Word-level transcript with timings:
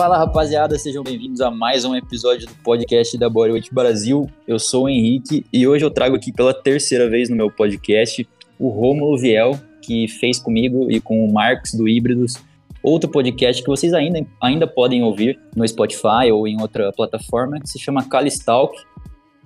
Fala 0.00 0.16
rapaziada, 0.16 0.78
sejam 0.78 1.02
bem-vindos 1.02 1.42
a 1.42 1.50
mais 1.50 1.84
um 1.84 1.94
episódio 1.94 2.46
do 2.46 2.54
podcast 2.64 3.18
da 3.18 3.28
Bodyweight 3.28 3.68
Brasil. 3.70 4.30
Eu 4.48 4.58
sou 4.58 4.84
o 4.84 4.88
Henrique 4.88 5.44
e 5.52 5.68
hoje 5.68 5.84
eu 5.84 5.90
trago 5.90 6.16
aqui 6.16 6.32
pela 6.32 6.54
terceira 6.54 7.06
vez 7.06 7.28
no 7.28 7.36
meu 7.36 7.50
podcast 7.50 8.26
o 8.58 8.70
Romulo 8.70 9.18
Viel, 9.18 9.60
que 9.82 10.08
fez 10.08 10.38
comigo 10.38 10.90
e 10.90 11.02
com 11.02 11.22
o 11.22 11.30
Marcos 11.30 11.74
do 11.74 11.86
Híbridos 11.86 12.38
outro 12.82 13.10
podcast 13.10 13.62
que 13.62 13.68
vocês 13.68 13.92
ainda, 13.92 14.26
ainda 14.40 14.66
podem 14.66 15.02
ouvir 15.02 15.38
no 15.54 15.68
Spotify 15.68 16.32
ou 16.32 16.48
em 16.48 16.58
outra 16.62 16.90
plataforma 16.92 17.60
que 17.60 17.68
se 17.68 17.78
chama 17.78 18.02
Calistalk. 18.02 18.74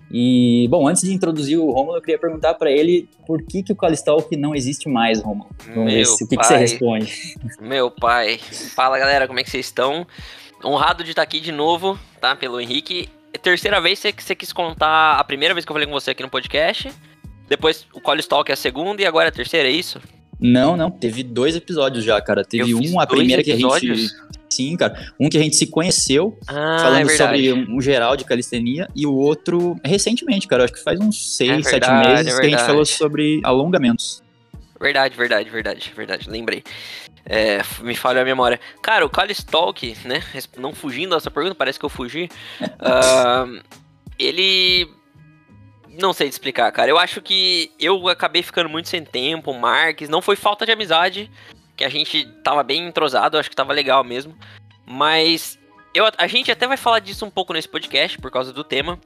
E, 0.08 0.68
bom, 0.70 0.86
antes 0.86 1.02
de 1.02 1.12
introduzir 1.12 1.58
o 1.58 1.72
Romulo, 1.72 1.96
eu 1.96 2.00
queria 2.00 2.18
perguntar 2.18 2.54
para 2.54 2.70
ele 2.70 3.08
por 3.26 3.42
que, 3.42 3.60
que 3.60 3.72
o 3.72 3.76
Calistalk 3.76 4.36
não 4.36 4.54
existe 4.54 4.88
mais, 4.88 5.20
Romulo. 5.20 5.50
Vamos 5.74 5.92
ver 5.92 6.06
o 6.06 6.16
que, 6.16 6.36
que, 6.36 6.44
você 6.44 6.56
responde. 6.56 7.34
Meu 7.60 7.90
pai. 7.90 8.38
Fala, 8.76 8.96
galera, 8.96 9.26
como 9.26 9.40
é 9.40 9.42
que 9.42 9.50
vocês 9.50 9.66
estão? 9.66 10.06
Honrado 10.64 11.04
de 11.04 11.10
estar 11.10 11.22
aqui 11.22 11.40
de 11.40 11.52
novo, 11.52 11.98
tá? 12.20 12.34
Pelo 12.34 12.60
Henrique. 12.60 13.08
É 13.32 13.38
terceira 13.38 13.80
vez 13.80 14.00
que 14.00 14.22
você 14.22 14.34
quis 14.34 14.52
contar 14.52 15.18
a 15.18 15.24
primeira 15.24 15.52
vez 15.52 15.64
que 15.64 15.70
eu 15.70 15.74
falei 15.74 15.86
com 15.86 15.92
você 15.92 16.12
aqui 16.12 16.22
no 16.22 16.30
podcast. 16.30 16.90
Depois 17.48 17.86
o 17.92 18.00
Calistalk 18.00 18.50
é 18.50 18.54
a 18.54 18.56
segunda 18.56 19.02
e 19.02 19.06
agora 19.06 19.28
a 19.28 19.32
terceira, 19.32 19.68
é 19.68 19.72
isso? 19.72 20.00
Não, 20.40 20.76
não, 20.76 20.90
teve 20.90 21.22
dois 21.22 21.56
episódios 21.56 22.04
já, 22.04 22.20
cara. 22.20 22.44
Teve 22.44 22.74
um, 22.74 23.00
a 23.00 23.06
primeira 23.06 23.42
episódios? 23.42 23.80
que 23.80 23.90
a 23.90 23.94
gente. 23.94 24.34
Sim, 24.48 24.76
cara. 24.76 25.12
Um 25.18 25.28
que 25.28 25.36
a 25.36 25.40
gente 25.40 25.56
se 25.56 25.66
conheceu, 25.66 26.38
ah, 26.46 26.78
falando 26.80 27.10
é 27.10 27.16
sobre 27.16 27.52
um, 27.52 27.76
um, 27.76 27.80
geral 27.80 28.16
de 28.16 28.24
calistenia, 28.24 28.88
e 28.94 29.06
o 29.06 29.12
outro 29.12 29.76
recentemente, 29.84 30.46
cara. 30.46 30.64
Acho 30.64 30.72
que 30.72 30.82
faz 30.82 31.00
uns 31.00 31.36
seis, 31.36 31.50
é 31.50 31.70
verdade, 31.70 31.70
sete 31.70 32.08
meses 32.08 32.34
é 32.34 32.40
que 32.40 32.46
a 32.46 32.50
gente 32.50 32.62
falou 32.62 32.84
sobre 32.84 33.40
alongamentos. 33.42 34.22
Verdade, 34.80 35.16
verdade, 35.16 35.50
verdade, 35.50 35.92
verdade. 35.96 36.30
Lembrei. 36.30 36.62
É, 37.26 37.60
me 37.80 37.94
falha 37.94 38.22
a 38.22 38.24
memória. 38.24 38.60
Cara, 38.82 39.04
o 39.04 39.10
Calistalk, 39.10 39.96
né? 40.04 40.22
Não 40.56 40.74
fugindo 40.74 41.14
dessa 41.14 41.30
pergunta, 41.30 41.54
parece 41.54 41.78
que 41.78 41.84
eu 41.84 41.90
fugi. 41.90 42.28
uh, 42.60 43.62
ele 44.18 44.88
não 45.98 46.12
sei 46.12 46.28
te 46.28 46.32
explicar, 46.32 46.70
cara. 46.72 46.90
Eu 46.90 46.98
acho 46.98 47.22
que 47.22 47.72
eu 47.78 48.08
acabei 48.08 48.42
ficando 48.42 48.68
muito 48.68 48.88
sem 48.88 49.04
tempo, 49.04 49.54
Marques. 49.54 50.08
Não 50.08 50.20
foi 50.20 50.36
falta 50.36 50.66
de 50.66 50.72
amizade, 50.72 51.30
que 51.76 51.84
a 51.84 51.88
gente 51.88 52.26
tava 52.42 52.62
bem 52.62 52.86
entrosado, 52.86 53.38
acho 53.38 53.50
que 53.50 53.56
tava 53.56 53.72
legal 53.72 54.04
mesmo. 54.04 54.36
Mas 54.86 55.58
eu, 55.94 56.04
a 56.18 56.26
gente 56.26 56.50
até 56.50 56.66
vai 56.66 56.76
falar 56.76 56.98
disso 56.98 57.24
um 57.24 57.30
pouco 57.30 57.52
nesse 57.52 57.68
podcast, 57.68 58.18
por 58.18 58.30
causa 58.30 58.52
do 58.52 58.64
tema. 58.64 58.98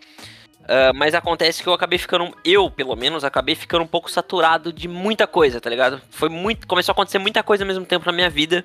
Uh, 0.69 0.93
mas 0.95 1.15
acontece 1.15 1.63
que 1.63 1.69
eu 1.69 1.73
acabei 1.73 1.99
ficando, 1.99 2.31
eu 2.45 2.71
pelo 2.71 2.95
menos, 2.95 3.25
acabei 3.25 3.55
ficando 3.55 3.85
um 3.85 3.87
pouco 3.87 4.11
saturado 4.11 4.71
de 4.71 4.87
muita 4.87 5.27
coisa, 5.27 5.61
tá 5.61 5.71
ligado? 5.71 6.01
Foi 6.11 6.29
muito. 6.29 6.67
Começou 6.67 6.93
a 6.93 6.95
acontecer 6.95 7.19
muita 7.19 7.43
coisa 7.43 7.65
ao 7.65 7.69
mesmo 7.69 7.87
tempo 7.87 8.05
na 8.05 8.13
minha 8.13 8.29
vida. 8.29 8.65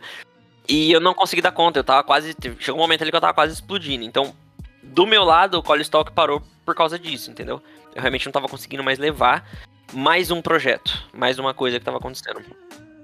E 0.68 0.92
eu 0.92 1.00
não 1.00 1.14
consegui 1.14 1.42
dar 1.42 1.52
conta, 1.52 1.80
eu 1.80 1.84
tava 1.84 2.04
quase. 2.04 2.36
Chegou 2.60 2.80
um 2.80 2.84
momento 2.84 3.02
ali 3.02 3.12
que 3.12 3.16
eu 3.16 3.22
tava 3.22 3.34
quase 3.34 3.54
explodindo. 3.54 4.04
Então, 4.04 4.34
do 4.82 5.06
meu 5.06 5.24
lado, 5.24 5.64
o 5.66 5.76
Stalk 5.78 6.12
parou 6.12 6.42
por 6.66 6.76
causa 6.76 7.00
disso, 7.00 7.32
entendeu? 7.32 7.62
Eu 7.96 8.02
realmente 8.02 8.26
não 8.26 8.32
estava 8.32 8.48
conseguindo 8.50 8.84
mais 8.84 9.00
levar 9.00 9.46
mais 9.94 10.32
um 10.32 10.42
projeto, 10.42 11.04
mais 11.14 11.40
uma 11.40 11.54
coisa 11.54 11.78
que 11.78 11.82
estava 11.82 11.98
acontecendo. 11.98 12.42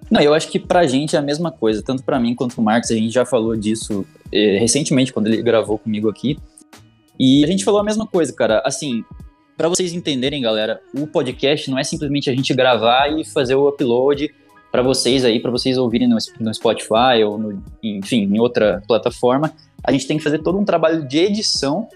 Não, 0.09 0.22
eu 0.22 0.33
acho 0.33 0.50
que 0.50 0.59
pra 0.59 0.88
gente 0.88 1.16
é 1.16 1.20
a 1.20 1.22
mesma 1.22 1.52
coisa, 1.52 1.83
tanto 1.83 2.03
para 2.03 2.20
mim 2.20 2.33
quanto 2.33 2.55
pro 2.55 2.64
Marcos, 2.64 2.89
a 2.89 2.95
gente 2.95 3.14
já 3.14 3.25
falou 3.25 3.55
disso 3.55 4.05
eh, 4.31 4.58
recentemente 4.59 5.14
quando 5.14 5.27
ele 5.27 5.42
gravou 5.42 5.77
comigo 5.77 6.09
aqui. 6.09 6.38
E 7.20 7.44
a 7.44 7.48
gente 7.48 7.66
falou 7.66 7.81
a 7.81 7.84
mesma 7.84 8.08
coisa, 8.08 8.31
cara. 8.31 8.62
Assim, 8.66 9.04
para 9.58 9.67
vocês 9.67 9.94
entenderem, 9.94 10.42
galera, 10.42 10.82
o 10.98 11.05
podcast 11.05 11.70
não 11.70 11.77
é 11.77 11.83
simplesmente 11.83 12.30
a 12.30 12.33
gente 12.33 12.54
gravar 12.54 13.10
e 13.10 13.26
fazer 13.26 13.55
o 13.55 13.67
upload 13.67 14.33
para 14.71 14.82
vocês 14.82 15.26
aí, 15.26 15.39
para 15.39 15.52
vocês 15.52 15.77
ouvirem 15.77 16.08
no, 16.08 16.17
no 16.39 16.54
Spotify 16.54 17.23
ou 17.26 17.38
no, 17.38 17.61
enfim, 17.83 18.23
em 18.23 18.39
outra 18.39 18.82
plataforma. 18.88 19.52
A 19.83 19.92
gente 19.92 20.08
tem 20.08 20.17
que 20.17 20.23
fazer 20.23 20.39
todo 20.39 20.58
um 20.58 20.64
trabalho 20.64 21.05
de 21.05 21.17
edição 21.17 21.89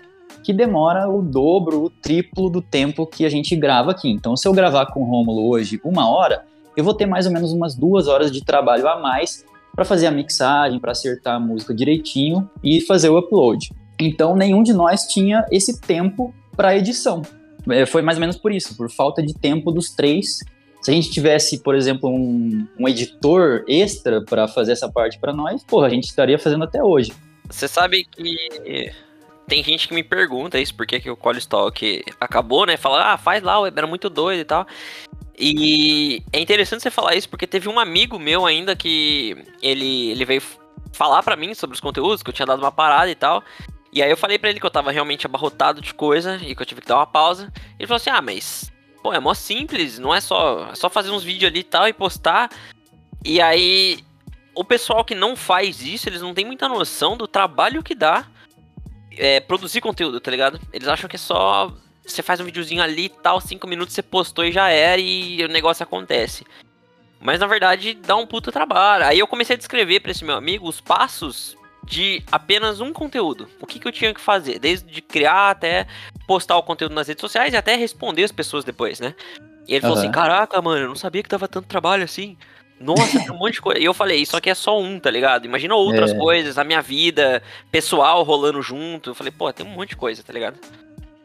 que 0.43 0.51
demora 0.51 1.07
o 1.09 1.21
dobro, 1.21 1.83
o 1.83 1.89
triplo 1.89 2.49
do 2.49 2.61
tempo 2.61 3.07
que 3.07 3.25
a 3.25 3.29
gente 3.29 3.55
grava 3.55 3.91
aqui. 3.91 4.09
Então, 4.09 4.35
se 4.35 4.45
eu 4.45 4.51
gravar 4.51 4.87
com 4.87 5.01
o 5.01 5.05
Rômulo 5.05 5.47
hoje 5.47 5.79
uma 5.85 6.09
hora, 6.09 6.43
eu 6.75 6.83
vou 6.83 6.93
ter 6.93 7.05
mais 7.05 7.25
ou 7.25 7.31
menos 7.31 7.53
umas 7.53 7.75
duas 7.75 8.09
horas 8.09 8.29
de 8.29 8.43
trabalho 8.43 8.87
a 8.89 8.99
mais 8.99 9.45
para 9.73 9.85
fazer 9.85 10.07
a 10.07 10.11
mixagem, 10.11 10.79
para 10.79 10.91
acertar 10.91 11.35
a 11.35 11.39
música 11.39 11.73
direitinho 11.73 12.49
e 12.61 12.81
fazer 12.81 13.09
o 13.09 13.17
upload. 13.17 13.69
Então, 13.99 14.35
nenhum 14.35 14.63
de 14.63 14.73
nós 14.73 15.03
tinha 15.07 15.45
esse 15.51 15.79
tempo 15.79 16.33
para 16.55 16.75
edição. 16.75 17.21
É, 17.69 17.85
foi 17.85 18.01
mais 18.01 18.17
ou 18.17 18.21
menos 18.21 18.37
por 18.37 18.51
isso, 18.51 18.75
por 18.75 18.89
falta 18.89 19.21
de 19.21 19.33
tempo 19.33 19.71
dos 19.71 19.91
três. 19.91 20.39
Se 20.81 20.91
a 20.91 20.93
gente 20.93 21.09
tivesse, 21.09 21.59
por 21.59 21.75
exemplo, 21.75 22.09
um, 22.09 22.67
um 22.77 22.87
editor 22.87 23.63
extra 23.67 24.21
para 24.21 24.47
fazer 24.47 24.73
essa 24.73 24.91
parte 24.91 25.17
para 25.17 25.31
nós, 25.31 25.63
porra, 25.63 25.87
a 25.87 25.89
gente 25.89 26.05
estaria 26.05 26.37
fazendo 26.37 26.65
até 26.65 26.83
hoje. 26.83 27.13
Você 27.49 27.67
sabe 27.67 28.03
que 28.03 28.91
tem 29.47 29.63
gente 29.63 29.87
que 29.87 29.93
me 29.93 30.03
pergunta 30.03 30.59
isso, 30.59 30.75
por 30.75 30.85
que, 30.85 30.99
que 30.99 31.09
o 31.09 31.15
Call 31.15 31.37
Stalk 31.37 32.03
acabou, 32.19 32.65
né? 32.65 32.75
Fala, 32.75 33.13
ah, 33.13 33.17
faz 33.17 33.41
lá, 33.41 33.55
era 33.67 33.87
muito 33.87 34.09
doido 34.09 34.41
e 34.41 34.45
tal. 34.45 34.67
E 35.37 36.21
é 36.31 36.39
interessante 36.39 36.83
você 36.83 36.91
falar 36.91 37.15
isso, 37.15 37.29
porque 37.29 37.47
teve 37.47 37.67
um 37.67 37.79
amigo 37.79 38.19
meu 38.19 38.45
ainda 38.45 38.75
que 38.75 39.35
ele, 39.61 40.11
ele 40.11 40.25
veio 40.25 40.41
falar 40.91 41.23
para 41.23 41.35
mim 41.35 41.53
sobre 41.53 41.73
os 41.73 41.79
conteúdos, 41.79 42.21
que 42.21 42.29
eu 42.29 42.33
tinha 42.33 42.45
dado 42.45 42.59
uma 42.59 42.71
parada 42.71 43.09
e 43.09 43.15
tal. 43.15 43.43
E 43.93 44.01
aí 44.01 44.09
eu 44.09 44.17
falei 44.17 44.39
para 44.39 44.49
ele 44.49 44.59
que 44.59 44.65
eu 44.65 44.71
tava 44.71 44.91
realmente 44.91 45.27
abarrotado 45.27 45.79
de 45.79 45.93
coisa 45.93 46.37
e 46.41 46.55
que 46.55 46.61
eu 46.61 46.65
tive 46.65 46.81
que 46.81 46.87
dar 46.87 46.97
uma 46.97 47.05
pausa. 47.05 47.53
Ele 47.77 47.87
falou 47.87 47.97
assim: 47.97 48.09
"Ah, 48.09 48.21
mas 48.21 48.71
pô, 49.03 49.13
é 49.13 49.19
mó 49.19 49.33
simples, 49.35 49.99
não 49.99 50.13
é 50.13 50.19
só, 50.19 50.69
é 50.71 50.75
só 50.75 50.89
fazer 50.89 51.11
uns 51.11 51.23
vídeos 51.23 51.51
ali 51.51 51.59
e 51.59 51.63
tal 51.63 51.87
e 51.87 51.93
postar". 51.93 52.49
E 53.23 53.39
aí 53.39 54.03
o 54.55 54.63
pessoal 54.63 55.05
que 55.05 55.13
não 55.13 55.35
faz 55.35 55.81
isso, 55.81 56.09
eles 56.09 56.21
não 56.21 56.33
têm 56.33 56.45
muita 56.45 56.67
noção 56.67 57.15
do 57.15 57.27
trabalho 57.27 57.83
que 57.83 57.93
dá 57.93 58.25
é, 59.15 59.39
produzir 59.39 59.79
conteúdo, 59.79 60.19
tá 60.19 60.31
ligado? 60.31 60.59
Eles 60.71 60.87
acham 60.87 61.07
que 61.07 61.15
é 61.15 61.19
só. 61.19 61.71
Você 62.03 62.21
faz 62.21 62.39
um 62.39 62.45
videozinho 62.45 62.81
ali 62.81 63.05
e 63.05 63.09
tal, 63.09 63.39
cinco 63.39 63.67
minutos 63.67 63.93
você 63.93 64.01
postou 64.01 64.43
e 64.43 64.51
já 64.51 64.69
era 64.69 64.99
e 64.99 65.43
o 65.43 65.47
negócio 65.47 65.83
acontece. 65.83 66.45
Mas 67.21 67.39
na 67.39 67.47
verdade 67.47 67.93
dá 67.93 68.15
um 68.15 68.25
puta 68.25 68.51
trabalho. 68.51 69.05
Aí 69.05 69.19
eu 69.19 69.27
comecei 69.27 69.55
a 69.55 69.57
descrever 69.57 70.01
para 70.01 70.11
esse 70.11 70.25
meu 70.25 70.35
amigo 70.35 70.67
os 70.67 70.81
passos 70.81 71.55
de 71.83 72.23
apenas 72.31 72.79
um 72.79 72.93
conteúdo. 72.93 73.47
O 73.59 73.67
que, 73.67 73.79
que 73.79 73.87
eu 73.87 73.91
tinha 73.91 74.13
que 74.13 74.21
fazer? 74.21 74.59
Desde 74.59 75.01
criar 75.01 75.51
até 75.51 75.85
postar 76.27 76.57
o 76.57 76.63
conteúdo 76.63 76.95
nas 76.95 77.07
redes 77.07 77.21
sociais 77.21 77.53
e 77.53 77.57
até 77.57 77.75
responder 77.75 78.23
as 78.23 78.31
pessoas 78.31 78.63
depois, 78.63 78.99
né? 78.99 79.13
E 79.67 79.73
ele 79.73 79.77
uhum. 79.77 79.81
falou 79.81 79.97
assim: 79.97 80.11
Caraca, 80.11 80.61
mano, 80.61 80.81
eu 80.81 80.87
não 80.87 80.95
sabia 80.95 81.23
que 81.23 81.29
tava 81.29 81.47
tanto 81.47 81.67
trabalho 81.67 82.03
assim. 82.03 82.37
Nossa, 82.79 83.17
tem 83.17 83.31
um 83.31 83.37
monte 83.37 83.53
de 83.53 83.61
coisa. 83.61 83.79
E 83.79 83.85
eu 83.85 83.93
falei, 83.93 84.21
isso 84.21 84.35
aqui 84.35 84.49
é 84.49 84.55
só 84.55 84.77
um, 84.79 84.99
tá 84.99 85.09
ligado? 85.09 85.45
Imagina 85.45 85.73
outras 85.73 86.11
é. 86.11 86.17
coisas, 86.17 86.57
a 86.57 86.65
minha 86.65 86.81
vida 86.81 87.41
pessoal 87.71 88.23
rolando 88.23 88.61
junto. 88.61 89.11
Eu 89.11 89.15
falei, 89.15 89.31
pô, 89.31 89.51
tem 89.53 89.65
um 89.65 89.69
monte 89.69 89.89
de 89.89 89.95
coisa, 89.95 90.21
tá 90.21 90.33
ligado? 90.33 90.59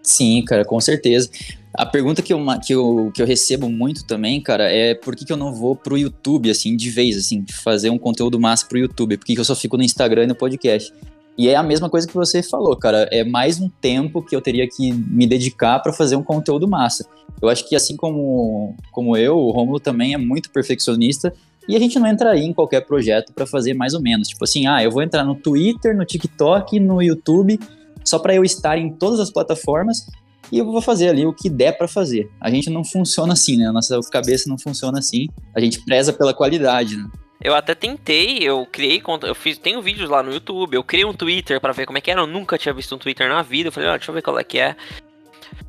Sim, 0.00 0.44
cara, 0.44 0.64
com 0.64 0.80
certeza. 0.80 1.28
A 1.78 1.86
pergunta 1.86 2.20
que 2.22 2.32
eu, 2.32 2.44
que 2.60 2.74
eu, 2.74 3.12
que 3.14 3.22
eu 3.22 3.26
recebo 3.26 3.70
muito 3.70 4.04
também, 4.04 4.40
cara, 4.40 4.64
é 4.64 4.96
por 4.96 5.14
que, 5.14 5.24
que 5.24 5.32
eu 5.32 5.36
não 5.36 5.54
vou 5.54 5.76
pro 5.76 5.96
YouTube, 5.96 6.50
assim, 6.50 6.76
de 6.76 6.90
vez, 6.90 7.16
assim, 7.16 7.44
fazer 7.62 7.88
um 7.88 7.96
conteúdo 7.96 8.40
massa 8.40 8.66
pro 8.66 8.76
YouTube? 8.76 9.16
Por 9.16 9.24
que, 9.24 9.34
que 9.36 9.40
eu 9.40 9.44
só 9.44 9.54
fico 9.54 9.76
no 9.76 9.84
Instagram 9.84 10.24
e 10.24 10.26
no 10.26 10.34
podcast? 10.34 10.92
E 11.38 11.46
é 11.46 11.54
a 11.54 11.62
mesma 11.62 11.88
coisa 11.88 12.04
que 12.04 12.12
você 12.12 12.42
falou, 12.42 12.76
cara. 12.76 13.08
É 13.12 13.22
mais 13.22 13.60
um 13.60 13.68
tempo 13.68 14.20
que 14.20 14.34
eu 14.34 14.40
teria 14.40 14.66
que 14.68 14.92
me 14.92 15.24
dedicar 15.24 15.78
para 15.78 15.92
fazer 15.92 16.16
um 16.16 16.22
conteúdo 16.22 16.66
massa. 16.66 17.06
Eu 17.40 17.48
acho 17.48 17.68
que 17.68 17.76
assim 17.76 17.94
como, 17.94 18.74
como 18.90 19.16
eu, 19.16 19.36
o 19.36 19.52
Romulo 19.52 19.78
também 19.78 20.14
é 20.14 20.18
muito 20.18 20.50
perfeccionista 20.50 21.32
e 21.68 21.76
a 21.76 21.78
gente 21.78 21.96
não 21.96 22.08
entraria 22.08 22.42
em 22.42 22.52
qualquer 22.52 22.80
projeto 22.80 23.32
para 23.32 23.46
fazer 23.46 23.72
mais 23.74 23.94
ou 23.94 24.02
menos. 24.02 24.26
Tipo 24.26 24.42
assim, 24.42 24.66
ah, 24.66 24.82
eu 24.82 24.90
vou 24.90 25.00
entrar 25.00 25.22
no 25.22 25.36
Twitter, 25.36 25.96
no 25.96 26.04
TikTok, 26.04 26.80
no 26.80 27.00
YouTube, 27.00 27.56
só 28.04 28.18
para 28.18 28.34
eu 28.34 28.42
estar 28.42 28.76
em 28.76 28.90
todas 28.90 29.20
as 29.20 29.30
plataformas 29.30 30.08
e 30.50 30.58
eu 30.58 30.64
vou 30.64 30.80
fazer 30.80 31.08
ali 31.08 31.26
o 31.26 31.32
que 31.32 31.50
der 31.50 31.72
para 31.72 31.88
fazer. 31.88 32.30
A 32.40 32.50
gente 32.50 32.70
não 32.70 32.84
funciona 32.84 33.32
assim, 33.32 33.56
né? 33.56 33.68
A 33.68 33.72
nossa 33.72 33.98
cabeça 34.10 34.48
não 34.48 34.58
funciona 34.58 34.98
assim. 34.98 35.28
A 35.54 35.60
gente 35.60 35.84
preza 35.84 36.12
pela 36.12 36.32
qualidade, 36.34 36.96
né? 36.96 37.08
Eu 37.40 37.54
até 37.54 37.74
tentei, 37.74 38.38
eu 38.38 38.66
criei 38.66 39.00
eu 39.22 39.34
fiz, 39.34 39.58
tenho 39.58 39.80
vídeos 39.80 40.10
lá 40.10 40.24
no 40.24 40.32
YouTube, 40.32 40.74
eu 40.74 40.82
criei 40.82 41.04
um 41.04 41.12
Twitter 41.12 41.60
para 41.60 41.72
ver 41.72 41.86
como 41.86 41.96
é 41.96 42.00
que 42.00 42.10
era, 42.10 42.20
eu 42.20 42.26
nunca 42.26 42.58
tinha 42.58 42.74
visto 42.74 42.92
um 42.96 42.98
Twitter 42.98 43.28
na 43.28 43.42
vida, 43.42 43.68
eu 43.68 43.72
falei, 43.72 43.88
ah, 43.88 43.96
deixa 43.96 44.10
eu 44.10 44.14
ver 44.14 44.22
qual 44.22 44.36
é 44.40 44.42
que 44.42 44.58
é. 44.58 44.74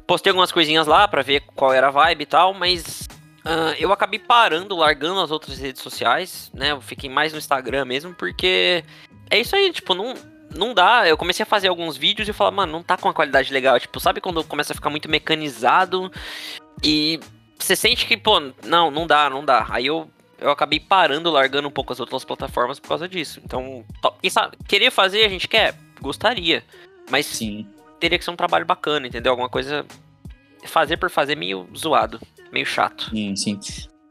Postei 0.08 0.32
algumas 0.32 0.52
coisinhas 0.52 0.88
lá 0.88 1.08
para 1.08 1.22
ver 1.22 1.44
qual 1.56 1.72
era 1.72 1.90
a 1.90 1.92
vibe 1.92 2.24
e 2.24 2.26
tal, 2.26 2.54
mas 2.54 3.08
Uh, 3.40 3.74
eu 3.80 3.92
acabei 3.94 4.20
parando, 4.20 4.76
largando 4.76 5.22
as 5.22 5.32
outras 5.32 5.58
redes 5.58 5.82
sociais, 5.82 6.52
né? 6.54 6.72
Eu 6.72 6.82
fiquei 6.82 7.10
mais 7.10 7.32
no 7.32 7.40
Instagram 7.40 7.86
mesmo, 7.86 8.14
porque 8.14 8.84
é 9.30 9.40
isso 9.40 9.56
aí, 9.56 9.72
tipo, 9.72 9.96
não, 9.96 10.14
não 10.56 10.74
dá. 10.74 11.08
Eu 11.08 11.18
comecei 11.18 11.44
a 11.44 11.46
fazer 11.46 11.68
alguns 11.68 11.98
vídeos 11.98 12.28
e 12.28 12.34
falar, 12.34 12.52
mano, 12.52 12.72
não 12.72 12.84
tá 12.84 12.98
com 12.98 13.08
uma 13.08 13.14
qualidade 13.14 13.52
legal. 13.54 13.80
Tipo, 13.80 14.00
sabe 14.00 14.22
quando 14.22 14.44
começa 14.44 14.74
a 14.74 14.76
ficar 14.76 14.90
muito 14.90 15.10
mecanizado 15.10 16.12
e 16.84 17.20
você 17.58 17.76
sente 17.76 18.06
que, 18.06 18.18
pô, 18.18 18.40
não, 18.64 18.90
não 18.90 19.06
dá, 19.06 19.30
não 19.30 19.44
dá. 19.44 19.66
Aí 19.70 19.86
eu, 19.86 20.10
eu 20.40 20.50
acabei 20.52 20.80
parando, 20.80 21.30
largando 21.32 21.68
um 21.68 21.72
pouco 21.72 21.94
as 21.94 22.00
outras 22.00 22.24
plataformas 22.24 22.80
por 22.80 22.90
causa 22.90 23.08
disso. 23.08 23.42
Então, 23.44 23.84
sabe, 24.30 24.58
querer 24.68 24.92
fazer, 24.92 25.26
a 25.26 25.30
gente 25.30 25.48
quer? 25.48 25.76
Gostaria. 26.02 26.64
Mas 27.10 27.26
Sim. 27.26 27.68
teria 28.00 28.18
que 28.18 28.26
ser 28.26 28.32
um 28.32 28.36
trabalho 28.36 28.66
bacana, 28.66 29.08
entendeu? 29.08 29.32
Alguma 29.32 29.50
coisa. 29.50 29.86
Fazer 30.66 30.98
por 30.98 31.10
fazer 31.10 31.36
meio 31.36 31.68
zoado 31.76 32.20
meio 32.52 32.66
chato. 32.66 33.10
Sim, 33.10 33.36
sim. 33.36 33.60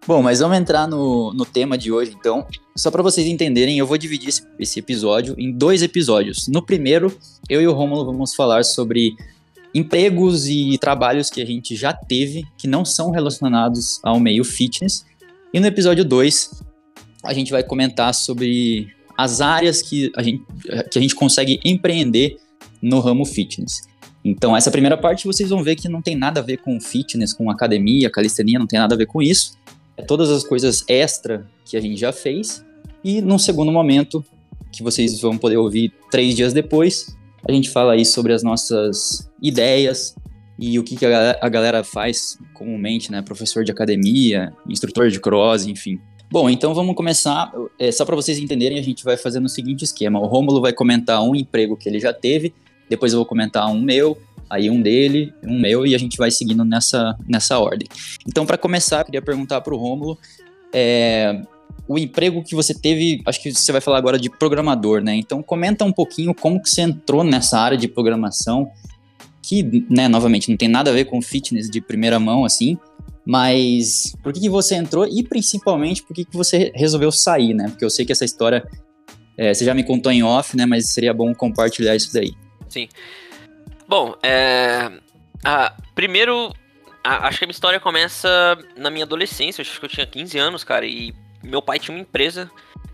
Bom, 0.08 0.22
mas 0.22 0.38
vamos 0.38 0.56
entrar 0.56 0.88
no, 0.88 1.34
no 1.34 1.44
tema 1.44 1.76
de 1.76 1.92
hoje, 1.92 2.16
então. 2.18 2.46
Só 2.74 2.90
para 2.90 3.02
vocês 3.02 3.26
entenderem, 3.26 3.78
eu 3.78 3.86
vou 3.86 3.98
dividir 3.98 4.30
esse, 4.30 4.42
esse, 4.58 4.78
episódio 4.78 5.34
em 5.36 5.52
dois 5.52 5.82
episódios. 5.82 6.48
No 6.48 6.64
primeiro, 6.64 7.14
eu 7.46 7.60
e 7.60 7.66
o 7.66 7.74
Romulo 7.74 8.06
vamos 8.06 8.34
falar 8.34 8.64
sobre 8.64 9.14
empregos 9.74 10.48
e 10.48 10.78
trabalhos 10.78 11.28
que 11.28 11.42
a 11.42 11.44
gente 11.44 11.76
já 11.76 11.92
teve 11.92 12.42
que 12.56 12.66
não 12.66 12.86
são 12.86 13.10
relacionados 13.10 14.00
ao 14.02 14.18
meio 14.18 14.44
fitness. 14.44 15.04
E 15.52 15.60
no 15.60 15.66
episódio 15.66 16.06
2, 16.06 16.62
a 17.22 17.34
gente 17.34 17.50
vai 17.50 17.62
comentar 17.62 18.14
sobre 18.14 18.88
as 19.14 19.42
áreas 19.42 19.82
que 19.82 20.10
a 20.16 20.22
gente, 20.22 20.42
que 20.90 20.98
a 20.98 21.02
gente 21.02 21.14
consegue 21.14 21.60
empreender 21.62 22.38
no 22.80 22.98
ramo 23.00 23.26
fitness. 23.26 23.82
Então, 24.24 24.56
essa 24.56 24.70
primeira 24.70 24.96
parte 24.96 25.26
vocês 25.26 25.50
vão 25.50 25.62
ver 25.62 25.76
que 25.76 25.86
não 25.86 26.00
tem 26.00 26.16
nada 26.16 26.40
a 26.40 26.42
ver 26.42 26.56
com 26.58 26.80
fitness, 26.80 27.34
com 27.34 27.50
academia, 27.50 28.10
calistenia, 28.10 28.58
não 28.58 28.66
tem 28.66 28.78
nada 28.78 28.94
a 28.94 28.98
ver 28.98 29.06
com 29.06 29.20
isso. 29.20 29.57
É 29.98 30.02
todas 30.02 30.30
as 30.30 30.44
coisas 30.44 30.84
extra 30.88 31.44
que 31.64 31.76
a 31.76 31.80
gente 31.80 32.00
já 32.00 32.12
fez. 32.12 32.64
E 33.02 33.20
num 33.20 33.38
segundo 33.38 33.72
momento, 33.72 34.24
que 34.72 34.82
vocês 34.82 35.20
vão 35.20 35.36
poder 35.36 35.56
ouvir 35.56 35.92
três 36.10 36.36
dias 36.36 36.52
depois, 36.52 37.16
a 37.46 37.50
gente 37.52 37.68
fala 37.68 37.94
aí 37.94 38.04
sobre 38.04 38.32
as 38.32 38.42
nossas 38.42 39.28
ideias 39.42 40.14
e 40.58 40.78
o 40.78 40.84
que, 40.84 40.96
que 40.96 41.04
a 41.04 41.48
galera 41.48 41.82
faz 41.82 42.38
comumente, 42.54 43.10
né? 43.10 43.22
Professor 43.22 43.64
de 43.64 43.72
academia, 43.72 44.52
instrutor 44.68 45.08
de 45.08 45.20
cross, 45.20 45.66
enfim. 45.66 46.00
Bom, 46.30 46.48
então 46.48 46.74
vamos 46.74 46.94
começar. 46.94 47.52
É, 47.78 47.90
só 47.90 48.04
para 48.04 48.14
vocês 48.14 48.38
entenderem, 48.38 48.78
a 48.78 48.82
gente 48.82 49.02
vai 49.02 49.16
fazer 49.16 49.40
no 49.40 49.48
seguinte 49.48 49.82
esquema: 49.82 50.20
o 50.20 50.26
Rômulo 50.26 50.60
vai 50.60 50.72
comentar 50.72 51.22
um 51.22 51.34
emprego 51.34 51.76
que 51.76 51.88
ele 51.88 51.98
já 51.98 52.12
teve, 52.12 52.52
depois 52.88 53.12
eu 53.12 53.18
vou 53.18 53.26
comentar 53.26 53.68
um 53.70 53.80
meu, 53.80 54.18
aí 54.50 54.70
um 54.70 54.80
dele, 54.80 55.32
um 55.42 55.58
meu, 55.60 55.86
e 55.86 55.94
a 55.94 55.98
gente 55.98 56.16
vai 56.16 56.30
seguindo 56.30 56.64
nessa, 56.64 57.16
nessa 57.28 57.58
ordem. 57.58 57.86
Então, 58.26 58.46
para 58.46 58.58
começar, 58.58 59.00
eu 59.00 59.04
queria 59.04 59.22
perguntar 59.22 59.60
para 59.60 59.74
o 59.74 59.76
Rômulo 59.76 60.18
é, 60.72 61.42
o 61.86 61.98
emprego 61.98 62.42
que 62.42 62.54
você 62.54 62.74
teve, 62.74 63.22
acho 63.26 63.42
que 63.42 63.52
você 63.52 63.72
vai 63.72 63.80
falar 63.80 63.98
agora 63.98 64.18
de 64.18 64.30
programador, 64.30 65.02
né? 65.02 65.14
Então, 65.14 65.42
comenta 65.42 65.84
um 65.84 65.92
pouquinho 65.92 66.34
como 66.34 66.62
que 66.62 66.68
você 66.68 66.82
entrou 66.82 67.24
nessa 67.24 67.58
área 67.58 67.78
de 67.78 67.88
programação, 67.88 68.70
que, 69.42 69.86
né, 69.88 70.08
novamente, 70.08 70.50
não 70.50 70.56
tem 70.56 70.68
nada 70.68 70.90
a 70.90 70.92
ver 70.92 71.06
com 71.06 71.22
fitness 71.22 71.70
de 71.70 71.80
primeira 71.80 72.18
mão, 72.18 72.44
assim, 72.44 72.76
mas 73.24 74.14
por 74.22 74.32
que, 74.32 74.40
que 74.40 74.48
você 74.48 74.74
entrou 74.74 75.06
e, 75.06 75.22
principalmente, 75.22 76.02
por 76.02 76.14
que, 76.14 76.24
que 76.24 76.36
você 76.36 76.72
resolveu 76.74 77.12
sair, 77.12 77.54
né? 77.54 77.68
Porque 77.68 77.84
eu 77.84 77.90
sei 77.90 78.06
que 78.06 78.12
essa 78.12 78.24
história, 78.24 78.66
é, 79.36 79.52
você 79.52 79.64
já 79.64 79.74
me 79.74 79.84
contou 79.84 80.10
em 80.10 80.22
off, 80.22 80.56
né? 80.56 80.64
Mas 80.64 80.90
seria 80.90 81.12
bom 81.12 81.34
compartilhar 81.34 81.94
isso 81.94 82.12
daí. 82.12 82.32
Sim. 82.68 82.88
Bom, 83.88 84.14
é... 84.22 84.92
Primeiro, 85.94 86.54
acho 87.02 87.38
que 87.38 87.44
a 87.44 87.46
minha 87.46 87.52
história 87.52 87.80
começa 87.80 88.28
na 88.76 88.90
minha 88.90 89.04
adolescência. 89.04 89.62
Acho 89.62 89.80
que 89.80 89.86
eu 89.86 89.90
tinha 89.90 90.06
15 90.06 90.38
anos, 90.38 90.62
cara, 90.62 90.84
e 90.84 91.14
meu 91.42 91.62
pai 91.62 91.78
tinha 91.78 91.96
uma 91.96 92.02
empresa 92.02 92.50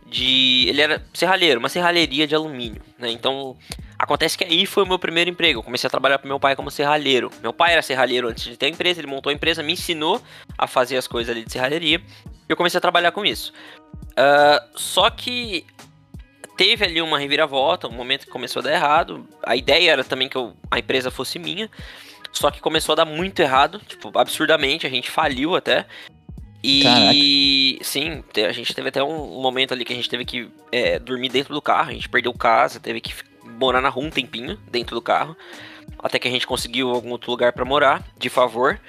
de. 0.07 0.67
Ele 0.69 0.81
era 0.81 1.05
serralheiro, 1.13 1.59
uma 1.59 1.69
serralheria 1.69 2.27
de 2.27 2.35
alumínio, 2.35 2.81
né? 2.97 3.11
Então, 3.11 3.57
acontece 3.99 4.39
que 4.39 4.45
aí 4.45 4.65
foi 4.67 4.85
o 4.85 4.87
meu 4.87 4.99
primeiro 4.99 5.29
emprego. 5.29 5.59
Eu 5.59 5.63
comecei 5.65 5.89
a 5.89 5.91
trabalhar 5.91 6.19
pro 6.19 6.29
meu 6.29 6.39
pai 6.39 6.55
como 6.55 6.71
serralheiro. 6.71 7.31
Meu 7.43 7.53
pai 7.53 7.73
era 7.73 7.83
serralheiro 7.83 8.29
antes 8.29 8.45
de 8.45 8.57
ter 8.57 8.67
a 8.67 8.69
empresa, 8.69 9.01
ele 9.01 9.09
montou 9.09 9.31
a 9.31 9.35
empresa, 9.35 9.63
me 9.63 9.73
ensinou 9.73 10.23
a 10.57 10.69
fazer 10.69 10.97
as 10.97 11.09
coisas 11.09 11.35
ali 11.35 11.45
de 11.45 11.53
serralheria. 11.53 12.01
E 12.49 12.53
eu 12.53 12.57
comecei 12.57 12.79
a 12.79 12.81
trabalhar 12.81 13.11
com 13.11 13.25
isso. 13.25 13.53
Uh, 14.13 14.79
só 14.79 15.11
que 15.11 15.67
teve 16.57 16.85
ali 16.85 17.03
uma 17.03 17.19
reviravolta, 17.19 17.89
um 17.89 17.93
momento 17.93 18.25
que 18.25 18.31
começou 18.31 18.61
a 18.61 18.65
dar 18.65 18.73
errado. 18.73 19.27
A 19.43 19.57
ideia 19.57 19.91
era 19.93 20.05
também 20.05 20.29
que 20.29 20.37
eu, 20.37 20.55
a 20.71 20.79
empresa 20.79 21.11
fosse 21.11 21.39
minha. 21.39 21.71
Só 22.33 22.51
que 22.51 22.61
começou 22.61 22.95
a 22.95 22.97
dar 22.97 23.05
muito 23.05 23.41
errado, 23.41 23.81
tipo, 23.87 24.11
absurdamente, 24.19 24.87
a 24.87 24.91
gente 24.91 25.11
faliu 25.11 25.55
até. 25.55 25.87
E 26.63 26.83
Caraca. 26.83 27.85
sim, 27.85 28.25
a 28.49 28.53
gente 28.53 28.75
teve 28.75 28.89
até 28.89 29.05
um 29.05 29.41
momento 29.41 29.73
ali 29.73 29.85
que 29.85 29.93
a 29.93 29.97
gente 29.97 30.09
teve 30.09 30.25
que 30.25 30.49
é, 30.73 30.99
dormir 30.99 31.29
dentro 31.29 31.55
do 31.55 31.61
carro, 31.63 31.91
a 31.91 31.93
gente 31.93 32.09
perdeu 32.09 32.33
casa, 32.33 32.81
teve 32.81 33.01
que 33.01 33.15
morar 33.45 33.81
na 33.81 33.89
rua 33.89 34.07
um 34.07 34.11
tempinho 34.11 34.59
dentro 34.71 34.97
do 34.97 35.03
carro. 35.03 35.37
Até 35.99 36.19
que 36.19 36.27
a 36.27 36.31
gente 36.31 36.47
conseguiu 36.47 36.91
algum 36.91 37.11
outro 37.11 37.31
lugar 37.31 37.53
para 37.53 37.65
morar, 37.65 38.03
de 38.19 38.29
favor. 38.29 38.81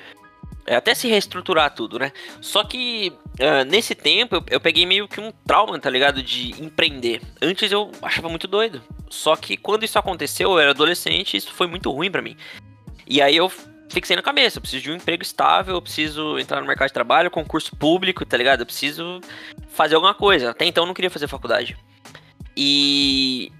É, 0.66 0.76
até 0.76 0.96
se 0.96 1.08
reestruturar 1.08 1.74
tudo, 1.76 2.00
né? 2.00 2.12
Só 2.42 2.64
que 2.64 3.14
uh, 3.40 3.64
nesse 3.70 3.94
tempo 3.94 4.36
eu, 4.36 4.44
eu, 4.50 4.60
peguei 4.60 4.86
meio 4.86 5.08
que 5.08 5.22
um 5.22 5.32
trauma, 5.46 5.78
tá 5.80 5.90
ligado? 5.90 6.24
De 6.24 6.52
empreender. 6.62 7.22
Antes 7.40 7.72
eu 7.72 7.92
achava 8.02 8.30
muito 8.30 8.48
doido. 8.48 8.82
Só 9.10 9.36
que 9.36 9.58
quando 9.58 9.84
isso 9.84 10.00
aconteceu, 10.00 10.52
eu 10.52 10.60
era 10.60 10.72
adolescente 10.72 11.38
isso 11.38 11.54
foi 11.54 11.68
muito 11.68 11.92
ruim 11.92 12.10
para 12.10 12.22
mim. 12.22 12.36
E 13.08 13.22
aí 13.22 13.36
eu 13.36 13.52
fixei 13.90 14.16
na 14.16 14.24
cabeça, 14.24 14.58
eu 14.58 14.62
preciso 14.62 14.84
de 14.84 14.92
um 14.92 14.96
emprego 14.96 15.22
estável, 15.22 15.76
eu 15.76 15.82
preciso 15.82 16.40
entrar 16.40 16.60
no 16.60 16.68
mercado 16.68 16.88
de 16.88 16.94
trabalho, 16.94 17.30
concurso 17.30 17.76
público, 17.76 18.26
tá 18.26 18.36
ligado? 18.36 18.62
Eu 18.62 18.66
preciso 18.66 19.22
fazer 19.70 19.94
alguma 19.94 20.16
coisa. 20.16 20.50
Até 20.50 20.66
então 20.66 20.84
eu 20.84 20.88
não 20.88 20.96
queria 20.96 21.12
fazer 21.12 21.28
faculdade. 21.28 21.78
E 22.58 23.52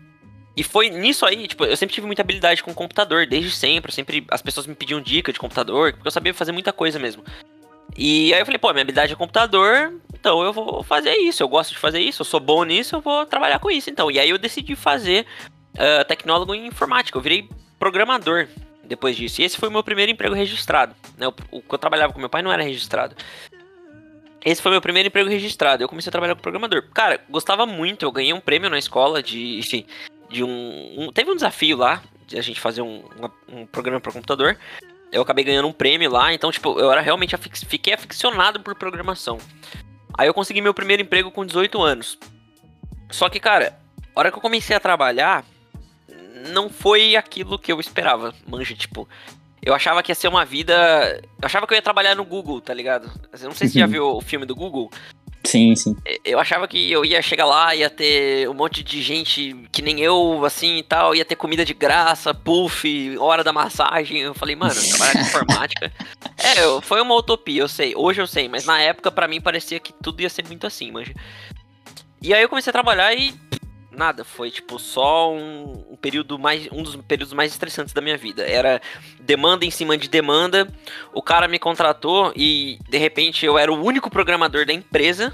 e 0.56 0.64
foi 0.64 0.90
nisso 0.90 1.26
aí, 1.26 1.48
tipo, 1.48 1.66
eu 1.66 1.76
sempre 1.76 1.94
tive 1.94 2.08
muita 2.08 2.22
habilidade 2.22 2.64
com 2.64 2.74
computador, 2.74 3.28
desde 3.28 3.52
sempre. 3.52 3.92
Sempre 3.92 4.26
as 4.32 4.42
pessoas 4.42 4.66
me 4.66 4.74
pediam 4.74 5.02
dica 5.02 5.34
de 5.34 5.40
computador, 5.40 5.94
porque 5.94 6.08
eu 6.08 6.12
sabia 6.12 6.34
fazer 6.34 6.54
muita 6.54 6.72
coisa 6.72 6.98
mesmo. 6.98 7.24
E 7.98 8.34
aí 8.34 8.40
eu 8.40 8.46
falei, 8.46 8.58
pô, 8.58 8.72
minha 8.72 8.82
habilidade 8.82 9.14
é 9.14 9.16
computador, 9.16 9.94
então 10.14 10.42
eu 10.44 10.54
vou 10.54 10.82
fazer 10.84 11.16
isso. 11.18 11.44
Eu 11.44 11.50
gosto 11.50 11.72
de 11.72 11.78
fazer 11.78 12.00
isso, 12.00 12.22
eu 12.22 12.26
sou 12.26 12.40
bom 12.40 12.64
nisso, 12.64 12.96
eu 12.96 13.02
vou 13.02 13.26
trabalhar 13.26 13.60
com 13.60 13.70
isso. 13.70 13.90
Então, 13.90 14.10
e 14.10 14.18
aí 14.18 14.30
eu 14.30 14.38
decidi 14.38 14.76
fazer 14.76 15.26
uh, 15.74 16.06
tecnólogo 16.06 16.56
em 16.56 16.68
informática. 16.68 17.18
Eu 17.18 17.22
virei 17.22 17.50
programador 17.78 18.48
depois 18.84 19.18
disso. 19.18 19.42
E 19.42 19.44
esse 19.44 19.58
foi 19.58 19.68
o 19.68 19.72
meu 19.72 19.84
primeiro 19.84 20.12
emprego 20.12 20.34
registrado. 20.34 20.96
Né? 21.18 21.28
O, 21.28 21.34
o 21.52 21.62
que 21.62 21.74
eu 21.74 21.78
trabalhava 21.78 22.14
com 22.14 22.20
meu 22.20 22.30
pai 22.30 22.42
não 22.42 22.52
era 22.52 22.64
registrado. 22.64 23.16
Esse 24.44 24.62
foi 24.62 24.72
meu 24.72 24.82
primeiro 24.82 25.08
emprego 25.08 25.30
registrado. 25.30 25.84
Eu 25.84 25.90
comecei 25.90 26.10
a 26.10 26.12
trabalhar 26.12 26.36
com 26.36 26.42
programador. 26.42 26.84
Cara, 26.94 27.20
gostava 27.30 27.66
muito. 27.66 28.06
Eu 28.06 28.12
ganhei 28.12 28.32
um 28.32 28.40
prêmio 28.40 28.70
na 28.70 28.78
escola 28.78 29.24
de, 29.24 29.58
enfim, 29.58 29.86
de 30.36 30.44
um, 30.44 30.96
um, 30.98 31.12
Teve 31.14 31.32
um 31.32 31.36
desafio 31.36 31.78
lá, 31.78 32.04
de 32.28 32.38
a 32.38 32.42
gente 32.42 32.60
fazer 32.60 32.82
um, 32.82 33.04
um 33.48 33.66
programa 33.66 34.02
para 34.02 34.12
computador. 34.12 34.58
Eu 35.12 35.22
acabei 35.22 35.46
ganhando 35.46 35.68
um 35.68 35.72
prêmio 35.72 36.12
lá, 36.12 36.34
então, 36.34 36.52
tipo, 36.52 36.78
eu 36.78 36.92
era 36.92 37.00
realmente 37.00 37.34
afix, 37.34 37.64
fiquei 37.64 37.94
aficionado 37.94 38.60
por 38.60 38.76
programação. 38.76 39.38
Aí 40.18 40.28
eu 40.28 40.34
consegui 40.34 40.60
meu 40.60 40.74
primeiro 40.74 41.02
emprego 41.02 41.32
com 41.32 41.46
18 41.46 41.82
anos. 41.82 42.18
Só 43.10 43.30
que, 43.30 43.40
cara, 43.40 43.80
a 44.14 44.20
hora 44.20 44.30
que 44.30 44.38
eu 44.38 44.42
comecei 44.42 44.76
a 44.76 44.80
trabalhar, 44.80 45.46
não 46.52 46.70
foi 46.70 47.16
aquilo 47.16 47.58
que 47.58 47.72
eu 47.72 47.80
esperava. 47.80 48.34
Manja, 48.46 48.76
tipo, 48.76 49.08
eu 49.64 49.74
achava 49.74 50.04
que 50.04 50.12
ia 50.12 50.16
ser 50.16 50.28
uma 50.28 50.44
vida. 50.44 51.22
Eu 51.42 51.46
achava 51.46 51.66
que 51.66 51.74
eu 51.74 51.78
ia 51.78 51.82
trabalhar 51.82 52.14
no 52.14 52.26
Google, 52.26 52.60
tá 52.60 52.74
ligado? 52.74 53.10
Eu 53.32 53.48
não 53.48 53.56
sei 53.56 53.68
se 53.68 53.74
você 53.74 53.80
já 53.80 53.88
viu 53.88 54.18
o 54.18 54.22
filme 54.22 54.46
do 54.46 54.56
Google. 54.56 54.92
Sim, 55.46 55.76
sim. 55.76 55.96
Eu 56.24 56.40
achava 56.40 56.68
que 56.68 56.92
eu 56.92 57.06
ia 57.06 57.22
chegar 57.22 57.46
lá, 57.46 57.74
ia 57.76 57.90
ter 57.90 58.50
um 58.50 58.54
monte 58.54 58.84
de 58.84 59.02
gente 59.02 59.56
que 59.72 59.82
nem 59.82 60.00
eu, 60.00 60.44
assim 60.44 60.78
e 60.78 60.84
tal, 60.84 61.16
ia 61.16 61.24
ter 61.24 61.36
comida 61.36 61.64
de 61.64 61.74
graça, 61.74 62.34
puff, 62.34 63.18
hora 63.18 63.44
da 63.44 63.54
massagem. 63.54 64.20
Eu 64.20 64.34
falei, 64.34 64.56
mano, 64.56 64.74
trabalhar 64.74 65.14
com 65.14 65.20
informática. 65.22 65.92
É, 66.38 66.82
foi 66.82 67.02
uma 67.02 67.16
utopia, 67.16 67.62
eu 67.62 67.68
sei. 67.68 67.94
Hoje 67.96 68.22
eu 68.22 68.28
sei, 68.28 68.50
mas 68.50 68.66
na 68.66 68.80
época 68.80 69.12
para 69.12 69.28
mim 69.28 69.40
parecia 69.40 69.80
que 69.80 69.94
tudo 69.94 70.22
ia 70.22 70.30
ser 70.30 70.46
muito 70.48 70.66
assim, 70.66 70.92
manja. 70.92 71.14
E 72.22 72.34
aí 72.34 72.42
eu 72.42 72.50
comecei 72.50 72.72
a 72.72 72.74
trabalhar 72.74 73.14
e 73.14 73.34
nada, 73.96 74.24
foi 74.24 74.52
tipo 74.52 74.78
só 74.78 75.34
um, 75.34 75.86
um, 75.92 75.96
período 75.96 76.38
mais 76.38 76.68
um 76.72 76.84
dos 76.84 76.96
períodos 76.96 77.34
mais 77.34 77.52
estressantes 77.52 77.94
da 77.94 78.02
minha 78.02 78.18
vida. 78.18 78.44
Era 78.44 78.82
demanda 79.20 79.66
em 79.66 79.72
cima 79.72 79.98
de 79.98 80.08
demanda. 80.08 80.68
O 81.14 81.22
cara 81.22 81.48
me 81.48 81.58
contratou 81.58 82.32
e 82.36 82.80
de 82.90 82.98
repente 82.98 83.46
eu 83.46 83.58
era 83.58 83.72
o 83.72 83.84
único 83.84 84.10
programador 84.10 84.66
da 84.66 84.74
empresa 84.74 85.34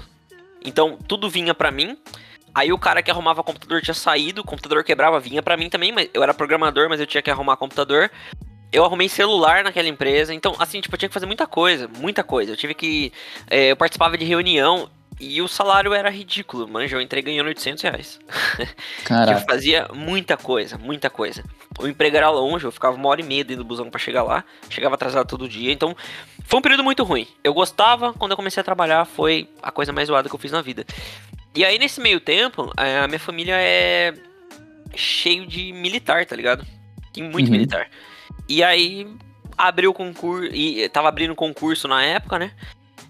então 0.64 0.98
tudo 1.06 1.28
vinha 1.28 1.54
para 1.54 1.70
mim. 1.70 1.96
Aí 2.54 2.72
o 2.72 2.78
cara 2.78 3.02
que 3.02 3.10
arrumava 3.10 3.42
computador 3.42 3.80
tinha 3.80 3.94
saído, 3.94 4.42
o 4.42 4.44
computador 4.44 4.84
quebrava, 4.84 5.18
vinha 5.18 5.42
para 5.42 5.56
mim 5.56 5.70
também, 5.70 5.90
mas 5.90 6.08
eu 6.12 6.22
era 6.22 6.34
programador, 6.34 6.88
mas 6.88 7.00
eu 7.00 7.06
tinha 7.06 7.22
que 7.22 7.30
arrumar 7.30 7.56
computador. 7.56 8.10
Eu 8.70 8.84
arrumei 8.84 9.08
celular 9.08 9.64
naquela 9.64 9.88
empresa, 9.88 10.34
então 10.34 10.54
assim, 10.58 10.80
tipo, 10.80 10.94
eu 10.94 10.98
tinha 10.98 11.08
que 11.08 11.14
fazer 11.14 11.26
muita 11.26 11.46
coisa, 11.46 11.88
muita 11.98 12.22
coisa. 12.22 12.52
Eu 12.52 12.56
tive 12.56 12.74
que. 12.74 13.12
É, 13.48 13.70
eu 13.72 13.76
participava 13.76 14.16
de 14.16 14.24
reunião 14.24 14.88
e 15.22 15.40
o 15.40 15.46
salário 15.46 15.94
era 15.94 16.10
ridículo, 16.10 16.66
manja, 16.66 16.96
eu 16.96 17.00
entrei 17.00 17.22
ganhando 17.22 17.46
800 17.46 17.82
reais. 17.84 18.18
Caraca. 19.04 19.38
eu 19.38 19.46
fazia 19.46 19.88
muita 19.94 20.36
coisa, 20.36 20.76
muita 20.76 21.08
coisa. 21.08 21.44
O 21.78 21.86
emprego 21.86 22.16
era 22.16 22.28
longe, 22.28 22.64
eu 22.64 22.72
ficava 22.72 22.96
uma 22.96 23.08
hora 23.08 23.20
e 23.20 23.24
meia 23.24 23.44
dentro 23.44 23.62
do 23.62 23.68
busão 23.68 23.88
para 23.88 24.00
chegar 24.00 24.24
lá, 24.24 24.44
chegava 24.68 24.96
atrasado 24.96 25.28
todo 25.28 25.48
dia, 25.48 25.72
então 25.72 25.96
foi 26.44 26.58
um 26.58 26.62
período 26.62 26.82
muito 26.82 27.04
ruim. 27.04 27.28
Eu 27.44 27.54
gostava, 27.54 28.12
quando 28.12 28.32
eu 28.32 28.36
comecei 28.36 28.60
a 28.60 28.64
trabalhar, 28.64 29.04
foi 29.04 29.48
a 29.62 29.70
coisa 29.70 29.92
mais 29.92 30.08
zoada 30.08 30.28
que 30.28 30.34
eu 30.34 30.40
fiz 30.40 30.50
na 30.50 30.60
vida. 30.60 30.84
E 31.54 31.64
aí, 31.64 31.78
nesse 31.78 32.00
meio 32.00 32.18
tempo, 32.18 32.72
a 32.76 33.06
minha 33.06 33.20
família 33.20 33.54
é 33.56 34.14
cheio 34.96 35.46
de 35.46 35.72
militar, 35.72 36.26
tá 36.26 36.34
ligado? 36.34 36.66
Tem 37.12 37.22
muito 37.22 37.46
uhum. 37.46 37.52
militar. 37.52 37.88
E 38.48 38.64
aí, 38.64 39.06
abriu 39.56 39.90
o 39.90 39.94
concurso, 39.94 40.52
e 40.52 40.88
tava 40.88 41.08
abrindo 41.08 41.32
concurso 41.36 41.86
na 41.86 42.02
época, 42.02 42.40
né? 42.40 42.50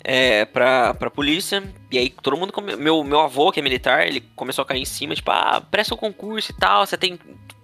É, 0.05 0.45
pra, 0.45 0.95
pra 0.95 1.11
polícia. 1.11 1.63
E 1.91 1.99
aí 1.99 2.11
todo 2.11 2.37
mundo. 2.37 2.53
Come... 2.53 2.77
Meu, 2.77 3.03
meu 3.05 3.21
avô, 3.21 3.53
que 3.53 3.61
é 3.61 3.63
militar, 3.63 4.07
ele 4.07 4.21
começou 4.35 4.63
a 4.63 4.67
cair 4.67 4.81
em 4.81 4.87
cima, 4.87 5.15
tipo, 5.15 5.31
ah, 5.31 5.63
presta 5.71 5.95
o 5.95 5.99
concurso 5.99 6.53
e 6.53 6.55
tal, 6.55 6.87
você 6.87 6.97
tem 6.97 7.19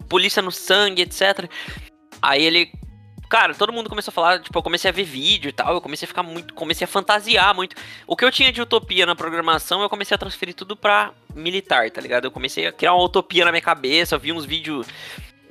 polícia 0.08 0.42
no 0.42 0.50
sangue, 0.50 1.02
etc. 1.02 1.50
Aí 2.22 2.42
ele 2.42 2.70
cara, 3.28 3.54
todo 3.54 3.72
mundo 3.72 3.90
começou 3.90 4.10
a 4.10 4.14
falar, 4.14 4.40
tipo, 4.40 4.58
eu 4.58 4.62
comecei 4.62 4.88
a 4.88 4.92
ver 4.92 5.04
vídeo 5.04 5.50
e 5.50 5.52
tal, 5.52 5.74
eu 5.74 5.80
comecei 5.80 6.06
a 6.06 6.08
ficar 6.08 6.22
muito, 6.22 6.54
comecei 6.54 6.84
a 6.84 6.88
fantasiar 6.88 7.54
muito. 7.54 7.76
O 8.06 8.16
que 8.16 8.24
eu 8.24 8.32
tinha 8.32 8.50
de 8.50 8.62
utopia 8.62 9.04
na 9.04 9.14
programação, 9.14 9.82
eu 9.82 9.90
comecei 9.90 10.14
a 10.14 10.18
transferir 10.18 10.54
tudo 10.54 10.74
pra 10.74 11.12
militar, 11.34 11.90
tá 11.90 12.00
ligado? 12.00 12.24
Eu 12.24 12.30
comecei 12.30 12.66
a 12.66 12.72
criar 12.72 12.94
uma 12.94 13.04
utopia 13.04 13.44
na 13.44 13.52
minha 13.52 13.60
cabeça, 13.60 14.14
eu 14.14 14.20
vi 14.20 14.32
uns 14.32 14.46
vídeos, 14.46 14.86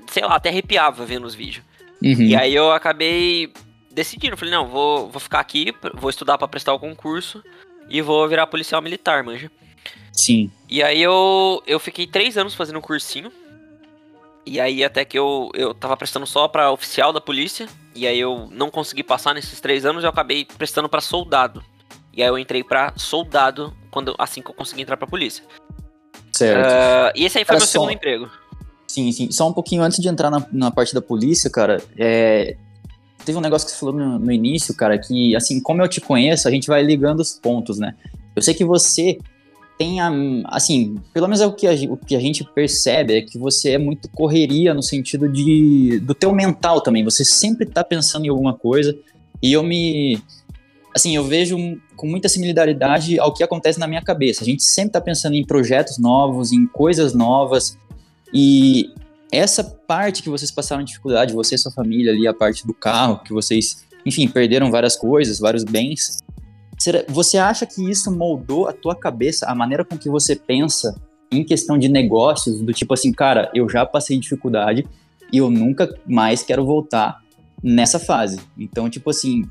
sei 0.08 0.24
lá, 0.24 0.36
até 0.36 0.50
arrepiava 0.50 1.06
vendo 1.06 1.26
os 1.26 1.36
vídeos. 1.36 1.64
Uhum. 2.02 2.22
E 2.22 2.36
aí 2.36 2.54
eu 2.54 2.72
acabei 2.72 3.54
decidindo, 3.98 4.38
falei, 4.38 4.54
não, 4.54 4.68
vou, 4.68 5.10
vou 5.10 5.20
ficar 5.20 5.40
aqui, 5.40 5.74
vou 5.96 6.12
estudar 6.12 6.38
para 6.38 6.48
prestar 6.48 6.72
o 6.72 6.80
concurso 6.80 7.44
e 7.90 8.00
vou 8.00 8.28
virar 8.30 8.46
policial 8.46 8.80
militar, 8.80 9.24
manja. 9.24 9.50
Sim. 10.14 10.52
E 10.70 10.84
aí 10.84 11.02
eu, 11.02 11.64
eu 11.66 11.80
fiquei 11.80 12.06
três 12.06 12.38
anos 12.38 12.54
fazendo 12.54 12.78
um 12.78 12.82
cursinho. 12.82 13.32
E 14.46 14.60
aí 14.60 14.84
até 14.84 15.04
que 15.04 15.18
eu, 15.18 15.50
eu 15.56 15.74
tava 15.74 15.98
prestando 15.98 16.28
só 16.28 16.48
pra 16.48 16.72
oficial 16.72 17.12
da 17.12 17.20
polícia. 17.20 17.68
E 17.96 18.06
aí 18.06 18.20
eu 18.20 18.48
não 18.52 18.70
consegui 18.70 19.02
passar 19.02 19.34
nesses 19.34 19.60
três 19.60 19.84
anos 19.84 20.04
eu 20.04 20.12
acabei 20.12 20.46
prestando 20.46 20.88
para 20.88 21.02
soldado. 21.02 21.64
E 22.14 22.22
aí 22.22 22.30
eu 22.30 22.38
entrei 22.38 22.64
para 22.64 22.94
soldado 22.98 23.76
quando, 23.90 24.14
assim 24.20 24.44
que 24.44 24.52
eu 24.52 24.54
consegui 24.54 24.84
entrar 24.84 24.98
pra 24.98 25.08
polícia. 25.08 25.44
Certo. 26.32 26.68
Uh, 26.68 27.12
e 27.16 27.26
esse 27.26 27.40
aí 27.40 27.46
foi 27.46 27.56
Era 27.56 27.62
meu 27.62 27.68
só... 27.68 27.72
segundo 27.72 27.92
emprego. 27.92 28.30
Sim, 28.88 29.12
sim. 29.12 29.32
Só 29.32 29.48
um 29.48 29.54
pouquinho 29.54 29.82
antes 29.82 30.00
de 30.00 30.08
entrar 30.08 30.30
na, 30.30 30.46
na 30.52 30.70
parte 30.70 30.94
da 30.94 31.02
polícia, 31.02 31.50
cara, 31.50 31.82
é... 31.98 32.56
teve 33.28 33.38
um 33.38 33.42
negócio 33.42 33.68
que 33.68 33.74
você 33.74 33.80
falou 33.80 33.94
no, 33.94 34.18
no 34.18 34.32
início, 34.32 34.74
cara, 34.74 34.98
que 34.98 35.36
assim, 35.36 35.60
como 35.60 35.82
eu 35.82 35.88
te 35.90 36.00
conheço, 36.00 36.48
a 36.48 36.52
gente 36.52 36.68
vai 36.68 36.82
ligando 36.82 37.20
os 37.20 37.34
pontos, 37.34 37.78
né? 37.78 37.94
Eu 38.34 38.42
sei 38.42 38.54
que 38.54 38.64
você 38.64 39.18
tem 39.78 40.00
a, 40.00 40.10
assim, 40.46 40.96
pelo 41.14 41.28
menos 41.28 41.42
é 41.42 41.46
o 41.46 41.52
que, 41.52 41.68
a, 41.68 41.74
o 41.92 41.98
que 41.98 42.16
a 42.16 42.22
gente 42.22 42.46
percebe 42.46 43.18
é 43.18 43.22
que 43.22 43.38
você 43.38 43.72
é 43.72 43.78
muito 43.78 44.10
correria 44.10 44.74
no 44.74 44.82
sentido 44.82 45.28
de 45.28 46.00
do 46.00 46.16
teu 46.16 46.34
mental 46.34 46.80
também. 46.80 47.04
Você 47.04 47.26
sempre 47.26 47.66
tá 47.66 47.84
pensando 47.84 48.26
em 48.26 48.30
alguma 48.30 48.54
coisa 48.54 48.98
e 49.44 49.52
eu 49.52 49.62
me 49.62 50.18
assim, 50.96 51.14
eu 51.14 51.26
vejo 51.26 51.58
com 51.98 52.08
muita 52.08 52.30
similaridade 52.30 53.20
ao 53.20 53.34
que 53.34 53.44
acontece 53.44 53.78
na 53.78 53.88
minha 53.88 54.02
cabeça. 54.02 54.42
A 54.42 54.46
gente 54.46 54.64
sempre 54.64 54.94
tá 54.94 55.02
pensando 55.02 55.36
em 55.36 55.46
projetos 55.46 55.98
novos, 55.98 56.54
em 56.54 56.66
coisas 56.66 57.14
novas 57.14 57.78
e 58.34 58.90
essa 59.32 59.64
parte 59.64 60.24
que 60.24 60.30
vocês 60.30 60.52
passaram 60.52 60.84
dificuldade, 60.84 61.34
você 61.34 61.56
e 61.56 61.58
sua 61.58 61.72
família 61.72 62.12
ali, 62.12 62.28
a 62.28 62.34
parte 62.34 62.66
do 62.66 62.74
carro, 62.74 63.20
que 63.24 63.34
vocês, 63.34 63.86
enfim, 64.06 64.28
perderam 64.28 64.72
várias 64.72 64.96
coisas, 64.96 65.40
vários 65.40 65.64
bens, 65.64 66.20
você 67.10 67.38
acha 67.38 67.66
que 67.66 67.90
isso 67.90 68.12
moldou 68.12 68.68
a 68.68 68.74
tua 68.74 68.96
cabeça, 68.96 69.48
a 69.48 69.56
maneira 69.56 69.84
com 69.84 69.98
que 69.98 70.10
você 70.10 70.36
pensa 70.36 70.96
em 71.32 71.44
questão 71.44 71.78
de 71.78 71.90
negócios, 71.90 72.62
do 72.62 72.72
tipo 72.72 72.94
assim, 72.94 73.12
cara, 73.12 73.52
eu 73.54 73.68
já 73.68 73.86
passei 73.86 74.18
dificuldade 74.18 74.88
e 75.32 75.38
eu 75.38 75.50
nunca 75.50 75.94
mais 76.06 76.44
quero 76.44 76.66
voltar 76.66 77.22
nessa 77.62 78.00
fase. 78.00 78.40
Então, 78.58 78.90
tipo 78.90 79.10
assim, 79.10 79.44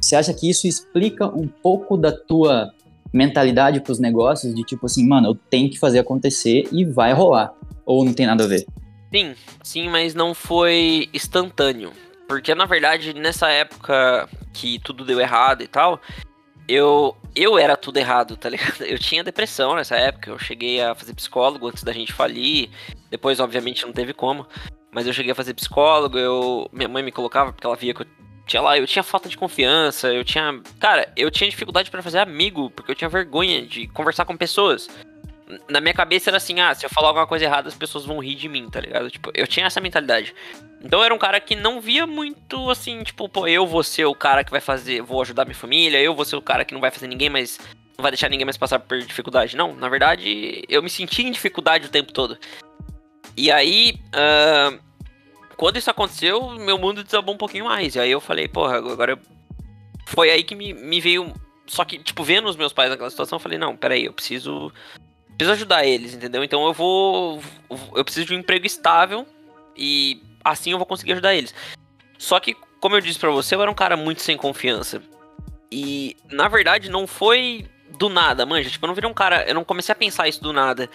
você 0.00 0.14
acha 0.14 0.32
que 0.32 0.48
isso 0.48 0.66
explica 0.66 1.26
um 1.26 1.48
pouco 1.48 1.96
da 1.96 2.12
tua 2.12 2.72
mentalidade 3.12 3.80
para 3.80 3.92
os 3.92 3.98
negócios, 3.98 4.54
de 4.54 4.62
tipo 4.62 4.86
assim, 4.86 5.06
mano, 5.06 5.28
eu 5.28 5.34
tenho 5.34 5.68
que 5.68 5.78
fazer 5.78 5.98
acontecer 5.98 6.68
e 6.70 6.84
vai 6.84 7.12
rolar? 7.12 7.52
Ou 7.84 8.04
não 8.04 8.12
tem 8.12 8.26
nada 8.26 8.44
a 8.44 8.46
ver? 8.46 8.66
Sim, 9.12 9.34
sim, 9.62 9.88
mas 9.88 10.14
não 10.14 10.34
foi 10.34 11.08
instantâneo. 11.12 11.92
Porque, 12.28 12.54
na 12.54 12.64
verdade, 12.64 13.12
nessa 13.12 13.48
época 13.48 14.28
que 14.52 14.78
tudo 14.78 15.04
deu 15.04 15.20
errado 15.20 15.62
e 15.62 15.66
tal, 15.66 16.00
eu, 16.68 17.16
eu 17.34 17.58
era 17.58 17.76
tudo 17.76 17.96
errado, 17.96 18.36
tá 18.36 18.48
ligado? 18.48 18.82
Eu 18.82 18.98
tinha 18.98 19.24
depressão 19.24 19.74
nessa 19.74 19.96
época, 19.96 20.30
eu 20.30 20.38
cheguei 20.38 20.80
a 20.80 20.94
fazer 20.94 21.12
psicólogo 21.14 21.66
antes 21.66 21.82
da 21.82 21.92
gente 21.92 22.12
falir, 22.12 22.70
depois 23.10 23.40
obviamente 23.40 23.84
não 23.84 23.92
teve 23.92 24.12
como, 24.12 24.46
mas 24.92 25.06
eu 25.06 25.12
cheguei 25.12 25.32
a 25.32 25.34
fazer 25.34 25.54
psicólogo, 25.54 26.16
eu, 26.16 26.70
minha 26.72 26.88
mãe 26.88 27.02
me 27.02 27.10
colocava 27.10 27.52
porque 27.52 27.66
ela 27.66 27.74
via 27.74 27.92
que 27.92 28.02
eu 28.02 28.06
tinha 28.46 28.62
lá, 28.62 28.78
eu 28.78 28.86
tinha 28.86 29.02
falta 29.02 29.28
de 29.28 29.36
confiança, 29.36 30.12
eu 30.12 30.24
tinha, 30.24 30.60
cara, 30.78 31.12
eu 31.16 31.30
tinha 31.30 31.50
dificuldade 31.50 31.90
para 31.90 32.02
fazer 32.02 32.18
amigo, 32.18 32.70
porque 32.70 32.92
eu 32.92 32.96
tinha 32.96 33.08
vergonha 33.08 33.66
de 33.66 33.88
conversar 33.88 34.24
com 34.24 34.36
pessoas 34.36 34.88
na 35.68 35.80
minha 35.80 35.94
cabeça 35.94 36.30
era 36.30 36.36
assim, 36.36 36.60
ah, 36.60 36.74
se 36.74 36.84
eu 36.84 36.90
falar 36.90 37.08
alguma 37.08 37.26
coisa 37.26 37.44
errada, 37.44 37.68
as 37.68 37.74
pessoas 37.74 38.04
vão 38.04 38.18
rir 38.18 38.34
de 38.34 38.48
mim, 38.48 38.68
tá 38.68 38.80
ligado? 38.80 39.10
Tipo, 39.10 39.30
eu 39.34 39.46
tinha 39.46 39.66
essa 39.66 39.80
mentalidade. 39.80 40.34
Então 40.82 41.00
eu 41.00 41.04
era 41.04 41.14
um 41.14 41.18
cara 41.18 41.40
que 41.40 41.54
não 41.54 41.80
via 41.80 42.06
muito 42.06 42.70
assim, 42.70 43.02
tipo, 43.02 43.28
pô, 43.28 43.46
eu 43.46 43.66
vou 43.66 43.82
ser 43.82 44.04
o 44.04 44.14
cara 44.14 44.44
que 44.44 44.50
vai 44.50 44.60
fazer, 44.60 45.02
vou 45.02 45.20
ajudar 45.22 45.44
minha 45.44 45.54
família, 45.54 46.00
eu 46.00 46.14
vou 46.14 46.24
ser 46.24 46.36
o 46.36 46.42
cara 46.42 46.64
que 46.64 46.74
não 46.74 46.80
vai 46.80 46.90
fazer 46.90 47.06
ninguém 47.06 47.28
mais. 47.28 47.58
Não 47.96 48.02
vai 48.02 48.12
deixar 48.12 48.30
ninguém 48.30 48.46
mais 48.46 48.56
passar 48.56 48.78
por 48.78 48.98
dificuldade. 48.98 49.56
Não, 49.56 49.74
na 49.74 49.88
verdade, 49.88 50.64
eu 50.68 50.82
me 50.82 50.88
senti 50.88 51.22
em 51.22 51.30
dificuldade 51.30 51.86
o 51.86 51.90
tempo 51.90 52.12
todo. 52.12 52.38
E 53.36 53.50
aí, 53.50 54.00
uh, 54.08 54.78
quando 55.56 55.76
isso 55.76 55.90
aconteceu, 55.90 56.50
meu 56.52 56.78
mundo 56.78 57.04
desabou 57.04 57.34
um 57.34 57.38
pouquinho 57.38 57.66
mais. 57.66 57.94
E 57.94 58.00
aí 58.00 58.10
eu 58.10 58.20
falei, 58.20 58.48
porra, 58.48 58.78
agora. 58.78 59.18
Foi 60.06 60.30
aí 60.30 60.42
que 60.42 60.54
me, 60.54 60.72
me 60.72 61.00
veio. 61.00 61.34
Só 61.66 61.84
que, 61.84 61.98
tipo, 61.98 62.24
vendo 62.24 62.48
os 62.48 62.56
meus 62.56 62.72
pais 62.72 62.88
naquela 62.88 63.10
situação, 63.10 63.36
eu 63.36 63.40
falei, 63.40 63.58
não, 63.58 63.76
peraí, 63.76 64.06
eu 64.06 64.12
preciso 64.12 64.72
preciso 65.40 65.52
ajudar 65.52 65.86
eles, 65.86 66.12
entendeu? 66.12 66.44
Então 66.44 66.66
eu 66.66 66.72
vou. 66.74 67.40
Eu 67.94 68.04
preciso 68.04 68.26
de 68.26 68.34
um 68.34 68.38
emprego 68.38 68.66
estável 68.66 69.26
e 69.74 70.22
assim 70.44 70.72
eu 70.72 70.78
vou 70.78 70.86
conseguir 70.86 71.12
ajudar 71.12 71.34
eles. 71.34 71.54
Só 72.18 72.38
que, 72.38 72.54
como 72.78 72.94
eu 72.94 73.00
disse 73.00 73.18
para 73.18 73.30
você, 73.30 73.54
eu 73.54 73.62
era 73.62 73.70
um 73.70 73.74
cara 73.74 73.96
muito 73.96 74.20
sem 74.20 74.36
confiança. 74.36 75.02
E, 75.72 76.16
na 76.30 76.48
verdade, 76.48 76.90
não 76.90 77.06
foi 77.06 77.66
do 77.96 78.10
nada, 78.10 78.44
manja. 78.44 78.68
Tipo, 78.68 78.84
eu 78.84 78.88
não 78.88 78.94
virei 78.94 79.08
um 79.08 79.14
cara. 79.14 79.44
Eu 79.48 79.54
não 79.54 79.64
comecei 79.64 79.92
a 79.92 79.96
pensar 79.96 80.28
isso 80.28 80.42
do 80.42 80.52
nada. 80.52 80.90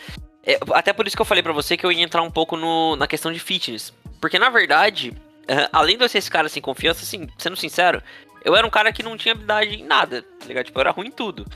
É, 0.45 0.59
até 0.73 0.93
por 0.93 1.07
isso 1.07 1.15
que 1.15 1.21
eu 1.21 1.25
falei 1.25 1.41
para 1.41 1.53
você 1.53 1.75
que 1.75 1.85
eu 1.85 1.91
ia 1.91 2.03
entrar 2.03 2.21
um 2.21 2.29
pouco 2.29 2.55
no, 2.55 2.95
na 2.95 3.07
questão 3.07 3.33
de 3.33 3.39
fitness. 3.39 3.91
Porque, 4.21 4.37
na 4.37 4.51
verdade, 4.51 5.09
uh, 5.09 5.69
além 5.73 5.97
de 5.97 6.03
eu 6.03 6.09
ser 6.09 6.19
esse 6.19 6.29
cara 6.29 6.47
sem 6.49 6.61
confiança, 6.61 7.01
assim, 7.01 7.27
sendo 7.39 7.55
sincero, 7.55 8.03
eu 8.43 8.55
era 8.55 8.67
um 8.67 8.69
cara 8.69 8.93
que 8.93 9.01
não 9.01 9.17
tinha 9.17 9.31
habilidade 9.31 9.75
em 9.75 9.83
nada, 9.83 10.21
tá 10.21 10.45
ligado? 10.45 10.65
Tipo, 10.67 10.77
eu 10.77 10.81
era 10.81 10.91
ruim 10.91 11.07
em 11.07 11.11
tudo. 11.11 11.47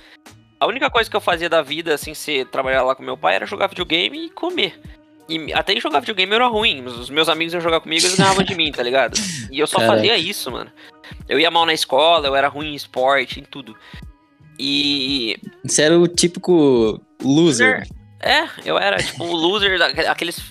A 0.60 0.68
única 0.68 0.90
coisa 0.90 1.10
que 1.10 1.16
eu 1.16 1.22
fazia 1.22 1.50
da 1.50 1.62
vida, 1.62 1.94
assim, 1.94 2.14
ser 2.14 2.46
trabalhar 2.48 2.84
lá 2.84 2.94
com 2.94 3.02
meu 3.02 3.18
pai, 3.18 3.36
era 3.36 3.46
jogar 3.46 3.68
videogame 3.68 4.26
e 4.26 4.30
comer. 4.30 4.80
E 5.30 5.54
até 5.54 5.80
jogar 5.80 6.00
videogame 6.00 6.34
era 6.34 6.48
ruim. 6.48 6.84
Os 6.84 7.10
meus 7.10 7.30
amigos 7.30 7.54
iam 7.54 7.62
jogar 7.62 7.80
comigo 7.80 8.02
e 8.02 8.06
eles 8.06 8.18
ganhavam 8.18 8.44
de 8.44 8.56
mim, 8.56 8.72
tá 8.72 8.84
ligado? 8.84 9.18
E 9.52 9.60
eu 9.60 9.68
só 9.68 9.78
Caraca. 9.78 9.96
fazia 9.96 10.18
isso, 10.18 10.52
mano. 10.52 10.72
Eu 11.28 11.40
ia 11.40 11.50
mal 11.52 11.66
na 11.66 11.74
escola, 11.74 12.28
eu 12.28 12.36
era 12.36 12.48
ruim 12.48 12.74
em 12.74 12.76
esporte, 12.76 13.40
em 13.40 13.44
tudo. 13.44 13.76
E. 14.58 15.38
Você 15.64 15.84
era 15.84 15.98
o 15.98 16.08
típico 16.08 17.00
loser. 17.24 17.88
É, 18.20 18.50
eu 18.66 18.78
era 18.78 18.98
tipo 18.98 19.24
o 19.24 19.34
loser 19.34 19.80
daqueles 19.80 20.42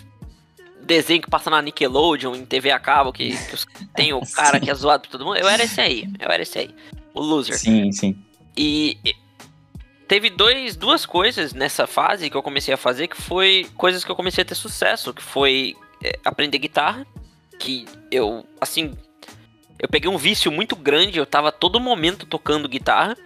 desenho 0.89 1.21
que 1.21 1.29
passa 1.29 1.51
na 1.51 1.61
Nickelodeon, 1.61 2.35
em 2.35 2.47
TV 2.47 2.71
a 2.71 2.79
cabo, 2.79 3.13
que, 3.13 3.37
que 3.37 3.87
tem 3.95 4.15
o 4.15 4.23
cara 4.33 4.59
que 4.61 4.71
é 4.71 4.75
zoado 4.75 5.03
por 5.03 5.11
todo 5.11 5.25
mundo. 5.27 5.37
Eu 5.37 5.47
era 5.47 5.65
esse 5.65 5.81
aí, 5.81 6.09
eu 6.19 6.31
era 6.31 6.43
esse 6.43 6.59
aí. 6.59 6.75
O 7.13 7.21
loser. 7.21 7.59
Sim, 7.59 7.93
sim. 7.93 8.17
E 8.57 8.97
teve 10.09 10.31
dois, 10.31 10.75
duas 10.75 11.05
coisas 11.05 11.53
nessa 11.53 11.87
fase 11.87 12.31
que 12.31 12.37
eu 12.37 12.43
comecei 12.43 12.73
a 12.73 12.79
fazer 12.79 13.07
que 13.07 13.21
foi 13.21 13.67
coisas 13.77 14.03
que 14.03 14.11
eu 14.11 14.17
comecei 14.17 14.43
a 14.43 14.45
ter 14.45 14.55
sucesso, 14.55 15.13
que 15.13 15.23
foi 15.23 15.77
é, 16.03 16.19
aprender 16.25 16.59
guitarra, 16.59 17.07
que 17.59 17.85
eu, 18.11 18.47
assim, 18.61 18.97
eu 19.79 19.89
peguei 19.89 20.11
um 20.11 20.17
vício 20.17 20.51
muito 20.51 20.75
grande, 20.75 21.19
eu 21.19 21.27
tava 21.27 21.53
todo 21.53 21.79
momento 21.79 22.25
tocando 22.25 22.69
guitarra, 22.69 23.17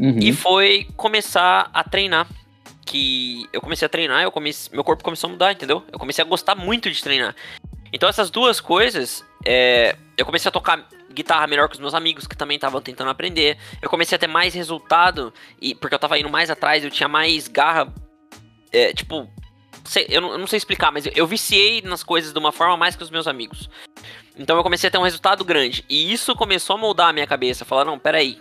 uhum. 0.00 0.18
e 0.18 0.32
foi 0.32 0.88
começar 0.96 1.70
a 1.72 1.84
treinar. 1.84 2.26
Que 2.86 3.46
eu 3.52 3.60
comecei 3.60 3.86
a 3.86 3.88
treinar, 3.88 4.22
eu 4.22 4.32
comecei, 4.32 4.72
meu 4.74 4.82
corpo 4.82 5.04
começou 5.04 5.28
a 5.28 5.32
mudar, 5.32 5.52
entendeu? 5.52 5.84
Eu 5.92 5.98
comecei 5.98 6.24
a 6.24 6.26
gostar 6.26 6.56
muito 6.56 6.90
de 6.90 7.00
treinar. 7.00 7.36
Então 7.92 8.08
essas 8.08 8.30
duas 8.30 8.60
coisas, 8.60 9.24
é, 9.44 9.94
eu 10.16 10.24
comecei 10.24 10.48
a 10.48 10.52
tocar 10.52 10.88
guitarra 11.12 11.46
melhor 11.46 11.68
que 11.68 11.74
os 11.74 11.80
meus 11.80 11.94
amigos 11.94 12.26
que 12.26 12.36
também 12.36 12.56
estavam 12.56 12.80
tentando 12.80 13.10
aprender. 13.10 13.58
Eu 13.80 13.88
comecei 13.90 14.16
a 14.16 14.18
ter 14.18 14.26
mais 14.26 14.54
resultado 14.54 15.32
e 15.60 15.74
porque 15.74 15.94
eu 15.94 15.98
tava 15.98 16.18
indo 16.18 16.30
mais 16.30 16.50
atrás, 16.50 16.84
eu 16.84 16.90
tinha 16.90 17.08
mais 17.08 17.48
garra. 17.48 17.92
É, 18.72 18.92
tipo, 18.92 19.28
sei, 19.84 20.06
eu, 20.08 20.20
não, 20.20 20.32
eu, 20.32 20.38
não, 20.38 20.46
sei 20.46 20.56
explicar, 20.56 20.92
mas 20.92 21.06
eu, 21.06 21.12
eu 21.14 21.26
viciei 21.26 21.82
nas 21.82 22.02
coisas 22.02 22.32
de 22.32 22.38
uma 22.38 22.52
forma 22.52 22.76
mais 22.76 22.94
que 22.94 23.02
os 23.02 23.10
meus 23.10 23.26
amigos. 23.26 23.68
Então 24.38 24.56
eu 24.56 24.62
comecei 24.62 24.88
a 24.88 24.90
ter 24.90 24.98
um 24.98 25.02
resultado 25.02 25.44
grande. 25.44 25.84
E 25.88 26.12
isso 26.12 26.34
começou 26.34 26.76
a 26.76 26.78
moldar 26.78 27.08
a 27.08 27.12
minha 27.12 27.26
cabeça. 27.26 27.64
Falar, 27.64 27.84
não, 27.84 27.98
peraí. 27.98 28.40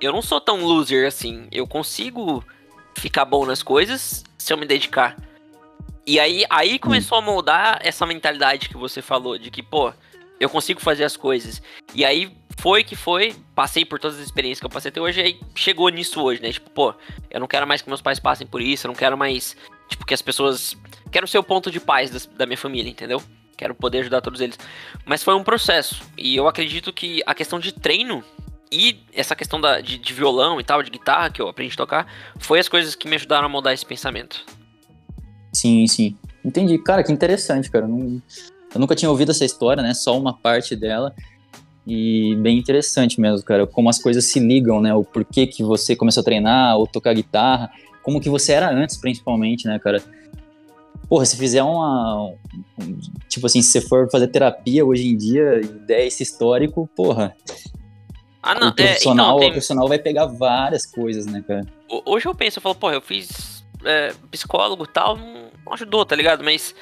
Eu 0.00 0.12
não 0.12 0.22
sou 0.22 0.40
tão 0.40 0.64
loser 0.64 1.06
assim. 1.06 1.46
Eu 1.52 1.66
consigo 1.66 2.44
ficar 2.96 3.24
bom 3.24 3.44
nas 3.44 3.62
coisas 3.62 4.24
se 4.36 4.52
eu 4.52 4.56
me 4.56 4.66
dedicar. 4.66 5.16
E 6.06 6.18
aí, 6.18 6.44
aí 6.48 6.78
começou 6.78 7.18
a 7.18 7.20
moldar 7.20 7.78
essa 7.82 8.06
mentalidade 8.06 8.70
que 8.70 8.76
você 8.78 9.02
falou, 9.02 9.36
de 9.36 9.50
que, 9.50 9.62
pô, 9.62 9.92
eu 10.40 10.48
consigo 10.48 10.80
fazer 10.80 11.04
as 11.04 11.16
coisas. 11.16 11.62
E 11.94 12.04
aí 12.04 12.30
foi 12.58 12.82
que 12.82 12.96
foi, 12.96 13.34
passei 13.54 13.84
por 13.84 13.98
todas 13.98 14.18
as 14.18 14.24
experiências 14.24 14.60
que 14.60 14.66
eu 14.66 14.70
passei 14.70 14.88
até 14.88 15.00
hoje, 15.00 15.20
e 15.20 15.22
aí 15.22 15.40
chegou 15.54 15.88
nisso 15.88 16.20
hoje, 16.20 16.42
né? 16.42 16.52
Tipo, 16.52 16.70
pô, 16.70 16.94
eu 17.30 17.40
não 17.40 17.46
quero 17.46 17.66
mais 17.66 17.82
que 17.82 17.88
meus 17.88 18.02
pais 18.02 18.18
passem 18.18 18.46
por 18.46 18.60
isso, 18.60 18.86
eu 18.86 18.88
não 18.88 18.96
quero 18.96 19.16
mais, 19.16 19.56
tipo, 19.88 20.04
que 20.04 20.14
as 20.14 20.22
pessoas. 20.22 20.76
Quero 21.10 21.26
ser 21.26 21.38
o 21.38 21.42
ponto 21.42 21.70
de 21.70 21.80
paz 21.80 22.10
das, 22.10 22.26
da 22.26 22.46
minha 22.46 22.58
família, 22.58 22.90
entendeu? 22.90 23.22
Quero 23.56 23.74
poder 23.74 24.00
ajudar 24.00 24.20
todos 24.20 24.40
eles. 24.40 24.58
Mas 25.04 25.22
foi 25.22 25.34
um 25.34 25.42
processo. 25.42 26.02
E 26.16 26.36
eu 26.36 26.46
acredito 26.46 26.92
que 26.92 27.22
a 27.26 27.34
questão 27.34 27.58
de 27.58 27.72
treino 27.72 28.22
e 28.70 29.00
essa 29.12 29.34
questão 29.34 29.60
da, 29.60 29.80
de, 29.80 29.98
de 29.98 30.12
violão 30.12 30.60
e 30.60 30.64
tal, 30.64 30.82
de 30.82 30.90
guitarra 30.90 31.30
que 31.30 31.40
eu 31.40 31.48
aprendi 31.48 31.72
a 31.74 31.76
tocar, 31.76 32.06
foi 32.38 32.60
as 32.60 32.68
coisas 32.68 32.94
que 32.94 33.08
me 33.08 33.16
ajudaram 33.16 33.46
a 33.46 33.48
mudar 33.48 33.72
esse 33.72 33.84
pensamento. 33.84 34.44
Sim, 35.52 35.86
sim. 35.86 36.16
Entendi. 36.44 36.78
Cara, 36.78 37.02
que 37.02 37.10
interessante, 37.10 37.70
cara. 37.70 37.86
Não, 37.88 38.22
eu 38.74 38.80
nunca 38.80 38.94
tinha 38.94 39.10
ouvido 39.10 39.30
essa 39.30 39.44
história, 39.44 39.82
né? 39.82 39.94
Só 39.94 40.18
uma 40.18 40.32
parte 40.32 40.76
dela. 40.76 41.14
E 41.86 42.36
bem 42.36 42.58
interessante 42.58 43.18
mesmo, 43.18 43.42
cara, 43.42 43.66
como 43.66 43.88
as 43.88 43.98
coisas 43.98 44.26
se 44.26 44.38
ligam, 44.38 44.80
né? 44.80 44.94
O 44.94 45.02
porquê 45.02 45.46
que 45.46 45.62
você 45.62 45.96
começou 45.96 46.20
a 46.20 46.24
treinar 46.24 46.76
ou 46.76 46.86
tocar 46.86 47.14
guitarra, 47.14 47.70
como 48.02 48.20
que 48.20 48.28
você 48.28 48.52
era 48.52 48.70
antes, 48.70 48.98
principalmente, 48.98 49.66
né, 49.66 49.78
cara? 49.78 50.02
Porra, 51.08 51.24
se 51.24 51.38
fizer 51.38 51.62
uma. 51.62 52.34
Tipo 53.28 53.46
assim, 53.46 53.62
se 53.62 53.72
você 53.72 53.80
for 53.80 54.10
fazer 54.10 54.28
terapia 54.28 54.84
hoje 54.84 55.08
em 55.08 55.16
dia 55.16 55.60
e 55.62 55.66
der 55.66 56.06
esse 56.06 56.22
histórico, 56.22 56.86
porra. 56.94 57.34
Ah, 58.42 58.54
não, 58.54 58.68
o 58.68 58.74
profissional, 58.74 59.26
é, 59.26 59.28
então, 59.28 59.38
tem... 59.40 59.48
o 59.48 59.52
profissional 59.52 59.88
vai 59.88 59.98
pegar 59.98 60.26
várias 60.26 60.84
coisas, 60.84 61.24
né, 61.24 61.42
cara? 61.46 61.66
Hoje 62.04 62.26
eu 62.26 62.34
penso, 62.34 62.58
eu 62.58 62.62
falo, 62.62 62.74
porra, 62.74 62.94
eu 62.94 63.00
fiz 63.00 63.64
é, 63.84 64.12
psicólogo 64.30 64.84
e 64.84 64.88
tal, 64.88 65.16
não 65.16 65.72
ajudou, 65.72 66.04
tá 66.04 66.14
ligado? 66.14 66.44
Mas 66.44 66.74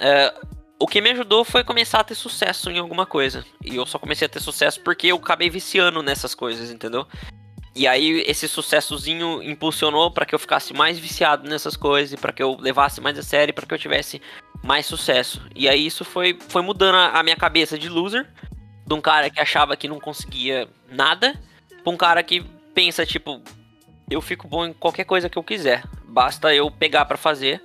é, 0.00 0.34
o 0.82 0.86
que 0.88 1.00
me 1.00 1.10
ajudou 1.10 1.44
foi 1.44 1.62
começar 1.62 2.00
a 2.00 2.04
ter 2.04 2.16
sucesso 2.16 2.68
em 2.68 2.76
alguma 2.76 3.06
coisa. 3.06 3.44
E 3.64 3.76
eu 3.76 3.86
só 3.86 4.00
comecei 4.00 4.26
a 4.26 4.28
ter 4.28 4.40
sucesso 4.40 4.80
porque 4.80 5.06
eu 5.06 5.16
acabei 5.16 5.48
viciando 5.48 6.02
nessas 6.02 6.34
coisas, 6.34 6.72
entendeu? 6.72 7.06
E 7.72 7.86
aí 7.86 8.24
esse 8.26 8.48
sucessozinho 8.48 9.40
impulsionou 9.44 10.10
para 10.10 10.26
que 10.26 10.34
eu 10.34 10.40
ficasse 10.40 10.74
mais 10.74 10.98
viciado 10.98 11.48
nessas 11.48 11.76
coisas, 11.76 12.18
para 12.18 12.32
que 12.32 12.42
eu 12.42 12.56
levasse 12.58 13.00
mais 13.00 13.16
a 13.16 13.22
sério, 13.22 13.54
para 13.54 13.64
que 13.64 13.72
eu 13.72 13.78
tivesse 13.78 14.20
mais 14.60 14.84
sucesso. 14.84 15.40
E 15.54 15.68
aí 15.68 15.86
isso 15.86 16.04
foi, 16.04 16.36
foi 16.48 16.62
mudando 16.62 16.96
a 16.96 17.22
minha 17.22 17.36
cabeça 17.36 17.78
de 17.78 17.88
loser, 17.88 18.28
de 18.84 18.92
um 18.92 19.00
cara 19.00 19.30
que 19.30 19.38
achava 19.38 19.76
que 19.76 19.86
não 19.86 20.00
conseguia 20.00 20.68
nada, 20.90 21.40
pra 21.84 21.92
um 21.92 21.96
cara 21.96 22.24
que 22.24 22.44
pensa 22.74 23.06
tipo, 23.06 23.40
eu 24.10 24.20
fico 24.20 24.48
bom 24.48 24.66
em 24.66 24.72
qualquer 24.72 25.04
coisa 25.04 25.28
que 25.28 25.38
eu 25.38 25.44
quiser. 25.44 25.84
Basta 26.08 26.52
eu 26.52 26.68
pegar 26.72 27.04
para 27.04 27.16
fazer 27.16 27.62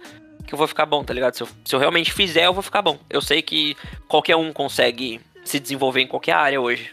que 0.48 0.54
eu 0.54 0.58
vou 0.58 0.68
ficar 0.68 0.86
bom, 0.86 1.04
tá 1.04 1.14
ligado? 1.14 1.36
Se 1.36 1.44
eu, 1.44 1.48
se 1.66 1.76
eu 1.76 1.80
realmente 1.80 2.12
fizer, 2.12 2.46
eu 2.46 2.54
vou 2.54 2.64
ficar 2.64 2.82
bom. 2.82 2.98
Eu 3.10 3.22
sei 3.22 3.42
que 3.42 3.76
qualquer 4.08 4.36
um 4.38 4.54
consegue 4.54 5.20
se 5.44 5.60
desenvolver 5.60 6.02
em 6.02 6.08
qualquer 6.08 6.34
área 6.34 6.60
hoje. 6.60 6.92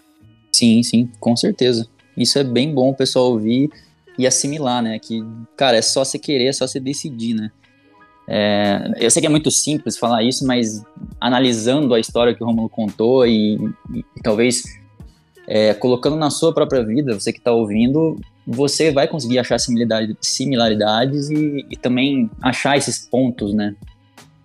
Sim, 0.52 0.82
sim, 0.82 1.10
com 1.20 1.36
certeza. 1.36 1.88
Isso 2.16 2.38
é 2.38 2.44
bem 2.44 2.74
bom 2.74 2.90
o 2.90 2.94
pessoal 2.94 3.26
ouvir 3.26 3.70
e 4.18 4.26
assimilar, 4.26 4.82
né? 4.82 4.98
Que, 4.98 5.22
cara, 5.56 5.76
é 5.76 5.82
só 5.82 6.04
você 6.04 6.18
querer, 6.18 6.46
é 6.46 6.52
só 6.52 6.66
você 6.66 6.78
decidir, 6.78 7.34
né? 7.34 7.50
É, 8.26 8.92
eu 8.98 9.10
sei 9.10 9.20
que 9.20 9.26
é 9.26 9.30
muito 9.30 9.50
simples 9.50 9.98
falar 9.98 10.22
isso, 10.22 10.46
mas 10.46 10.82
analisando 11.20 11.92
a 11.94 12.00
história 12.00 12.34
que 12.34 12.42
o 12.42 12.46
Romulo 12.46 12.68
contou 12.68 13.26
e, 13.26 13.56
e, 13.92 14.04
talvez 14.22 14.62
é, 15.46 15.74
colocando 15.74 16.16
na 16.16 16.30
sua 16.30 16.52
própria 16.54 16.82
vida, 16.82 17.18
você 17.18 17.32
que 17.32 17.38
está 17.38 17.52
ouvindo, 17.52 18.16
você 18.46 18.92
vai 18.92 19.08
conseguir 19.08 19.38
achar 19.38 19.58
similaridade, 19.58 20.16
similaridades 20.20 21.30
e, 21.30 21.66
e, 21.70 21.76
também 21.76 22.30
achar 22.42 22.76
esses 22.76 23.08
pontos, 23.08 23.54
né? 23.54 23.74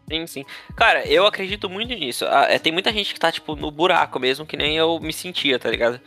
Sim, 0.09 0.25
sim. 0.25 0.45
Cara, 0.75 1.05
eu 1.07 1.25
acredito 1.25 1.69
muito 1.69 1.93
nisso. 1.93 2.25
Ah, 2.25 2.47
é, 2.49 2.57
tem 2.57 2.71
muita 2.73 2.91
gente 2.91 3.13
que 3.13 3.19
tá, 3.19 3.31
tipo, 3.31 3.55
no 3.55 3.69
buraco 3.69 4.19
mesmo, 4.19 4.45
que 4.45 4.57
nem 4.57 4.75
eu 4.75 4.99
me 4.99 5.13
sentia, 5.13 5.59
tá 5.59 5.69
ligado? 5.69 5.99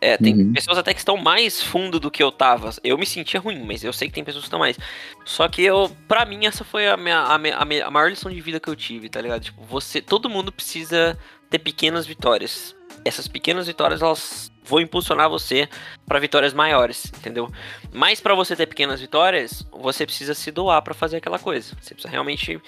É, 0.00 0.16
tem 0.16 0.34
uhum. 0.34 0.52
pessoas 0.52 0.78
até 0.78 0.94
que 0.94 1.00
estão 1.00 1.18
mais 1.18 1.62
fundo 1.62 2.00
do 2.00 2.10
que 2.10 2.22
eu 2.22 2.32
tava. 2.32 2.70
Eu 2.82 2.96
me 2.96 3.04
sentia 3.04 3.38
ruim, 3.38 3.62
mas 3.62 3.84
eu 3.84 3.92
sei 3.92 4.08
que 4.08 4.14
tem 4.14 4.24
pessoas 4.24 4.44
que 4.44 4.46
estão 4.46 4.58
mais. 4.58 4.78
Só 5.26 5.46
que 5.46 5.62
eu, 5.62 5.94
pra 6.08 6.24
mim, 6.24 6.46
essa 6.46 6.64
foi 6.64 6.88
a, 6.88 6.96
minha, 6.96 7.20
a, 7.20 7.38
minha, 7.38 7.84
a, 7.84 7.90
maior 7.90 8.08
lição 8.08 8.30
de 8.30 8.40
vida 8.40 8.58
que 8.58 8.68
eu 8.68 8.76
tive, 8.76 9.10
tá 9.10 9.20
ligado? 9.20 9.42
Tipo, 9.42 9.62
você, 9.64 10.00
todo 10.00 10.30
mundo 10.30 10.50
precisa 10.50 11.18
ter 11.50 11.58
pequenas 11.58 12.06
vitórias. 12.06 12.74
Essas 13.04 13.28
pequenas 13.28 13.66
vitórias, 13.66 14.00
elas 14.00 14.49
vão 14.70 14.80
impulsionar 14.80 15.28
você 15.28 15.68
para 16.06 16.20
vitórias 16.20 16.54
maiores, 16.54 17.12
entendeu? 17.16 17.50
Mas 17.92 18.20
para 18.20 18.34
você 18.34 18.54
ter 18.54 18.66
pequenas 18.66 19.00
vitórias, 19.00 19.66
você 19.72 20.06
precisa 20.06 20.32
se 20.32 20.50
doar 20.52 20.80
para 20.80 20.94
fazer 20.94 21.16
aquela 21.16 21.38
coisa. 21.38 21.76
Você 21.80 21.92
precisa 21.92 22.10
realmente 22.10 22.60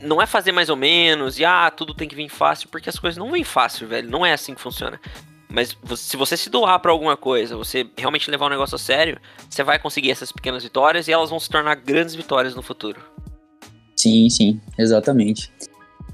não 0.00 0.22
é 0.22 0.26
fazer 0.26 0.52
mais 0.52 0.68
ou 0.68 0.76
menos 0.76 1.38
e 1.38 1.44
ah, 1.44 1.70
tudo 1.70 1.92
tem 1.92 2.08
que 2.08 2.14
vir 2.14 2.28
fácil, 2.28 2.68
porque 2.68 2.88
as 2.88 2.98
coisas 2.98 3.18
não 3.18 3.30
vêm 3.30 3.42
fácil, 3.42 3.88
velho. 3.88 4.08
Não 4.08 4.24
é 4.24 4.32
assim 4.32 4.54
que 4.54 4.60
funciona. 4.60 5.00
Mas 5.48 5.76
se 5.96 6.16
você 6.16 6.36
se 6.36 6.48
doar 6.48 6.78
para 6.80 6.92
alguma 6.92 7.16
coisa, 7.16 7.56
você 7.56 7.86
realmente 7.98 8.30
levar 8.30 8.46
o 8.46 8.48
um 8.48 8.52
negócio 8.52 8.76
a 8.76 8.78
sério, 8.78 9.20
você 9.50 9.62
vai 9.62 9.78
conseguir 9.78 10.10
essas 10.10 10.32
pequenas 10.32 10.62
vitórias 10.62 11.08
e 11.08 11.12
elas 11.12 11.28
vão 11.28 11.38
se 11.38 11.50
tornar 11.50 11.74
grandes 11.74 12.14
vitórias 12.14 12.54
no 12.54 12.62
futuro. 12.62 13.02
Sim, 13.94 14.30
sim, 14.30 14.60
exatamente. 14.78 15.52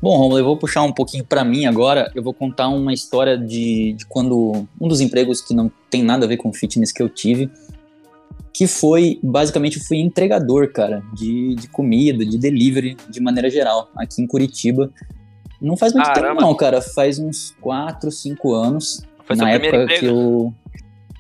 Bom, 0.01 0.17
Romulo, 0.17 0.39
eu 0.39 0.45
vou 0.45 0.57
puxar 0.57 0.83
um 0.83 0.93
pouquinho 0.93 1.25
para 1.25 1.45
mim 1.45 1.67
agora. 1.67 2.11
Eu 2.15 2.23
vou 2.23 2.33
contar 2.33 2.69
uma 2.69 2.93
história 2.93 3.37
de, 3.37 3.95
de, 3.95 4.07
quando 4.07 4.67
um 4.81 4.87
dos 4.87 5.01
empregos 5.01 5.41
que 5.41 5.53
não 5.53 5.71
tem 5.91 6.03
nada 6.05 6.25
a 6.25 6.29
ver 6.29 6.37
com 6.37 6.53
fitness 6.53 6.93
que 6.93 7.03
eu 7.03 7.09
tive, 7.09 7.51
que 8.53 8.69
foi 8.69 9.19
basicamente 9.23 9.79
eu 9.79 9.85
fui 9.85 9.99
entregador, 9.99 10.73
cara, 10.73 11.03
de, 11.15 11.57
de 11.57 11.69
comida, 11.69 12.25
de 12.25 12.39
delivery, 12.39 12.97
de 13.09 13.21
maneira 13.21 13.51
geral, 13.51 13.91
aqui 13.97 14.23
em 14.23 14.27
Curitiba. 14.27 14.91
Não 15.61 15.77
faz 15.77 15.93
muito 15.93 16.07
Caramba. 16.07 16.29
tempo, 16.29 16.41
não, 16.43 16.55
cara. 16.55 16.81
Faz 16.81 17.19
uns 17.19 17.55
4, 17.61 18.11
5 18.11 18.55
anos. 18.55 19.03
Foi 19.25 19.35
na 19.35 19.51
época 19.51 19.87
que 19.87 20.07
eu. 20.07 20.55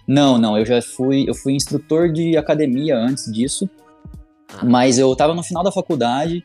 Não, 0.07 0.39
não, 0.39 0.57
eu 0.57 0.65
já 0.65 0.81
fui. 0.81 1.29
Eu 1.29 1.35
fui 1.35 1.55
instrutor 1.55 2.13
de 2.13 2.37
academia 2.37 2.97
antes 2.97 3.31
disso. 3.33 3.69
Ah. 4.55 4.65
Mas 4.65 4.99
eu 4.99 5.15
tava 5.17 5.35
no 5.35 5.43
final 5.43 5.65
da 5.65 5.73
faculdade 5.73 6.45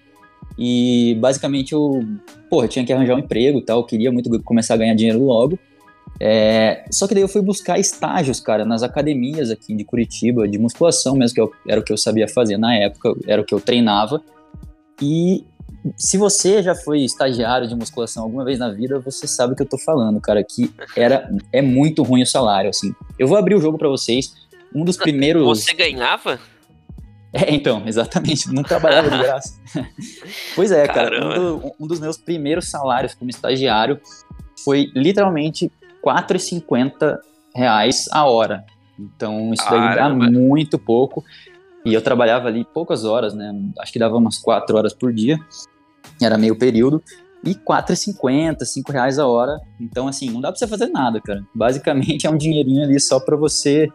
e 0.57 1.17
basicamente 1.19 1.73
eu, 1.73 2.05
porra, 2.49 2.67
tinha 2.67 2.85
que 2.85 2.93
arranjar 2.93 3.15
um 3.15 3.19
emprego 3.19 3.59
e 3.59 3.65
tal. 3.65 3.79
Eu 3.79 3.85
queria 3.85 4.11
muito 4.11 4.41
começar 4.43 4.75
a 4.75 4.77
ganhar 4.77 4.93
dinheiro 4.93 5.23
logo. 5.23 5.57
É, 6.19 6.85
só 6.91 7.07
que 7.07 7.13
daí 7.13 7.23
eu 7.23 7.27
fui 7.27 7.41
buscar 7.41 7.79
estágios, 7.79 8.39
cara, 8.39 8.63
nas 8.63 8.83
academias 8.83 9.49
aqui 9.49 9.75
de 9.75 9.83
Curitiba, 9.83 10.47
de 10.47 10.57
musculação 10.59 11.15
mesmo, 11.15 11.35
que 11.35 11.41
eu, 11.41 11.51
era 11.67 11.81
o 11.81 11.83
que 11.83 11.91
eu 11.91 11.97
sabia 11.97 12.27
fazer 12.27 12.57
na 12.57 12.75
época, 12.75 13.13
era 13.27 13.41
o 13.41 13.45
que 13.45 13.53
eu 13.53 13.59
treinava. 13.59 14.21
E 15.01 15.43
se 15.97 16.17
você 16.17 16.61
já 16.61 16.75
foi 16.75 17.01
estagiário 17.01 17.67
de 17.67 17.75
musculação 17.75 18.23
alguma 18.23 18.45
vez 18.45 18.59
na 18.59 18.69
vida, 18.69 18.99
você 18.99 19.27
sabe 19.27 19.53
o 19.53 19.55
que 19.55 19.63
eu 19.63 19.67
tô 19.67 19.77
falando, 19.77 20.21
cara, 20.21 20.43
que 20.43 20.71
era 20.95 21.29
é 21.51 21.61
muito 21.61 22.03
ruim 22.03 22.21
o 22.21 22.27
salário, 22.27 22.69
assim. 22.69 22.93
Eu 23.17 23.27
vou 23.27 23.37
abrir 23.37 23.55
o 23.55 23.61
jogo 23.61 23.77
para 23.77 23.89
vocês. 23.89 24.33
Um 24.73 24.85
dos 24.85 24.95
primeiros. 24.97 25.43
Você 25.43 25.73
ganhava? 25.73 26.39
É, 27.35 27.51
então, 27.51 27.81
exatamente, 27.87 28.53
não 28.53 28.61
trabalhava 28.61 29.09
de 29.09 29.17
graça. 29.17 29.59
pois 30.55 30.71
é, 30.71 30.87
cara, 30.87 31.25
um, 31.25 31.33
do, 31.33 31.71
um, 31.79 31.87
dos 31.87 31.99
meus 31.99 32.15
primeiros 32.15 32.69
salários 32.69 33.15
como 33.15 33.27
estagiário 33.27 33.99
foi 34.63 34.91
literalmente 34.93 35.71
R$ 36.05 36.11
4,50 36.11 37.17
a 38.11 38.25
hora. 38.25 38.63
Então, 38.99 39.51
isso 39.51 39.67
daí 39.67 39.95
dá 39.95 40.09
muito 40.09 40.77
pouco. 40.77 41.23
E 41.83 41.91
eu 41.91 42.03
trabalhava 42.03 42.49
ali 42.49 42.63
poucas 42.63 43.03
horas, 43.03 43.33
né? 43.33 43.51
Acho 43.79 43.91
que 43.91 43.97
dava 43.97 44.15
umas 44.15 44.37
4 44.37 44.77
horas 44.77 44.93
por 44.93 45.11
dia 45.11 45.39
era 46.21 46.37
meio 46.37 46.57
período, 46.57 47.01
e 47.43 47.49
R$4,50, 47.49 48.63
5 48.63 48.91
reais 48.91 49.19
a 49.19 49.27
hora. 49.27 49.59
Então, 49.79 50.07
assim, 50.07 50.29
não 50.29 50.39
dá 50.39 50.49
pra 50.49 50.57
você 50.57 50.67
fazer 50.67 50.87
nada, 50.87 51.19
cara. 51.19 51.43
Basicamente 51.53 52.25
é 52.25 52.29
um 52.29 52.37
dinheirinho 52.37 52.83
ali 52.83 52.99
só 52.99 53.19
para 53.19 53.35
você. 53.35 53.89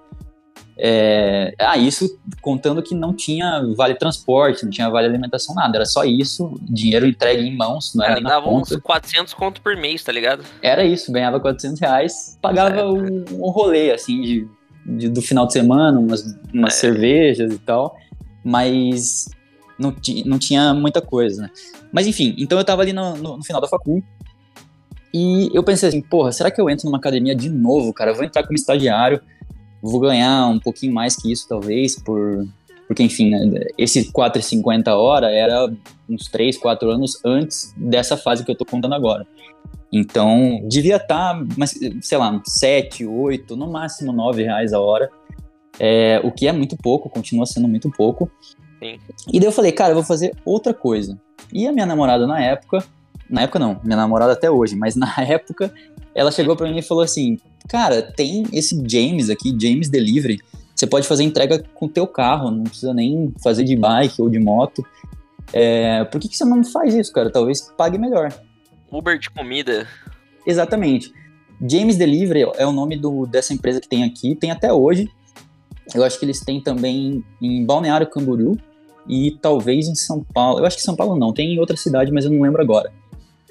É... 0.79 1.55
Ah, 1.59 1.77
isso 1.77 2.19
contando 2.41 2.83
que 2.83 2.95
não 2.95 3.13
tinha 3.13 3.63
vale 3.77 3.95
transporte, 3.95 4.63
não 4.63 4.71
tinha 4.71 4.89
vale 4.89 5.09
alimentação, 5.09 5.55
nada. 5.55 5.77
Era 5.77 5.87
só 5.87 6.05
isso, 6.05 6.59
dinheiro 6.63 7.07
entregue 7.07 7.43
em 7.43 7.57
mãos, 7.57 7.95
não 7.95 8.05
era 8.05 8.15
nem 8.15 8.25
dava 8.25 8.49
uns 8.49 8.75
400 8.77 9.35
conto 9.35 9.61
por 9.61 9.77
mês, 9.77 10.03
tá 10.05 10.13
ligado? 10.13 10.45
Era 10.63 10.85
isso, 10.85 11.11
ganhava 11.11 11.41
400 11.41 11.81
reais, 11.81 12.39
pagava 12.41 12.87
um, 12.87 13.25
um 13.33 13.51
rolê, 13.51 13.91
assim, 13.91 14.21
de, 14.21 14.49
de, 14.87 15.09
do 15.09 15.21
final 15.21 15.47
de 15.47 15.53
semana, 15.53 15.99
umas, 15.99 16.25
umas 16.55 16.75
é. 16.75 16.77
cervejas 16.77 17.53
e 17.53 17.59
tal. 17.59 17.97
Mas 18.45 19.29
não, 19.79 19.95
não 20.25 20.39
tinha 20.39 20.73
muita 20.75 21.01
coisa, 21.01 21.43
né? 21.43 21.51
Mas 21.93 22.07
enfim, 22.07 22.35
então 22.39 22.59
eu 22.59 22.65
tava 22.65 22.83
ali 22.83 22.93
no, 22.93 23.17
no, 23.17 23.37
no, 23.39 23.45
final 23.45 23.61
da 23.61 23.69
facul 23.69 24.03
e 25.13 25.49
eu 25.55 25.63
pensei 25.63 25.89
assim, 25.89 26.01
porra, 26.01 26.33
será 26.33 26.51
que 26.51 26.61
eu 26.61 26.69
entro 26.69 26.87
numa 26.87 26.99
academia 26.99 27.35
de 27.35 27.49
novo, 27.49 27.93
cara? 27.93 28.11
Eu 28.11 28.15
vou 28.15 28.25
entrar 28.25 28.43
como 28.43 28.57
estagiário, 28.57 29.21
vou 29.83 30.01
ganhar 30.01 30.47
um 30.49 30.59
pouquinho 30.59 30.93
mais 30.93 31.17
que 31.17 31.31
isso, 31.31 31.47
talvez, 31.49 31.99
por... 31.99 32.47
Porque, 32.87 33.03
enfim, 33.03 33.31
né, 33.31 33.67
esse 33.77 34.11
4,50 34.11 34.89
hora 34.97 35.31
era 35.31 35.71
uns 36.09 36.27
3, 36.29 36.57
4 36.57 36.91
anos 36.91 37.23
antes 37.23 37.75
dessa 37.77 38.17
fase 38.17 38.45
que 38.45 38.51
eu 38.51 38.57
tô 38.57 38.65
contando 38.65 38.95
agora. 38.95 39.27
Então, 39.93 40.61
devia 40.67 40.97
estar, 40.97 41.35
tá, 41.35 41.47
mas, 41.57 41.79
sei 42.01 42.19
lá, 42.19 42.41
7, 42.47 43.05
8, 43.05 43.57
no 43.57 43.71
máximo 43.71 44.13
9 44.13 44.43
reais 44.43 44.73
a 44.73 44.81
hora. 44.81 45.11
É, 45.79 46.21
o 46.25 46.33
que 46.33 46.49
é 46.49 46.53
muito 46.53 46.77
pouco, 46.77 47.11
continua 47.11 47.47
sendo 47.47 47.69
muito 47.69 47.91
pouco. 47.91 48.31
Sim. 48.83 48.99
E 49.33 49.39
daí 49.39 49.49
eu 49.49 49.53
falei, 49.53 49.73
cara, 49.73 49.91
eu 49.91 49.97
vou 49.97 50.05
fazer 50.05 50.35
outra 50.45 50.73
coisa. 50.73 51.19
E 51.53 51.67
a 51.67 51.73
minha 51.73 51.87
namorada 51.87 52.27
na 52.27 52.41
época, 52.41 52.85
na 53.29 53.43
época 53.43 53.59
não, 53.59 53.81
minha 53.83 53.97
namorada 53.97 54.33
até 54.33 54.51
hoje, 54.51 54.77
mas 54.77 54.95
na 54.97 55.13
época, 55.19 55.73
ela 56.15 56.31
chegou 56.31 56.57
para 56.57 56.71
mim 56.71 56.79
e 56.79 56.83
falou 56.83 57.03
assim: 57.03 57.39
"Cara, 57.69 58.03
tem 58.03 58.45
esse 58.53 58.81
James 58.87 59.31
aqui, 59.31 59.57
James 59.59 59.89
Delivery. 59.89 60.39
Você 60.75 60.87
pode 60.87 61.07
fazer 61.09 61.25
entrega 61.25 61.63
com 61.75 61.87
o 61.87 61.89
teu 61.89 62.07
carro, 62.07 62.51
não 62.51 62.65
precisa 62.65 62.95
nem 62.95 63.33
fazer 63.43 63.65
de 63.65 63.75
bike 63.75 64.21
ou 64.23 64.31
de 64.31 64.39
moto. 64.39 64.85
É, 65.53 66.05
por 66.05 66.21
que, 66.21 66.29
que 66.29 66.37
você 66.37 66.45
não 66.45 66.63
faz 66.63 66.95
isso, 66.95 67.13
cara? 67.13 67.31
Talvez 67.31 67.73
pague 67.77 67.99
melhor." 67.99 68.33
Uber 68.91 69.19
de 69.19 69.29
comida. 69.31 69.87
Exatamente. 70.47 71.13
James 71.69 71.97
Delivery 71.97 72.47
é 72.57 72.67
o 72.67 72.73
nome 72.73 72.97
do, 72.97 73.27
dessa 73.27 73.53
empresa 73.53 73.81
que 73.81 73.89
tem 73.89 74.05
aqui, 74.05 74.35
tem 74.35 74.51
até 74.51 74.73
hoje. 74.73 75.11
Eu 75.95 76.05
acho 76.05 76.19
que 76.19 76.25
eles 76.25 76.41
têm 76.41 76.63
também 76.63 77.25
em 77.43 77.65
Balneário 77.65 78.09
Camboriú, 78.09 78.57
e 79.09 79.31
talvez 79.41 79.89
em 79.89 79.95
São 79.95 80.23
Paulo. 80.23 80.61
Eu 80.61 80.67
acho 80.67 80.77
que 80.77 80.83
São 80.83 80.95
Paulo 80.95 81.17
não, 81.17 81.33
tem 81.33 81.55
em 81.55 81.59
outra 81.59 81.77
cidade, 81.77 82.13
mas 82.13 82.25
eu 82.25 82.31
não 82.31 82.43
lembro 82.43 82.61
agora. 82.61 82.93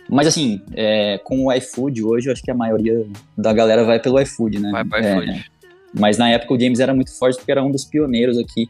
Mas 0.10 0.28
assim, 0.28 0.62
é, 0.74 1.18
com 1.24 1.46
o 1.46 1.54
iFood 1.54 2.04
hoje, 2.04 2.28
eu 2.30 2.34
acho 2.34 2.42
que 2.42 2.52
a 2.52 2.56
maioria 2.56 3.06
da 3.38 3.52
galera 3.54 3.84
vai 3.84 4.00
pelo 4.00 4.20
iFood, 4.22 4.60
né? 4.60 4.72
Vai 4.72 4.86
pro 4.86 4.98
É, 5.00 5.12
iFood. 5.18 5.46
mas 5.94 6.18
na 6.18 6.30
época 6.30 6.54
o 6.54 6.60
James 6.60 6.80
era 6.80 6.94
muito 6.94 7.18
forte 7.18 7.38
porque 7.38 7.52
era 7.52 7.64
um 7.64 7.72
dos 7.72 7.84
pioneiros 7.86 8.38
aqui 8.38 8.70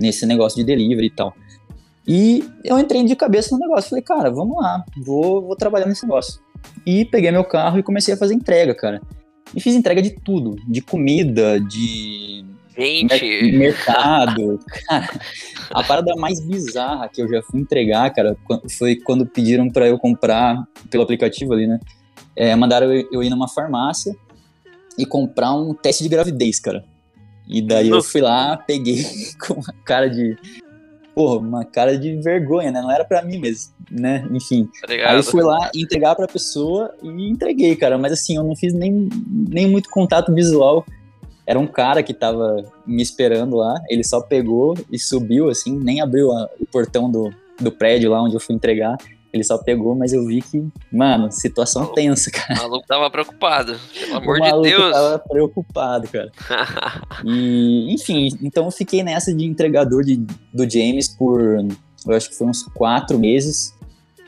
nesse 0.00 0.24
negócio 0.26 0.56
de 0.58 0.64
delivery 0.64 1.06
e 1.06 1.10
tal. 1.10 1.34
E 2.06 2.44
eu 2.62 2.78
entrei 2.78 3.02
de 3.04 3.16
cabeça 3.16 3.52
no 3.54 3.60
negócio. 3.60 3.90
Falei, 3.90 4.04
cara, 4.04 4.30
vamos 4.30 4.56
lá, 4.62 4.84
vou, 5.04 5.42
vou 5.42 5.56
trabalhar 5.56 5.86
nesse 5.86 6.04
negócio. 6.04 6.40
E 6.86 7.04
peguei 7.04 7.30
meu 7.32 7.44
carro 7.44 7.78
e 7.78 7.82
comecei 7.82 8.14
a 8.14 8.16
fazer 8.16 8.34
entrega, 8.34 8.74
cara. 8.74 9.00
E 9.54 9.60
fiz 9.60 9.74
entrega 9.74 10.00
de 10.00 10.10
tudo, 10.10 10.56
de 10.68 10.80
comida, 10.80 11.58
de 11.60 12.44
Gente, 12.76 13.52
mercado. 13.52 14.60
cara, 14.86 15.08
a 15.70 15.82
parada 15.82 16.14
mais 16.16 16.40
bizarra 16.40 17.08
que 17.08 17.22
eu 17.22 17.28
já 17.28 17.42
fui 17.42 17.60
entregar, 17.60 18.12
cara, 18.12 18.36
foi 18.78 18.96
quando 18.96 19.26
pediram 19.26 19.70
pra 19.70 19.86
eu 19.86 19.98
comprar 19.98 20.66
pelo 20.90 21.02
aplicativo 21.02 21.52
ali, 21.52 21.66
né? 21.66 21.80
É, 22.34 22.54
mandaram 22.54 22.92
eu, 22.92 23.08
eu 23.10 23.22
ir 23.22 23.30
numa 23.30 23.48
farmácia 23.48 24.14
e 24.98 25.04
comprar 25.04 25.54
um 25.54 25.74
teste 25.74 26.02
de 26.02 26.08
gravidez, 26.08 26.58
cara. 26.58 26.84
E 27.48 27.62
daí 27.62 27.88
eu 27.88 27.96
Nossa. 27.96 28.10
fui 28.10 28.20
lá, 28.20 28.56
peguei 28.56 29.04
com 29.40 29.54
uma 29.54 29.74
cara 29.84 30.08
de. 30.08 30.36
Porra, 31.14 31.38
uma 31.38 31.64
cara 31.64 31.96
de 31.96 32.14
vergonha, 32.20 32.70
né? 32.70 32.82
Não 32.82 32.90
era 32.90 33.02
pra 33.02 33.22
mim 33.22 33.38
mesmo, 33.38 33.72
né? 33.90 34.26
Enfim. 34.30 34.68
tá 34.86 34.92
Aí 34.92 35.16
eu 35.16 35.22
fui 35.22 35.42
lá 35.42 35.70
entregar 35.74 36.14
pra 36.14 36.26
pessoa 36.26 36.94
e 37.02 37.30
entreguei, 37.30 37.74
cara. 37.74 37.96
Mas 37.96 38.12
assim, 38.12 38.36
eu 38.36 38.44
não 38.44 38.54
fiz 38.54 38.74
nem, 38.74 39.08
nem 39.48 39.66
muito 39.66 39.88
contato 39.88 40.34
visual. 40.34 40.84
Era 41.46 41.58
um 41.58 41.66
cara 41.66 42.02
que 42.02 42.12
tava 42.12 42.64
me 42.86 43.02
esperando 43.02 43.56
lá. 43.56 43.74
Ele 43.88 44.02
só 44.02 44.20
pegou 44.20 44.74
e 44.90 44.98
subiu, 44.98 45.48
assim, 45.48 45.78
nem 45.78 46.00
abriu 46.00 46.32
a- 46.32 46.48
o 46.60 46.66
portão 46.66 47.10
do, 47.10 47.30
do 47.60 47.70
prédio 47.70 48.10
lá 48.10 48.22
onde 48.22 48.34
eu 48.34 48.40
fui 48.40 48.54
entregar. 48.54 48.96
Ele 49.32 49.44
só 49.44 49.58
pegou, 49.58 49.94
mas 49.94 50.12
eu 50.14 50.24
vi 50.26 50.40
que, 50.40 50.66
mano, 50.90 51.30
situação 51.30 51.86
tensa, 51.92 52.30
cara. 52.30 52.54
O 52.54 52.62
maluco 52.62 52.86
tava 52.86 53.10
preocupado. 53.10 53.76
Pelo 53.92 54.16
amor 54.16 54.30
o 54.30 54.34
de 54.34 54.40
maluco 54.48 54.68
Deus. 54.68 54.92
tava 54.92 55.18
preocupado, 55.18 56.08
cara. 56.08 56.30
E, 57.24 57.92
enfim, 57.94 58.28
então 58.42 58.64
eu 58.66 58.70
fiquei 58.70 59.02
nessa 59.02 59.34
de 59.34 59.44
entregador 59.44 60.02
de, 60.04 60.16
do 60.52 60.68
James 60.68 61.08
por, 61.08 61.40
eu 61.40 62.16
acho 62.16 62.30
que 62.30 62.36
foi 62.36 62.46
uns 62.46 62.62
quatro 62.74 63.18
meses. 63.18 63.74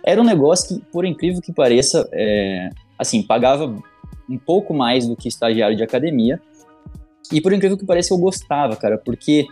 Era 0.05 0.21
um 0.21 0.25
negócio 0.25 0.69
que, 0.79 0.85
por 0.93 1.05
incrível 1.05 1.41
que 1.41 1.53
pareça, 1.53 2.09
é, 2.13 2.69
assim, 2.99 3.23
pagava 3.23 3.75
um 4.29 4.39
pouco 4.39 4.75
mais 4.75 5.07
do 5.07 5.17
que 5.17 5.29
estagiário 5.29 5.77
de 5.77 5.83
academia. 5.83 6.41
E 7.33 7.41
por 7.41 7.53
incrível 7.53 7.77
que 7.77 7.85
pareça, 7.85 8.15
eu 8.15 8.19
gostava, 8.19 8.77
cara, 8.77 8.99
porque 8.99 9.47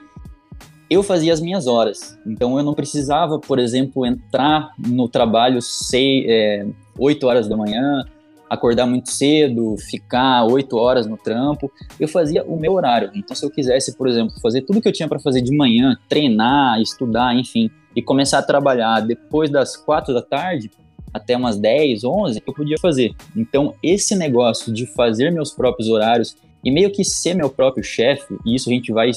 eu 0.89 1.03
fazia 1.03 1.33
as 1.33 1.41
minhas 1.41 1.67
horas. 1.67 2.19
Então 2.27 2.57
eu 2.59 2.65
não 2.65 2.75
precisava, 2.75 3.39
por 3.39 3.59
exemplo, 3.59 4.07
entrar 4.07 4.71
no 4.79 5.09
trabalho 5.09 5.61
sei, 5.61 6.27
é, 6.29 6.67
8 6.99 7.27
horas 7.27 7.49
da 7.49 7.57
manhã, 7.57 8.05
acordar 8.49 8.87
muito 8.87 9.11
cedo, 9.11 9.77
ficar 9.77 10.45
8 10.45 10.77
horas 10.77 11.07
no 11.07 11.17
trampo 11.17 11.71
eu 11.99 12.09
fazia 12.09 12.45
o 12.45 12.59
meu 12.59 12.75
horário. 12.75 13.11
Então, 13.15 13.35
se 13.35 13.45
eu 13.45 13.51
quisesse, 13.51 13.97
por 13.97 14.07
exemplo, 14.09 14.41
fazer 14.41 14.63
tudo 14.63 14.81
que 14.81 14.89
eu 14.89 14.93
tinha 14.93 15.09
para 15.09 15.19
fazer 15.19 15.43
de 15.43 15.55
manhã, 15.55 15.97
treinar, 16.09 16.81
estudar, 16.81 17.35
enfim, 17.35 17.71
e 17.95 18.03
começar 18.03 18.39
a 18.39 18.43
trabalhar 18.43 19.01
depois 19.01 19.51
das 19.51 19.77
quatro 19.77 20.15
da 20.15 20.23
tarde 20.23 20.71
até 21.13 21.37
umas 21.37 21.59
10, 21.59 22.05
11, 22.05 22.43
eu 22.47 22.53
podia 22.53 22.77
fazer. 22.79 23.15
Então, 23.35 23.75
esse 23.83 24.15
negócio 24.15 24.73
de 24.73 24.87
fazer 24.87 25.31
meus 25.31 25.51
próprios 25.51 25.89
horários 25.89 26.37
e 26.67 26.71
meio 26.73 26.91
que 26.91 27.05
ser 27.05 27.35
meu 27.35 27.49
próprio 27.49 27.85
chefe, 27.85 28.37
e 28.45 28.57
isso 28.57 28.69
a 28.69 28.73
gente 28.73 28.93
vai 28.93 29.13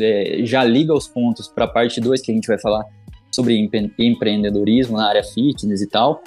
é, 0.00 0.40
já 0.42 0.64
liga 0.64 0.94
os 0.94 1.06
pontos 1.06 1.46
para 1.46 1.66
a 1.66 1.68
parte 1.68 2.00
2 2.00 2.22
que 2.22 2.32
a 2.32 2.34
gente 2.34 2.48
vai 2.48 2.58
falar 2.58 2.84
sobre 3.30 3.56
empre- 3.58 3.92
empreendedorismo 3.98 4.96
na 4.96 5.06
área 5.08 5.22
fitness 5.22 5.82
e 5.82 5.88
tal. 5.88 6.22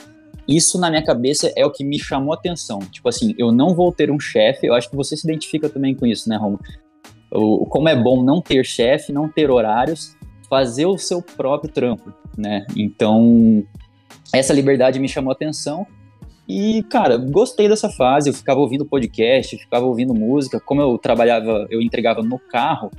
Isso 0.48 0.80
na 0.80 0.90
minha 0.90 1.04
cabeça 1.04 1.52
é 1.56 1.66
o 1.66 1.72
que 1.72 1.84
me 1.84 2.00
chamou 2.00 2.32
atenção. 2.34 2.80
Tipo 2.80 3.10
assim, 3.10 3.34
eu 3.38 3.52
não 3.52 3.74
vou 3.74 3.92
ter 3.92 4.12
um 4.12 4.20
chefe. 4.20 4.68
Eu 4.68 4.74
acho 4.74 4.90
que 4.90 4.96
você 4.96 5.18
se 5.18 5.28
identifica 5.28 5.68
também 5.68 5.96
com 5.96 6.06
isso, 6.06 6.30
né, 6.30 6.38
Romo? 6.38 6.60
O, 7.32 7.66
como 7.66 7.90
é 7.90 7.96
bom 7.96 8.24
não 8.24 8.40
ter 8.40 8.64
chefe, 8.64 9.12
não 9.12 9.28
ter 9.28 9.50
horários, 9.50 10.16
fazer 10.50 10.86
o 10.86 10.98
seu 10.98 11.22
próprio 11.22 11.70
trampo, 11.70 12.14
né? 12.38 12.66
Então, 12.78 13.64
essa 14.34 14.54
liberdade 14.54 15.00
me 15.00 15.10
chamou 15.10 15.32
atenção. 15.32 15.86
E, 16.48 16.84
cara, 16.84 17.18
gostei 17.18 17.68
dessa 17.68 17.90
fase. 17.90 18.30
Eu 18.30 18.34
ficava 18.34 18.60
ouvindo 18.60 18.86
podcast, 18.86 19.58
ficava 19.58 19.86
ouvindo 19.86 20.14
música. 20.14 20.60
Como 20.60 20.82
eu 20.82 20.98
trabalhava, 20.98 21.68
eu 21.70 21.82
entregava 21.82 22.22
no 22.24 22.40
carro. 22.40 22.90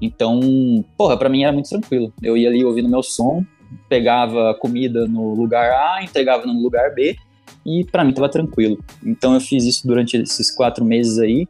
Então, 0.00 0.40
porra, 0.96 1.16
pra 1.16 1.28
mim 1.28 1.42
era 1.44 1.52
muito 1.52 1.68
tranquilo. 1.68 2.12
Eu 2.22 2.36
ia 2.36 2.48
ali 2.48 2.64
ouvindo 2.64 2.88
meu 2.88 3.02
som, 3.02 3.44
pegava 3.88 4.54
comida 4.54 5.06
no 5.06 5.34
lugar 5.34 5.70
A, 5.72 6.02
entregava 6.02 6.46
no 6.46 6.60
lugar 6.60 6.94
B, 6.94 7.16
e 7.64 7.84
pra 7.84 8.04
mim 8.04 8.12
tava 8.12 8.28
tranquilo. 8.28 8.82
Então 9.04 9.34
eu 9.34 9.40
fiz 9.40 9.64
isso 9.64 9.86
durante 9.86 10.16
esses 10.16 10.50
quatro 10.50 10.84
meses 10.84 11.18
aí, 11.18 11.46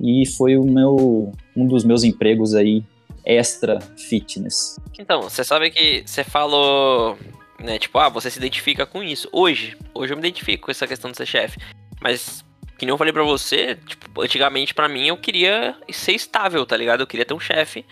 e 0.00 0.26
foi 0.26 0.56
o 0.56 0.64
meu 0.64 1.32
um 1.56 1.66
dos 1.66 1.84
meus 1.84 2.04
empregos 2.04 2.54
aí 2.54 2.84
extra 3.24 3.80
fitness. 3.96 4.78
Então, 4.98 5.22
você 5.22 5.42
sabe 5.42 5.70
que 5.70 6.02
você 6.04 6.22
falou, 6.22 7.16
né, 7.60 7.78
tipo, 7.78 7.98
ah, 7.98 8.08
você 8.08 8.30
se 8.30 8.38
identifica 8.38 8.86
com 8.86 9.02
isso. 9.02 9.28
Hoje, 9.32 9.76
hoje 9.94 10.12
eu 10.12 10.16
me 10.16 10.20
identifico 10.20 10.66
com 10.66 10.70
essa 10.70 10.86
questão 10.86 11.10
de 11.10 11.16
ser 11.16 11.26
chefe. 11.26 11.58
Mas, 12.00 12.44
que 12.78 12.84
nem 12.84 12.90
eu 12.90 12.98
falei 12.98 13.12
pra 13.12 13.22
você, 13.22 13.76
tipo, 13.86 14.20
antigamente 14.20 14.74
pra 14.74 14.88
mim 14.88 15.06
eu 15.06 15.16
queria 15.16 15.76
ser 15.90 16.12
estável, 16.12 16.64
tá 16.66 16.76
ligado? 16.76 17.00
Eu 17.00 17.06
queria 17.06 17.24
ter 17.24 17.34
um 17.34 17.40
chefe 17.40 17.84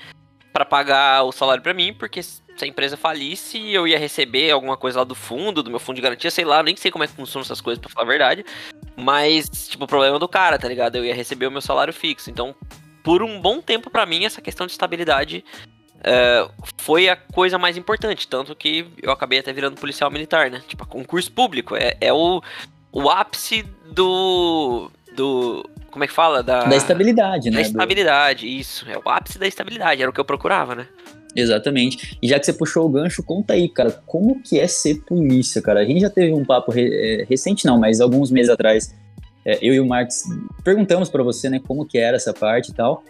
pra 0.53 0.65
pagar 0.65 1.25
o 1.25 1.33
salário 1.33 1.63
pra 1.63 1.75
mim, 1.75 1.93
porque 1.93 2.23
se 2.23 2.43
a 2.61 2.67
empresa 2.67 2.97
falisse, 2.97 3.73
eu 3.73 3.89
ia 3.89 3.99
receber 3.99 4.51
alguma 4.51 4.77
coisa 4.77 5.01
lá 5.01 5.05
do 5.05 5.15
fundo, 5.15 5.63
do 5.63 5.71
meu 5.71 5.81
fundo 5.81 5.97
de 5.97 6.03
garantia, 6.03 6.31
sei 6.31 6.45
lá, 6.45 6.63
nem 6.63 6.77
sei 6.77 6.91
como 6.91 7.03
é 7.03 7.09
que 7.09 7.15
funcionam 7.15 7.45
essas 7.45 7.61
coisas, 7.61 7.81
pra 7.81 7.91
falar 7.91 8.07
a 8.07 8.09
verdade. 8.09 8.45
Mas, 8.97 9.49
tipo, 9.69 9.85
o 9.85 9.89
problema 9.89 10.17
é 10.17 10.19
do 10.21 10.29
cara, 10.29 10.59
tá 10.59 10.69
ligado? 10.69 10.97
Eu 10.97 11.05
ia 11.05 11.15
receber 11.15 11.47
o 11.47 11.51
meu 11.51 11.61
salário 11.61 11.93
fixo. 11.93 12.31
Então, 12.31 12.55
por 13.03 13.23
um 13.23 13.41
bom 13.41 13.61
tempo 13.61 13.91
pra 13.91 14.07
mim, 14.07 14.25
essa 14.25 14.41
questão 14.41 14.67
de 14.67 14.73
estabilidade 14.73 15.45
é, 16.05 16.47
foi 16.77 17.09
a 17.09 17.17
coisa 17.17 17.59
mais 17.59 17.77
importante. 17.77 18.29
Tanto 18.29 18.55
que 18.55 18.87
eu 19.03 19.11
acabei 19.11 19.39
até 19.39 19.53
virando 19.53 19.81
policial 19.81 20.11
militar, 20.11 20.51
né? 20.51 20.63
Tipo, 20.69 20.87
concurso 20.87 21.33
público. 21.33 21.75
É, 21.75 21.97
é 22.01 22.13
o, 22.13 22.43
o 22.93 23.11
ápice 23.11 23.65
do. 23.91 24.91
do. 25.17 25.69
Como 25.91 26.05
é 26.05 26.07
que 26.07 26.13
fala? 26.13 26.43
Da, 26.43 26.65
Da 26.65 26.77
estabilidade, 26.77 27.51
da 27.51 27.57
né? 27.57 27.63
Do- 27.63 27.67
estabilidade, 27.69 28.47
isso. 28.47 28.85
É 28.89 28.99
o 28.99 29.09
ápice 29.09 29.39
da 29.39 29.47
estabilidade, 29.47 30.03
era 30.03 30.11
o 30.11 30.15
que 30.15 30.21
eu 30.21 30.25
procurava, 30.25 30.75
né? 30.75 30.87
Exatamente. 31.37 32.17
E 32.23 32.29
já 32.29 32.39
que 32.39 32.47
você 32.47 32.53
puxou 32.53 32.87
o 32.87 32.89
gancho, 32.89 33.23
conta 33.23 33.55
aí, 33.55 33.69
cara, 33.69 33.91
como 34.07 34.41
que 34.41 34.59
é 34.59 34.67
ser 34.69 35.01
polícia, 35.05 35.61
cara? 35.61 35.81
A 35.81 35.85
gente 35.85 36.01
já 36.01 36.11
teve 36.11 36.33
um 36.33 36.45
papo 36.45 36.71
re- 36.71 36.91
é, 37.23 37.25
recente, 37.25 37.65
não, 37.67 37.79
mas 37.79 38.01
alguns 38.01 38.31
meses 38.31 38.51
atrás, 38.51 38.95
é, 39.45 39.59
eu 39.61 39.75
e 39.75 39.81
o 39.81 39.87
Marcos 39.87 40.23
perguntamos 40.63 41.09
pra 41.11 41.23
você, 41.25 41.49
né, 41.51 41.61
como 41.67 41.85
que 41.85 41.99
era 41.99 42.17
essa 42.17 42.33
parte 42.33 42.71
e 42.71 42.75
tal. 42.75 43.03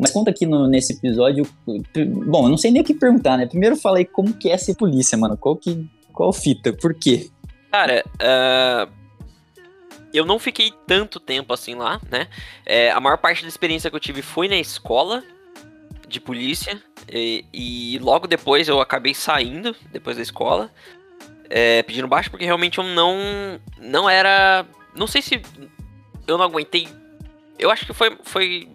Mas 0.00 0.10
conta 0.12 0.30
aqui 0.30 0.46
no- 0.46 0.66
nesse 0.66 0.94
episódio, 0.94 1.46
bom, 2.26 2.44
eu 2.46 2.48
não 2.48 2.56
sei 2.56 2.70
nem 2.70 2.82
o 2.82 2.84
que 2.84 2.94
perguntar, 2.94 3.36
né? 3.36 3.46
Primeiro 3.46 3.76
falei 3.76 4.04
como 4.04 4.32
que 4.32 4.48
é 4.50 4.56
ser 4.56 4.74
polícia, 4.74 5.16
mano. 5.18 5.36
Qual 5.36 5.56
que 5.56 5.86
qual 6.12 6.32
fita? 6.32 6.72
Por 6.72 6.94
quê? 6.94 7.30
Cara, 7.70 8.04
ah, 8.20 8.88
eu 10.12 10.24
não 10.26 10.38
fiquei 10.38 10.72
tanto 10.86 11.20
tempo 11.20 11.52
assim 11.52 11.74
lá, 11.74 12.00
né? 12.10 12.26
É, 12.66 12.90
a 12.90 12.98
maior 13.00 13.16
parte 13.18 13.42
da 13.42 13.48
experiência 13.48 13.88
que 13.90 13.96
eu 13.96 14.00
tive 14.00 14.22
foi 14.22 14.48
na 14.48 14.56
escola 14.56 15.22
de 16.08 16.20
polícia. 16.20 16.82
E, 17.10 17.44
e 17.52 17.98
logo 18.00 18.26
depois 18.26 18.68
eu 18.68 18.80
acabei 18.80 19.14
saindo, 19.14 19.74
depois 19.92 20.16
da 20.16 20.22
escola, 20.22 20.70
é, 21.48 21.82
pedindo 21.82 22.08
baixo, 22.08 22.30
porque 22.30 22.44
realmente 22.44 22.78
eu 22.78 22.84
não, 22.84 23.16
não 23.80 24.10
era. 24.10 24.66
Não 24.96 25.06
sei 25.06 25.22
se 25.22 25.40
eu 26.26 26.36
não 26.36 26.44
aguentei. 26.44 26.88
Eu 27.58 27.70
acho 27.70 27.86
que 27.86 27.92
foi. 27.92 28.16
foi 28.24 28.68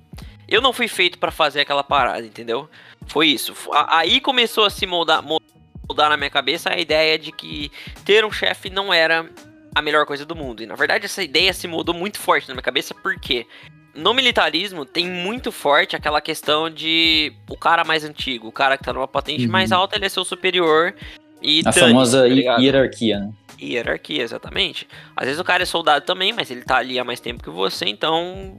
eu 0.47 0.61
não 0.61 0.71
fui 0.73 0.87
feito 0.87 1.17
pra 1.17 1.31
fazer 1.31 1.61
aquela 1.61 1.83
parada, 1.83 2.25
entendeu? 2.25 2.69
Foi 3.07 3.27
isso. 3.27 3.53
Aí 3.87 4.19
começou 4.19 4.65
a 4.65 4.69
se 4.69 4.85
moldar, 4.85 5.21
moldar 5.23 6.09
na 6.09 6.17
minha 6.17 6.29
cabeça 6.29 6.69
a 6.71 6.77
ideia 6.79 7.17
de 7.19 7.31
que 7.31 7.71
ter 8.03 8.25
um 8.25 8.31
chefe 8.31 8.69
não 8.69 8.93
era 8.93 9.29
a 9.73 9.81
melhor 9.81 10.05
coisa 10.05 10.25
do 10.25 10.35
mundo. 10.35 10.63
E 10.63 10.65
na 10.65 10.75
verdade 10.75 11.05
essa 11.05 11.21
ideia 11.23 11.53
se 11.53 11.67
mudou 11.67 11.93
muito 11.93 12.17
forte 12.19 12.47
na 12.47 12.53
minha 12.53 12.63
cabeça 12.63 12.93
porque 12.95 13.45
no 13.93 14.13
militarismo 14.13 14.85
tem 14.85 15.07
muito 15.07 15.51
forte 15.51 15.95
aquela 15.95 16.19
questão 16.21 16.69
de 16.69 17.31
o 17.49 17.57
cara 17.57 17.83
mais 17.83 18.03
antigo, 18.03 18.47
o 18.47 18.51
cara 18.51 18.77
que 18.77 18.83
tá 18.83 18.91
numa 18.93 19.07
patente 19.07 19.45
Uhum. 19.45 19.51
mais 19.51 19.71
alta, 19.71 19.95
ele 19.95 20.05
é 20.05 20.09
seu 20.09 20.25
superior 20.25 20.93
e 21.41 21.61
A 21.65 21.71
famosa 21.71 22.21
tá 22.21 22.25
hierarquia, 22.59 23.19
né? 23.19 23.31
hierarquia, 23.61 24.21
exatamente. 24.23 24.87
Às 25.15 25.25
vezes 25.25 25.39
o 25.39 25.43
cara 25.45 25.63
é 25.63 25.65
soldado 25.65 26.05
também, 26.05 26.33
mas 26.33 26.51
ele 26.51 26.61
tá 26.61 26.77
ali 26.77 26.99
há 26.99 27.03
mais 27.05 27.19
tempo 27.21 27.41
que 27.43 27.49
você, 27.49 27.85
então 27.85 28.57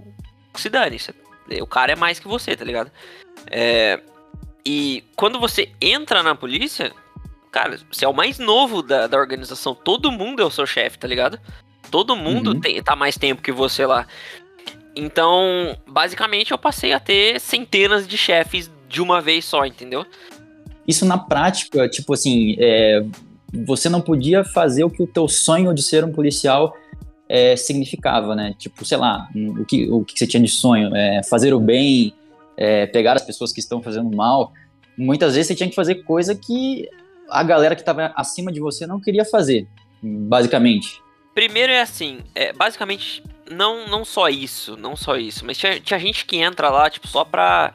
se 0.54 0.70
dane. 0.70 0.98
cê- 0.98 1.14
O 1.60 1.66
cara 1.66 1.92
é 1.92 1.96
mais 1.96 2.18
que 2.18 2.28
você, 2.28 2.56
tá 2.56 2.64
ligado? 2.64 2.90
É, 3.50 4.00
e 4.64 5.04
quando 5.14 5.38
você 5.38 5.70
entra 5.80 6.22
na 6.22 6.34
polícia, 6.34 6.92
cara, 7.52 7.78
você 7.90 8.04
é 8.04 8.08
o 8.08 8.12
mais 8.14 8.38
novo 8.38 8.82
da, 8.82 9.06
da 9.06 9.16
organização. 9.16 9.74
Todo 9.74 10.10
mundo 10.10 10.42
é 10.42 10.44
o 10.44 10.50
seu 10.50 10.66
chefe, 10.66 10.98
tá 10.98 11.06
ligado? 11.06 11.38
Todo 11.90 12.16
mundo 12.16 12.50
Uhum. 12.52 12.60
tem, 12.60 12.82
tá 12.82 12.96
mais 12.96 13.16
tempo 13.16 13.42
que 13.42 13.52
você 13.52 13.86
lá. 13.86 14.06
Então, 14.94 15.76
basicamente, 15.86 16.52
eu 16.52 16.58
passei 16.58 16.92
a 16.92 16.98
ter 17.00 17.38
centenas 17.40 18.08
de 18.08 18.16
chefes 18.16 18.70
de 18.88 19.00
uma 19.02 19.20
vez 19.20 19.44
só, 19.44 19.64
entendeu? 19.66 20.04
Isso 20.88 21.04
na 21.04 21.18
prática, 21.18 21.88
tipo 21.88 22.14
assim, 22.14 22.56
é, 22.58 23.04
você 23.66 23.88
não 23.88 24.00
podia 24.00 24.42
fazer 24.44 24.84
o 24.84 24.90
que 24.90 25.02
o 25.02 25.06
teu 25.06 25.28
sonho 25.28 25.74
de 25.74 25.82
ser 25.82 26.04
um 26.04 26.12
policial 26.12 26.74
é, 27.28 27.56
significava, 27.56 28.34
né? 28.34 28.54
Tipo, 28.58 28.84
sei 28.84 28.98
lá, 28.98 29.28
o 29.34 29.64
que, 29.64 29.90
o 29.90 30.04
que 30.04 30.18
você 30.18 30.26
tinha 30.26 30.42
de 30.42 30.48
sonho, 30.48 30.94
é, 30.94 31.22
fazer 31.22 31.52
o 31.52 31.60
bem, 31.60 32.14
é, 32.56 32.86
pegar 32.86 33.14
as 33.14 33.22
pessoas 33.22 33.52
que 33.52 33.60
estão 33.60 33.82
fazendo 33.82 34.14
mal. 34.14 34.52
Muitas 34.96 35.34
vezes 35.34 35.48
você 35.48 35.54
tinha 35.54 35.68
que 35.68 35.74
fazer 35.74 35.96
coisa 35.96 36.34
que 36.34 36.88
a 37.28 37.42
galera 37.42 37.74
que 37.74 37.82
estava 37.82 38.12
acima 38.16 38.52
de 38.52 38.60
você 38.60 38.86
não 38.86 39.00
queria 39.00 39.24
fazer, 39.24 39.66
basicamente. 40.02 41.00
Primeiro 41.34 41.72
é 41.72 41.80
assim, 41.80 42.20
é, 42.34 42.52
basicamente, 42.52 43.22
não, 43.50 43.86
não 43.88 44.04
só 44.04 44.28
isso, 44.28 44.76
não 44.76 44.96
só 44.96 45.16
isso, 45.16 45.44
mas 45.44 45.58
tinha, 45.58 45.78
tinha 45.80 45.98
gente 45.98 46.24
que 46.24 46.36
entra 46.36 46.70
lá, 46.70 46.88
tipo, 46.88 47.06
só 47.06 47.24
pra 47.24 47.74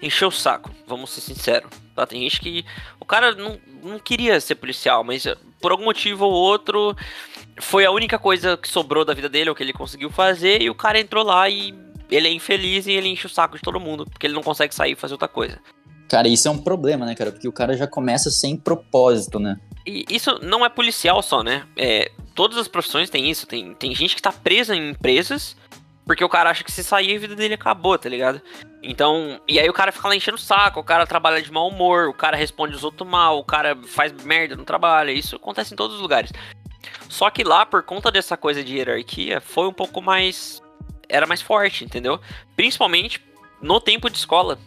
encher 0.00 0.26
o 0.26 0.30
saco, 0.30 0.70
vamos 0.86 1.10
ser 1.10 1.20
sinceros. 1.20 1.70
Tá? 1.94 2.06
Tem 2.06 2.22
gente 2.22 2.40
que. 2.40 2.64
O 2.98 3.04
cara 3.04 3.34
não, 3.34 3.58
não 3.82 3.98
queria 3.98 4.40
ser 4.40 4.54
policial, 4.54 5.04
mas 5.04 5.26
por 5.60 5.70
algum 5.70 5.84
motivo 5.84 6.24
ou 6.24 6.32
outro 6.32 6.96
foi 7.60 7.84
a 7.84 7.90
única 7.90 8.18
coisa 8.18 8.56
que 8.56 8.68
sobrou 8.68 9.04
da 9.04 9.14
vida 9.14 9.28
dele, 9.28 9.50
o 9.50 9.54
que 9.54 9.62
ele 9.62 9.72
conseguiu 9.72 10.10
fazer, 10.10 10.62
e 10.62 10.70
o 10.70 10.74
cara 10.74 10.98
entrou 10.98 11.24
lá 11.24 11.48
e 11.48 11.74
ele 12.10 12.28
é 12.28 12.32
infeliz 12.32 12.86
e 12.86 12.92
ele 12.92 13.08
enche 13.08 13.26
o 13.26 13.30
saco 13.30 13.56
de 13.56 13.62
todo 13.62 13.80
mundo, 13.80 14.04
porque 14.04 14.26
ele 14.26 14.34
não 14.34 14.42
consegue 14.42 14.74
sair 14.74 14.92
e 14.92 14.96
fazer 14.96 15.14
outra 15.14 15.28
coisa. 15.28 15.58
Cara, 16.08 16.28
isso 16.28 16.46
é 16.46 16.50
um 16.50 16.58
problema, 16.58 17.06
né, 17.06 17.14
cara? 17.14 17.32
Porque 17.32 17.48
o 17.48 17.52
cara 17.52 17.74
já 17.74 17.86
começa 17.86 18.30
sem 18.30 18.56
propósito, 18.56 19.38
né? 19.38 19.58
E 19.86 20.04
isso 20.10 20.38
não 20.42 20.64
é 20.64 20.68
policial 20.68 21.22
só, 21.22 21.42
né? 21.42 21.66
É, 21.76 22.10
todas 22.34 22.58
as 22.58 22.68
profissões 22.68 23.08
têm 23.08 23.30
isso. 23.30 23.46
Tem, 23.46 23.74
tem 23.74 23.94
gente 23.94 24.14
que 24.14 24.20
tá 24.20 24.30
presa 24.30 24.76
em 24.76 24.90
empresas 24.90 25.56
porque 26.04 26.24
o 26.24 26.28
cara 26.28 26.50
acha 26.50 26.64
que 26.64 26.72
se 26.72 26.82
sair 26.82 27.16
a 27.16 27.20
vida 27.20 27.36
dele 27.36 27.54
acabou, 27.54 27.96
tá 27.96 28.08
ligado? 28.08 28.42
Então, 28.82 29.40
e 29.46 29.60
aí 29.60 29.68
o 29.68 29.72
cara 29.72 29.92
fica 29.92 30.08
lá 30.08 30.16
enchendo 30.16 30.36
o 30.36 30.40
saco, 30.40 30.80
o 30.80 30.84
cara 30.84 31.06
trabalha 31.06 31.40
de 31.40 31.52
mau 31.52 31.68
humor, 31.68 32.08
o 32.08 32.14
cara 32.14 32.36
responde 32.36 32.74
os 32.74 32.82
outros 32.82 33.08
mal, 33.08 33.38
o 33.38 33.44
cara 33.44 33.78
faz 33.86 34.12
merda 34.24 34.56
no 34.56 34.64
trabalho. 34.64 35.10
Isso 35.10 35.36
acontece 35.36 35.72
em 35.72 35.76
todos 35.76 35.96
os 35.96 36.02
lugares. 36.02 36.32
Só 37.12 37.28
que 37.28 37.44
lá, 37.44 37.66
por 37.66 37.82
conta 37.82 38.10
dessa 38.10 38.38
coisa 38.38 38.64
de 38.64 38.74
hierarquia, 38.74 39.38
foi 39.38 39.68
um 39.68 39.72
pouco 39.72 40.00
mais. 40.00 40.62
Era 41.06 41.26
mais 41.26 41.42
forte, 41.42 41.84
entendeu? 41.84 42.18
Principalmente 42.56 43.22
no 43.60 43.78
tempo 43.78 44.08
de 44.08 44.16
escola. 44.16 44.58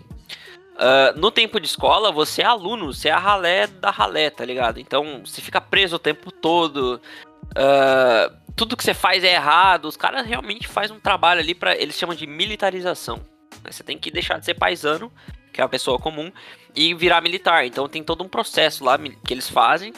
Uh, 0.76 1.20
no 1.20 1.32
tempo 1.32 1.60
de 1.60 1.66
escola, 1.66 2.12
você 2.12 2.44
é 2.44 2.46
aluno, 2.46 2.94
você 2.94 3.10
é 3.10 3.12
a 3.12 3.18
ralé 3.18 3.66
da 3.66 3.90
ralé, 3.90 4.30
tá 4.30 4.46
ligado? 4.46 4.80
Então, 4.80 5.24
você 5.26 5.42
fica 5.42 5.60
preso 5.60 5.96
o 5.96 6.00
tempo 6.00 6.32
todo. 6.32 7.02
Uh, 7.50 8.38
tudo 8.56 8.78
que 8.78 8.84
você 8.84 8.94
faz 8.94 9.24
é 9.24 9.34
errado. 9.34 9.86
Os 9.86 9.98
caras 9.98 10.24
realmente 10.24 10.68
fazem 10.68 10.96
um 10.96 11.00
trabalho 11.00 11.40
ali 11.42 11.56
para 11.56 11.76
Eles 11.76 11.96
chamam 11.96 12.16
de 12.16 12.28
militarização. 12.28 13.18
Né? 13.64 13.72
Você 13.72 13.84
tem 13.84 13.98
que 13.98 14.12
deixar 14.12 14.38
de 14.38 14.46
ser 14.46 14.54
paisano, 14.54 15.12
que 15.52 15.60
é 15.60 15.64
uma 15.64 15.70
pessoa 15.70 15.98
comum, 15.98 16.32
e 16.76 16.94
virar 16.94 17.22
militar. 17.22 17.66
Então 17.66 17.90
tem 17.90 18.04
todo 18.04 18.24
um 18.24 18.30
processo 18.30 18.84
lá 18.84 19.00
que 19.00 19.34
eles 19.34 19.50
fazem. 19.50 19.92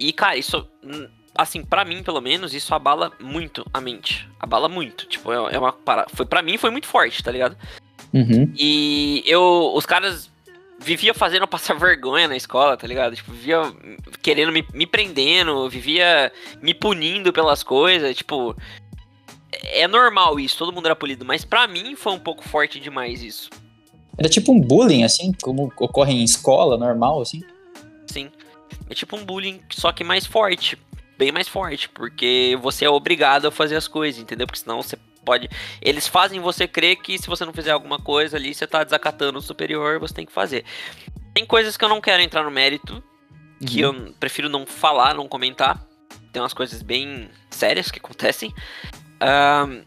E, 0.00 0.12
cara, 0.12 0.36
isso. 0.36 0.68
Assim, 1.34 1.64
para 1.64 1.84
mim, 1.84 2.02
pelo 2.02 2.20
menos, 2.20 2.52
isso 2.52 2.74
abala 2.74 3.10
muito 3.18 3.64
a 3.72 3.80
mente. 3.80 4.28
Abala 4.38 4.68
muito. 4.68 5.06
Tipo, 5.06 5.32
é, 5.32 5.54
é 5.54 5.58
uma 5.58 5.72
parada. 5.72 6.08
Foi, 6.12 6.26
pra 6.26 6.42
mim 6.42 6.58
foi 6.58 6.70
muito 6.70 6.86
forte, 6.86 7.22
tá 7.22 7.30
ligado? 7.30 7.56
Uhum. 8.12 8.52
E 8.56 9.22
eu. 9.26 9.72
Os 9.74 9.86
caras 9.86 10.30
vivia 10.78 11.14
fazendo 11.14 11.46
passar 11.46 11.74
vergonha 11.78 12.28
na 12.28 12.36
escola, 12.36 12.76
tá 12.76 12.86
ligado? 12.86 13.16
Tipo, 13.16 13.32
vivia 13.32 13.60
querendo 14.20 14.52
me, 14.52 14.66
me 14.74 14.86
prendendo, 14.86 15.68
vivia 15.70 16.30
me 16.60 16.74
punindo 16.74 17.32
pelas 17.32 17.62
coisas, 17.62 18.16
tipo. 18.16 18.54
É 19.64 19.86
normal 19.86 20.40
isso, 20.40 20.56
todo 20.56 20.72
mundo 20.72 20.86
era 20.86 20.96
polido, 20.96 21.26
mas 21.26 21.44
para 21.44 21.68
mim 21.68 21.94
foi 21.94 22.12
um 22.12 22.18
pouco 22.18 22.42
forte 22.42 22.80
demais 22.80 23.22
isso. 23.22 23.50
Era 24.18 24.28
tipo 24.28 24.50
um 24.52 24.60
bullying, 24.60 25.04
assim, 25.04 25.32
como 25.42 25.72
ocorre 25.78 26.12
em 26.12 26.24
escola, 26.24 26.76
normal, 26.76 27.20
assim? 27.20 27.42
Sim. 28.06 28.30
É 28.88 28.94
tipo 28.94 29.16
um 29.16 29.24
bullying, 29.24 29.60
só 29.70 29.92
que 29.92 30.02
mais 30.02 30.26
forte. 30.26 30.78
Bem 31.22 31.30
mais 31.30 31.46
forte, 31.46 31.88
porque 31.88 32.58
você 32.60 32.84
é 32.84 32.90
obrigado 32.90 33.46
a 33.46 33.52
fazer 33.52 33.76
as 33.76 33.86
coisas, 33.86 34.20
entendeu? 34.20 34.44
Porque 34.44 34.58
senão 34.58 34.82
você 34.82 34.96
pode. 35.24 35.48
Eles 35.80 36.08
fazem 36.08 36.40
você 36.40 36.66
crer 36.66 36.96
que 36.96 37.16
se 37.16 37.28
você 37.28 37.44
não 37.44 37.52
fizer 37.52 37.70
alguma 37.70 37.96
coisa 37.96 38.36
ali, 38.36 38.52
você 38.52 38.66
tá 38.66 38.82
desacatando 38.82 39.38
o 39.38 39.40
superior, 39.40 40.00
você 40.00 40.12
tem 40.12 40.26
que 40.26 40.32
fazer. 40.32 40.64
Tem 41.32 41.46
coisas 41.46 41.76
que 41.76 41.84
eu 41.84 41.88
não 41.88 42.00
quero 42.00 42.20
entrar 42.20 42.42
no 42.42 42.50
mérito, 42.50 43.00
que 43.64 43.84
uhum. 43.84 44.06
eu 44.06 44.14
prefiro 44.14 44.48
não 44.48 44.66
falar, 44.66 45.14
não 45.14 45.28
comentar. 45.28 45.80
Tem 46.32 46.42
umas 46.42 46.52
coisas 46.52 46.82
bem 46.82 47.30
sérias 47.50 47.88
que 47.88 48.00
acontecem. 48.00 48.52
Uh, 49.22 49.86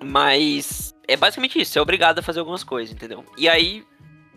mas 0.00 0.94
é 1.08 1.16
basicamente 1.16 1.60
isso, 1.60 1.72
você 1.72 1.80
é 1.80 1.82
obrigado 1.82 2.20
a 2.20 2.22
fazer 2.22 2.38
algumas 2.38 2.62
coisas, 2.62 2.94
entendeu? 2.94 3.26
E 3.36 3.48
aí 3.48 3.84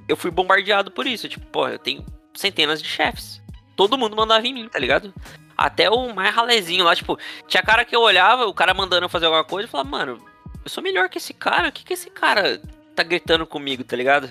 eu 0.08 0.18
fui 0.18 0.32
bombardeado 0.32 0.90
por 0.90 1.06
isso. 1.06 1.30
Tipo, 1.30 1.46
pô, 1.52 1.68
eu 1.68 1.78
tenho 1.78 2.04
centenas 2.34 2.82
de 2.82 2.90
chefes. 2.90 3.40
Todo 3.76 3.96
mundo 3.96 4.16
mandava 4.16 4.48
em 4.48 4.54
mim, 4.56 4.68
tá 4.68 4.80
ligado? 4.80 5.14
Até 5.58 5.90
o 5.90 6.14
mais 6.14 6.34
ralezinho 6.34 6.84
lá, 6.84 6.96
tipo, 6.96 7.18
tinha 7.48 7.64
cara 7.64 7.86
que 7.86 7.96
eu 7.96 8.02
olhava, 8.02 8.46
o 8.46 8.54
cara 8.54 8.74
mandando 8.74 9.06
eu 9.06 9.10
fazer 9.10 9.26
alguma 9.26 9.44
coisa, 9.44 9.68
e 9.68 9.72
falava, 9.72 9.90
mano, 9.90 10.26
eu 10.64 10.70
sou 10.70 10.84
melhor 10.84 11.10
que 11.10 11.18
esse 11.18 11.34
cara, 11.34 11.70
o 11.70 11.72
que 11.72 11.84
que 11.84 11.94
esse 11.94 12.10
cara 12.10 12.62
tá 12.96 13.04
gritando 13.04 13.46
comigo, 13.46 13.84
tá 13.84 13.96
ligado? 13.96 14.30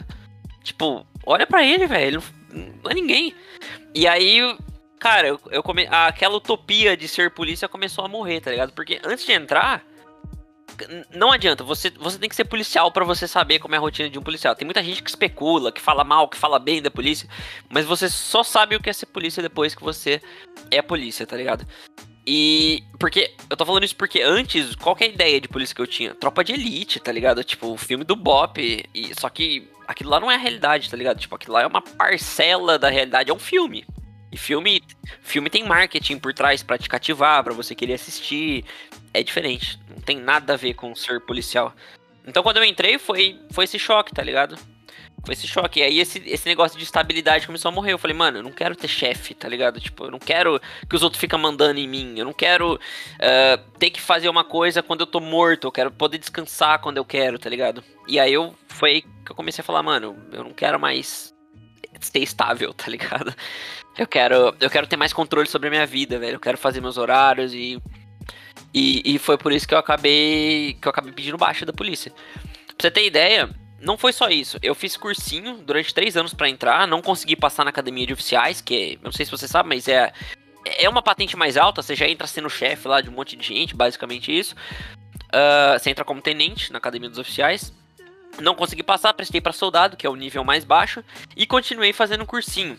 Tipo, 0.63 1.07
olha 1.25 1.47
pra 1.47 1.65
ele, 1.65 1.87
velho, 1.87 2.23
não, 2.51 2.75
não 2.83 2.91
é 2.91 2.95
ninguém. 2.95 3.35
E 3.95 4.07
aí, 4.07 4.41
cara, 4.99 5.29
eu, 5.29 5.41
eu 5.51 5.63
come... 5.63 5.87
aquela 5.91 6.37
utopia 6.37 6.97
de 6.97 7.07
ser 7.07 7.31
polícia 7.31 7.69
começou 7.69 8.05
a 8.05 8.09
morrer, 8.09 8.41
tá 8.41 8.51
ligado? 8.51 8.73
Porque 8.73 9.01
antes 9.05 9.25
de 9.25 9.33
entrar, 9.33 9.85
não 11.15 11.33
adianta, 11.33 11.63
você, 11.65 11.91
você 11.91 12.19
tem 12.19 12.29
que 12.29 12.37
ser 12.37 12.45
policial 12.45 12.91
para 12.91 13.05
você 13.05 13.27
saber 13.27 13.59
como 13.59 13.75
é 13.75 13.79
a 13.79 13.81
rotina 13.81 14.09
de 14.09 14.19
um 14.19 14.23
policial. 14.23 14.55
Tem 14.55 14.65
muita 14.65 14.83
gente 14.83 15.03
que 15.03 15.11
especula, 15.11 15.73
que 15.73 15.81
fala 15.81 16.05
mal, 16.05 16.29
que 16.29 16.37
fala 16.37 16.59
bem 16.59 16.83
da 16.83 16.91
polícia, 16.91 17.29
mas 17.69 17.85
você 17.85 18.09
só 18.09 18.43
sabe 18.43 18.77
o 18.77 18.81
que 18.81 18.91
é 18.91 18.93
ser 18.93 19.07
polícia 19.07 19.43
depois 19.43 19.75
que 19.75 19.83
você 19.83 20.21
é 20.71 20.83
polícia, 20.83 21.27
tá 21.27 21.37
ligado? 21.37 21.67
E 22.27 22.83
porque 22.99 23.35
eu 23.51 23.57
tô 23.57 23.67
falando 23.67 23.85
isso 23.85 23.97
porque 23.97 24.23
antes, 24.23 24.75
qual 24.77 24.97
que 24.97 25.05
é 25.05 25.07
a 25.09 25.11
ideia 25.11 25.41
de 25.41 25.49
polícia 25.49 25.75
que 25.75 25.83
eu 25.83 25.87
tinha? 25.87 26.15
Tropa 26.15 26.43
de 26.43 26.53
elite, 26.53 26.99
tá 26.99 27.13
ligado? 27.13 27.45
Tipo, 27.45 27.73
o 27.73 27.77
filme 27.77 28.05
do 28.05 28.17
Bop, 28.17 28.59
e 28.95 29.21
só 29.21 29.29
que 29.29 29.69
aquilo 29.87 30.11
lá 30.11 30.19
não 30.19 30.31
é 30.31 30.37
a 30.37 30.39
realidade, 30.39 30.91
tá 30.91 30.97
ligado? 30.97 31.19
Tipo, 31.19 31.35
aquilo 31.35 31.53
lá 31.53 31.63
é 31.63 31.67
uma 31.67 31.83
parcela 31.83 32.79
da 32.79 32.89
realidade, 32.89 33.31
é 33.31 33.35
um 33.35 33.39
filme. 33.39 33.85
E 34.33 34.37
filme, 34.37 34.83
filme 35.23 35.49
tem 35.49 35.65
marketing 35.65 36.19
por 36.19 36.33
trás 36.33 36.63
para 36.63 36.79
te 36.79 36.89
cativar, 36.89 37.45
para 37.45 37.53
você 37.53 37.75
querer 37.75 37.95
assistir. 37.95 38.65
É 39.13 39.23
diferente. 39.23 39.79
Não 39.95 40.03
tem 40.03 40.19
nada 40.19 40.55
a 40.55 40.57
ver 40.57 40.75
com 40.75 40.95
ser 40.95 41.21
policial. 41.21 41.75
Então 42.27 42.43
quando 42.43 42.59
eu 42.59 42.65
entrei 42.65 42.99
foi, 42.99 43.41
foi 43.51 43.65
esse 43.65 43.79
choque, 43.79 44.15
tá 44.15 44.23
ligado? 44.23 44.57
Foi 45.25 45.33
esse 45.33 45.47
choque. 45.47 45.81
E 45.81 45.83
aí 45.83 46.01
esse, 46.01 46.23
esse 46.27 46.47
negócio 46.47 46.79
de 46.79 46.85
estabilidade 46.85 47.47
começou 47.47 47.71
a 47.71 47.73
morrer. 47.73 47.93
Eu 47.93 47.99
falei, 47.99 48.17
mano, 48.17 48.39
eu 48.39 48.43
não 48.43 48.53
quero 48.53 48.77
ter 48.77 48.89
chefe, 48.89 49.35
tá 49.35 49.49
ligado? 49.49 49.81
Tipo, 49.81 50.05
eu 50.05 50.11
não 50.11 50.19
quero 50.19 50.61
que 50.89 50.95
os 50.95 51.03
outros 51.03 51.21
fiquem 51.21 51.39
mandando 51.39 51.81
em 51.81 51.89
mim. 51.89 52.15
Eu 52.19 52.27
não 52.27 52.33
quero 52.33 52.75
uh, 52.75 53.71
ter 53.79 53.91
que 53.91 54.01
fazer 54.01 54.29
uma 54.29 54.45
coisa 54.45 54.83
quando 54.83 55.01
eu 55.01 55.07
tô 55.07 55.21
morto. 55.21 55.67
Eu 55.67 55.73
quero 55.73 55.91
poder 55.91 56.19
descansar 56.19 56.79
quando 56.81 56.99
eu 56.99 57.05
quero, 57.05 57.39
tá 57.39 57.49
ligado? 57.49 57.83
E 58.07 58.21
aí 58.21 58.33
eu 58.33 58.55
foi 58.69 58.91
aí 58.91 59.03
que 59.03 59.33
eu 59.33 59.35
comecei 59.35 59.63
a 59.63 59.65
falar, 59.65 59.83
mano, 59.83 60.17
eu 60.31 60.45
não 60.45 60.53
quero 60.53 60.79
mais 60.79 61.33
ser 62.01 62.19
estável, 62.19 62.75
tá 62.75 62.91
ligado? 62.91 63.35
Eu 63.97 64.07
quero, 64.07 64.55
eu 64.61 64.69
quero 64.69 64.87
ter 64.87 64.97
mais 64.97 65.13
controle 65.13 65.49
sobre 65.49 65.69
a 65.69 65.71
minha 65.71 65.87
vida, 65.87 66.19
velho. 66.19 66.35
Eu 66.35 66.41
quero 66.41 66.59
fazer 66.59 66.81
meus 66.81 66.99
horários 66.99 67.55
e, 67.55 67.81
e, 68.75 69.15
e 69.15 69.19
foi 69.19 69.39
por 69.39 69.53
isso 69.53 69.69
que 69.69 69.75
eu 69.75 69.79
acabei 69.79 70.77
que 70.81 70.89
eu 70.89 70.91
acabei 70.91 71.13
pedindo 71.13 71.39
baixa 71.39 71.65
da 71.65 71.73
polícia. 71.73 72.11
Pra 72.11 72.77
você 72.81 72.91
ter 72.91 73.07
ideia, 73.07 73.49
não 73.81 73.97
foi 73.97 74.13
só 74.13 74.29
isso. 74.29 74.59
Eu 74.63 74.75
fiz 74.75 74.97
cursinho 74.97 75.59
durante 75.59 75.95
três 75.95 76.17
anos 76.17 76.35
para 76.35 76.49
entrar, 76.49 76.89
não 76.89 77.01
consegui 77.01 77.37
passar 77.37 77.63
na 77.65 77.71
academia 77.71 78.07
de 78.07 78.13
oficiais, 78.13 78.61
que 78.61 78.99
é, 79.01 79.05
não 79.05 79.13
sei 79.13 79.25
se 79.25 79.31
você 79.31 79.47
sabe, 79.47 79.69
mas 79.69 79.87
é 79.87 80.13
é 80.65 80.89
uma 80.89 81.03
patente 81.03 81.37
mais 81.37 81.57
alta. 81.57 81.83
Você 81.83 81.95
já 81.95 82.09
entra 82.09 82.27
sendo 82.27 82.49
chefe 82.49 82.89
lá 82.89 83.01
de 83.01 83.09
um 83.09 83.13
monte 83.13 83.37
de 83.37 83.47
gente, 83.47 83.77
basicamente 83.77 84.37
isso. 84.37 84.55
Uh, 85.27 85.79
você 85.79 85.91
entra 85.91 86.05
como 86.05 86.21
tenente 86.21 86.73
na 86.73 86.79
academia 86.79 87.09
dos 87.09 87.19
oficiais. 87.19 87.73
Não 88.41 88.55
consegui 88.55 88.83
passar, 88.83 89.15
prestei 89.15 89.41
para 89.41 89.53
soldado, 89.53 89.97
que 89.97 90.07
é 90.07 90.11
o 90.11 90.17
nível 90.17 90.43
mais 90.43 90.65
baixo, 90.65 91.05
e 91.37 91.47
continuei 91.47 91.93
fazendo 91.93 92.27
cursinho 92.27 92.77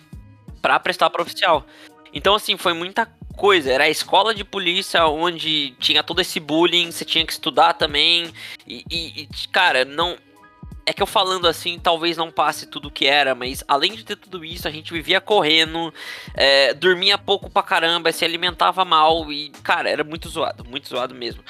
para 0.61 0.79
prestar 0.79 1.09
para 1.09 1.21
oficial. 1.21 1.65
Então, 2.13 2.35
assim, 2.35 2.57
foi 2.57 2.73
muita 2.73 3.09
coisa. 3.35 3.71
Era 3.71 3.83
a 3.83 3.89
escola 3.89 4.33
de 4.33 4.43
polícia 4.43 5.05
onde 5.07 5.75
tinha 5.79 6.03
todo 6.03 6.21
esse 6.21 6.39
bullying, 6.39 6.91
você 6.91 7.05
tinha 7.05 7.25
que 7.25 7.33
estudar 7.33 7.73
também. 7.73 8.31
E, 8.67 8.83
e, 8.89 9.21
e, 9.23 9.47
cara, 9.51 9.85
não. 9.85 10.17
É 10.87 10.93
que 10.93 11.01
eu 11.01 11.07
falando 11.07 11.47
assim, 11.47 11.79
talvez 11.79 12.15
não 12.15 12.29
passe 12.29 12.67
tudo 12.67 12.89
o 12.89 12.91
que 12.91 13.07
era, 13.07 13.33
mas 13.33 13.63
além 13.67 13.95
de 13.95 14.05
ter 14.05 14.15
tudo 14.15 14.45
isso, 14.45 14.67
a 14.67 14.71
gente 14.71 14.93
vivia 14.93 15.19
correndo, 15.19 15.91
é, 16.35 16.75
dormia 16.75 17.17
pouco 17.17 17.49
pra 17.49 17.63
caramba, 17.63 18.11
se 18.11 18.23
alimentava 18.23 18.85
mal 18.85 19.31
e, 19.31 19.49
cara, 19.63 19.89
era 19.89 20.03
muito 20.03 20.29
zoado, 20.29 20.63
muito 20.63 20.87
zoado 20.87 21.15
mesmo. 21.15 21.43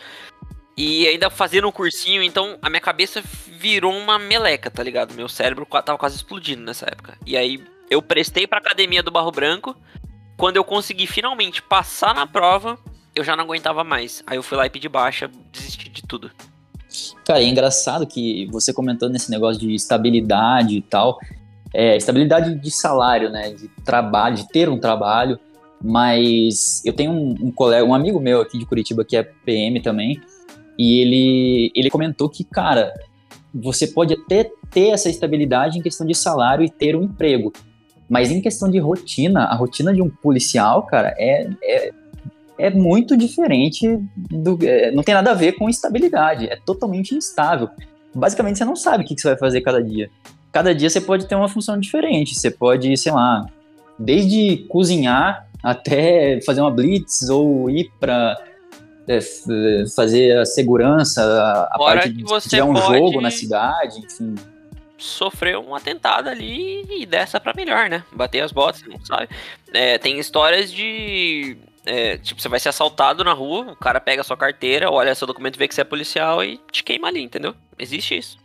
E 0.77 1.07
ainda 1.07 1.29
fazendo 1.29 1.67
um 1.67 1.71
cursinho, 1.71 2.23
então 2.23 2.57
a 2.61 2.69
minha 2.69 2.81
cabeça 2.81 3.21
virou 3.47 3.93
uma 3.93 4.19
meleca, 4.19 4.69
tá 4.69 4.83
ligado? 4.83 5.13
Meu 5.13 5.27
cérebro 5.29 5.65
tava 5.65 5.97
quase 5.97 6.15
explodindo 6.15 6.63
nessa 6.63 6.85
época. 6.85 7.17
E 7.25 7.35
aí 7.35 7.61
eu 7.89 8.01
prestei 8.01 8.45
pra 8.45 8.59
academia 8.59 9.01
do 9.01 9.11
Barro 9.11 9.31
Branco. 9.31 9.75
Quando 10.37 10.57
eu 10.57 10.63
consegui 10.63 11.07
finalmente 11.07 11.61
passar 11.61 12.13
na 12.13 12.27
prova, 12.27 12.77
eu 13.15 13.23
já 13.23 13.35
não 13.35 13.45
aguentava 13.45 13.83
mais. 13.83 14.21
Aí 14.27 14.37
eu 14.37 14.43
fui 14.43 14.57
lá 14.57 14.65
e 14.65 14.69
pedi 14.69 14.89
baixa, 14.89 15.29
desisti 15.51 15.89
de 15.89 16.01
tudo. 16.01 16.29
Cara, 17.25 17.41
é 17.41 17.47
engraçado 17.47 18.05
que 18.05 18.47
você 18.51 18.73
comentando 18.73 19.13
nesse 19.13 19.31
negócio 19.31 19.59
de 19.59 19.73
estabilidade 19.73 20.77
e 20.77 20.81
tal, 20.81 21.19
é, 21.73 21.97
estabilidade 21.97 22.55
de 22.55 22.71
salário, 22.71 23.29
né, 23.29 23.51
de 23.51 23.67
trabalho, 23.83 24.35
de 24.35 24.47
ter 24.49 24.69
um 24.69 24.79
trabalho, 24.79 25.39
Mas 25.81 26.81
eu 26.85 26.93
tenho 26.93 27.11
um, 27.11 27.35
um 27.41 27.51
colega, 27.51 27.85
um 27.85 27.93
amigo 27.93 28.19
meu 28.19 28.41
aqui 28.41 28.57
de 28.57 28.65
Curitiba 28.65 29.03
que 29.03 29.17
é 29.17 29.23
PM 29.23 29.81
também, 29.81 30.19
e 30.77 31.01
ele, 31.01 31.71
ele 31.75 31.89
comentou 31.89 32.29
que, 32.29 32.43
cara, 32.43 32.93
você 33.53 33.87
pode 33.87 34.13
até 34.13 34.49
ter 34.71 34.89
essa 34.89 35.09
estabilidade 35.09 35.77
em 35.77 35.81
questão 35.81 36.07
de 36.07 36.15
salário 36.15 36.65
e 36.65 36.69
ter 36.69 36.95
um 36.95 37.03
emprego, 37.03 37.51
mas 38.09 38.31
em 38.31 38.41
questão 38.41 38.69
de 38.69 38.77
rotina, 38.79 39.45
a 39.45 39.55
rotina 39.55 39.93
de 39.93 40.01
um 40.01 40.09
policial, 40.09 40.83
cara, 40.83 41.13
é, 41.17 41.47
é, 41.63 41.91
é 42.57 42.69
muito 42.69 43.17
diferente 43.17 43.99
do. 44.29 44.57
É, 44.63 44.91
não 44.91 45.03
tem 45.03 45.13
nada 45.15 45.31
a 45.31 45.33
ver 45.33 45.53
com 45.53 45.69
estabilidade, 45.69 46.47
é 46.47 46.55
totalmente 46.55 47.15
instável. 47.15 47.69
Basicamente, 48.13 48.57
você 48.57 48.65
não 48.65 48.75
sabe 48.75 49.03
o 49.03 49.07
que, 49.07 49.15
que 49.15 49.21
você 49.21 49.29
vai 49.29 49.37
fazer 49.37 49.61
cada 49.61 49.81
dia. 49.83 50.09
Cada 50.51 50.73
dia 50.73 50.89
você 50.89 51.01
pode 51.01 51.27
ter 51.27 51.35
uma 51.35 51.49
função 51.49 51.77
diferente. 51.77 52.33
Você 52.33 52.49
pode, 52.49 52.95
sei 52.95 53.11
lá, 53.11 53.45
desde 53.99 54.65
cozinhar 54.69 55.47
até 55.61 56.39
fazer 56.45 56.61
uma 56.61 56.71
blitz 56.71 57.27
ou 57.29 57.69
ir 57.69 57.91
para 57.99 58.37
é, 59.07 59.19
fazer 59.95 60.37
a 60.37 60.45
segurança, 60.45 61.21
a 61.71 61.77
Fora 61.77 61.95
parte 61.95 62.09
que 62.11 62.17
de 62.17 62.23
você 62.23 62.49
tiver 62.49 62.63
um 62.63 62.73
pode- 62.73 62.97
jogo 62.99 63.19
na 63.19 63.31
cidade, 63.31 63.99
enfim. 63.99 64.35
Sofreu 64.97 65.61
um 65.67 65.75
atentado 65.75 66.29
ali 66.29 66.85
e 67.01 67.05
dessa 67.05 67.39
pra 67.39 67.53
melhor, 67.53 67.89
né? 67.89 68.03
Bater 68.11 68.41
as 68.41 68.51
botas, 68.51 68.81
não 68.83 69.03
sabe. 69.05 69.27
É, 69.73 69.97
tem 69.97 70.17
histórias 70.17 70.71
de. 70.71 71.57
é, 71.85 72.17
tipo, 72.17 72.41
você 72.41 72.47
vai 72.47 72.59
ser 72.59 72.69
assaltado 72.69 73.23
na 73.23 73.33
rua, 73.33 73.71
o 73.73 73.75
cara 73.75 73.99
pega 73.99 74.21
a 74.21 74.23
sua 74.23 74.37
carteira, 74.37 74.89
olha 74.89 75.13
seu 75.13 75.27
documento, 75.27 75.57
vê 75.59 75.67
que 75.67 75.75
você 75.75 75.81
é 75.81 75.83
policial 75.85 76.43
e 76.43 76.57
te 76.71 76.81
queima 76.83 77.07
ali, 77.09 77.21
entendeu? 77.21 77.53
Existe 77.77 78.17
isso. 78.17 78.37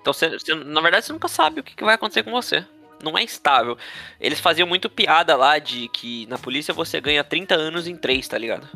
Então, 0.00 0.12
você, 0.14 0.30
você- 0.30 0.54
na 0.54 0.80
verdade, 0.80 1.04
você 1.04 1.12
nunca 1.12 1.28
sabe 1.28 1.60
o 1.60 1.62
que, 1.64 1.74
que 1.76 1.84
vai 1.84 1.94
acontecer 1.94 2.22
com 2.22 2.30
você. 2.30 2.64
Não 3.02 3.18
é 3.18 3.22
estável. 3.22 3.76
Eles 4.18 4.40
faziam 4.40 4.66
muito 4.66 4.88
piada 4.88 5.36
lá 5.36 5.58
de 5.58 5.88
que 5.88 6.26
na 6.28 6.38
polícia 6.38 6.72
você 6.72 6.98
ganha 7.00 7.22
30 7.22 7.54
anos 7.54 7.86
em 7.86 7.94
3, 7.96 8.26
tá 8.26 8.38
ligado? 8.38 8.66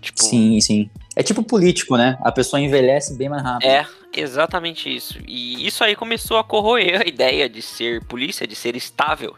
Tipo, 0.00 0.22
Sim, 0.22 0.60
sim. 0.60 0.90
É 1.16 1.22
tipo 1.22 1.42
político, 1.42 1.96
né? 1.96 2.16
A 2.22 2.30
pessoa 2.30 2.60
envelhece 2.60 3.16
bem 3.16 3.28
mais 3.28 3.42
rápido. 3.42 3.68
É, 3.68 3.84
exatamente 4.16 4.94
isso. 4.94 5.18
E 5.26 5.66
isso 5.66 5.82
aí 5.82 5.96
começou 5.96 6.38
a 6.38 6.44
corroer 6.44 7.02
a 7.02 7.08
ideia 7.08 7.48
de 7.48 7.60
ser 7.60 8.04
polícia, 8.04 8.46
de 8.46 8.54
ser 8.54 8.76
estável. 8.76 9.34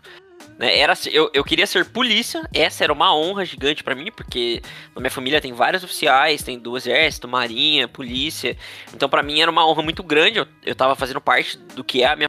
Né? 0.58 0.78
Era, 0.78 0.92
eu, 1.10 1.30
eu 1.32 1.42
queria 1.42 1.66
ser 1.66 1.86
polícia, 1.86 2.46
essa 2.52 2.84
era 2.84 2.92
uma 2.92 3.16
honra 3.16 3.46
gigante 3.46 3.82
pra 3.82 3.94
mim, 3.94 4.12
porque 4.14 4.60
na 4.94 5.00
minha 5.00 5.10
família 5.10 5.40
tem 5.40 5.54
vários 5.54 5.82
oficiais, 5.82 6.42
tem 6.42 6.58
do 6.58 6.76
exército, 6.76 7.26
marinha, 7.26 7.88
polícia. 7.88 8.54
Então 8.94 9.08
pra 9.08 9.22
mim 9.22 9.40
era 9.40 9.50
uma 9.50 9.66
honra 9.66 9.82
muito 9.82 10.02
grande, 10.02 10.38
eu, 10.38 10.46
eu 10.66 10.74
tava 10.74 10.94
fazendo 10.94 11.18
parte 11.18 11.56
do 11.74 11.82
que 11.82 12.02
é 12.02 12.08
a 12.08 12.16
minha 12.16 12.28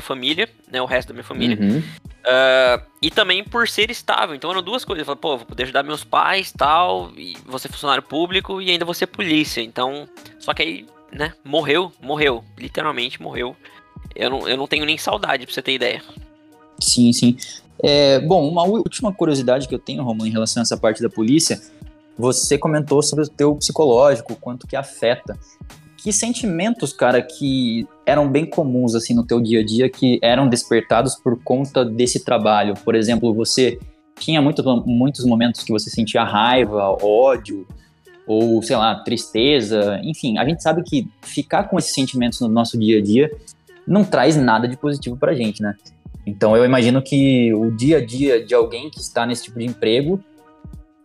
família, 0.00 0.48
né, 0.68 0.82
o 0.82 0.86
resto 0.86 1.08
da 1.08 1.14
minha 1.14 1.24
família. 1.24 1.56
Uhum. 1.60 1.80
Ah, 2.24 2.82
e 3.00 3.10
também 3.10 3.44
por 3.44 3.68
ser 3.68 3.90
estável. 3.90 4.34
Então 4.34 4.50
eram 4.50 4.62
duas 4.62 4.84
coisas. 4.84 5.00
Eu 5.00 5.06
falei, 5.06 5.20
pô, 5.20 5.36
vou 5.38 5.46
poder 5.46 5.64
ajudar 5.64 5.82
meus 5.82 6.04
pais 6.04 6.52
tal. 6.52 7.10
E 7.16 7.36
ser 7.58 7.68
funcionário 7.68 8.02
público 8.02 8.60
e 8.60 8.70
ainda 8.70 8.92
ser 8.94 9.06
polícia. 9.06 9.60
Então. 9.60 10.08
Só 10.38 10.52
que 10.52 10.62
aí, 10.62 10.86
né, 11.12 11.32
morreu, 11.44 11.92
morreu. 12.00 12.44
Literalmente 12.56 13.20
morreu. 13.20 13.56
Eu 14.14 14.30
não, 14.30 14.48
eu 14.48 14.56
não 14.56 14.66
tenho 14.66 14.84
nem 14.84 14.98
saudade, 14.98 15.44
pra 15.44 15.54
você 15.54 15.62
ter 15.62 15.72
ideia. 15.72 16.02
Sim, 16.80 17.12
sim. 17.12 17.36
É, 17.82 18.18
bom, 18.20 18.48
uma 18.48 18.64
última 18.64 19.12
curiosidade 19.12 19.68
que 19.68 19.74
eu 19.74 19.78
tenho, 19.78 20.02
Romulo, 20.02 20.26
em 20.26 20.32
relação 20.32 20.60
a 20.60 20.62
essa 20.62 20.76
parte 20.76 21.02
da 21.02 21.08
polícia, 21.08 21.60
você 22.18 22.58
comentou 22.58 23.02
sobre 23.02 23.24
o 23.24 23.28
teu 23.28 23.54
psicológico, 23.54 24.34
quanto 24.36 24.66
que 24.66 24.74
afeta. 24.74 25.38
Que 26.00 26.12
sentimentos, 26.12 26.92
cara, 26.92 27.20
que 27.20 27.86
eram 28.06 28.30
bem 28.30 28.46
comuns, 28.46 28.94
assim, 28.94 29.14
no 29.14 29.26
teu 29.26 29.40
dia 29.40 29.60
a 29.60 29.64
dia, 29.64 29.90
que 29.90 30.18
eram 30.22 30.48
despertados 30.48 31.16
por 31.16 31.42
conta 31.42 31.84
desse 31.84 32.24
trabalho? 32.24 32.74
Por 32.84 32.94
exemplo, 32.94 33.34
você 33.34 33.78
tinha 34.18 34.40
muito, 34.40 34.62
muitos 34.86 35.24
momentos 35.24 35.64
que 35.64 35.72
você 35.72 35.90
sentia 35.90 36.22
raiva, 36.22 36.96
ódio, 37.02 37.66
ou, 38.26 38.62
sei 38.62 38.76
lá, 38.76 38.94
tristeza, 38.94 40.00
enfim, 40.04 40.38
a 40.38 40.44
gente 40.44 40.62
sabe 40.62 40.82
que 40.82 41.08
ficar 41.22 41.64
com 41.64 41.78
esses 41.78 41.92
sentimentos 41.92 42.40
no 42.40 42.48
nosso 42.48 42.78
dia 42.78 42.98
a 42.98 43.02
dia 43.02 43.30
não 43.86 44.04
traz 44.04 44.36
nada 44.36 44.68
de 44.68 44.76
positivo 44.76 45.16
pra 45.16 45.34
gente, 45.34 45.62
né? 45.62 45.74
Então 46.26 46.54
eu 46.54 46.64
imagino 46.64 47.00
que 47.00 47.52
o 47.54 47.70
dia 47.70 47.96
a 47.96 48.04
dia 48.04 48.44
de 48.44 48.54
alguém 48.54 48.90
que 48.90 49.00
está 49.00 49.24
nesse 49.24 49.44
tipo 49.44 49.58
de 49.58 49.64
emprego 49.64 50.22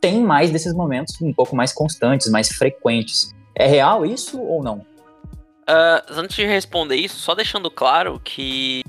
tem 0.01 0.21
mais 0.21 0.51
desses 0.51 0.73
momentos 0.73 1.19
um 1.21 1.33
pouco 1.33 1.55
mais 1.55 1.71
constantes, 1.71 2.29
mais 2.29 2.49
frequentes. 2.49 3.32
É 3.55 3.67
real 3.67 4.05
isso 4.05 4.41
ou 4.41 4.63
não? 4.63 4.85
Ah, 5.67 6.03
antes 6.09 6.35
de 6.35 6.45
responder 6.45 6.95
isso, 6.95 7.19
só 7.19 7.33
deixando 7.33 7.69
claro 7.71 8.19
que 8.23 8.83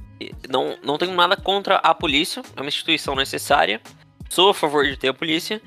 não, 0.49 0.77
não 0.83 0.99
tenho 0.99 1.15
nada 1.15 1.37
contra 1.37 1.77
a 1.77 1.95
polícia, 1.95 2.43
é 2.57 2.61
uma 2.61 2.69
instituição 2.69 3.15
necessária. 3.15 3.81
Sou 4.31 4.51
a 4.51 4.55
favor 4.55 4.85
de 4.85 4.97
ter 4.97 5.09
a 5.09 5.15
polícia. 5.15 5.61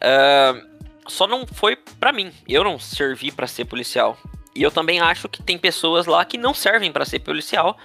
Ah, 0.00 0.60
só 1.06 1.26
não 1.26 1.46
foi 1.46 1.76
pra 1.98 2.12
mim. 2.12 2.32
Eu 2.48 2.64
não 2.64 2.78
servi 2.78 3.30
pra 3.30 3.46
ser 3.46 3.64
policial. 3.64 4.18
E 4.54 4.62
eu 4.62 4.70
também 4.70 5.00
acho 5.00 5.28
que 5.28 5.42
tem 5.42 5.56
pessoas 5.56 6.06
lá 6.06 6.24
que 6.24 6.36
não 6.36 6.52
servem 6.52 6.92
pra 6.92 7.04
ser 7.04 7.20
policial. 7.20 7.76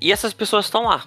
E 0.00 0.10
essas 0.10 0.32
pessoas 0.32 0.64
estão 0.64 0.84
lá. 0.84 1.04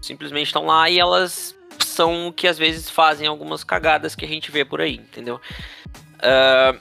Simplesmente 0.00 0.46
estão 0.46 0.64
lá 0.66 0.88
e 0.88 0.98
elas 0.98 1.54
são 1.84 2.28
o 2.28 2.32
que 2.32 2.48
às 2.48 2.56
vezes 2.56 2.88
fazem 2.88 3.26
algumas 3.26 3.62
cagadas 3.62 4.14
que 4.14 4.24
a 4.24 4.28
gente 4.28 4.50
vê 4.50 4.64
por 4.64 4.80
aí, 4.80 4.94
entendeu? 4.94 5.40
Ah, 6.22 6.74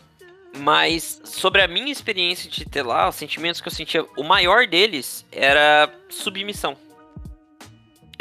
mas 0.57 1.21
sobre 1.23 1.61
a 1.61 1.67
minha 1.67 1.91
experiência 1.91 2.49
de 2.49 2.65
ter 2.65 2.83
lá, 2.83 3.09
os 3.09 3.15
sentimentos 3.15 3.61
que 3.61 3.67
eu 3.67 3.71
sentia, 3.71 4.05
o 4.17 4.23
maior 4.23 4.67
deles 4.67 5.25
era 5.31 5.89
submissão. 6.09 6.77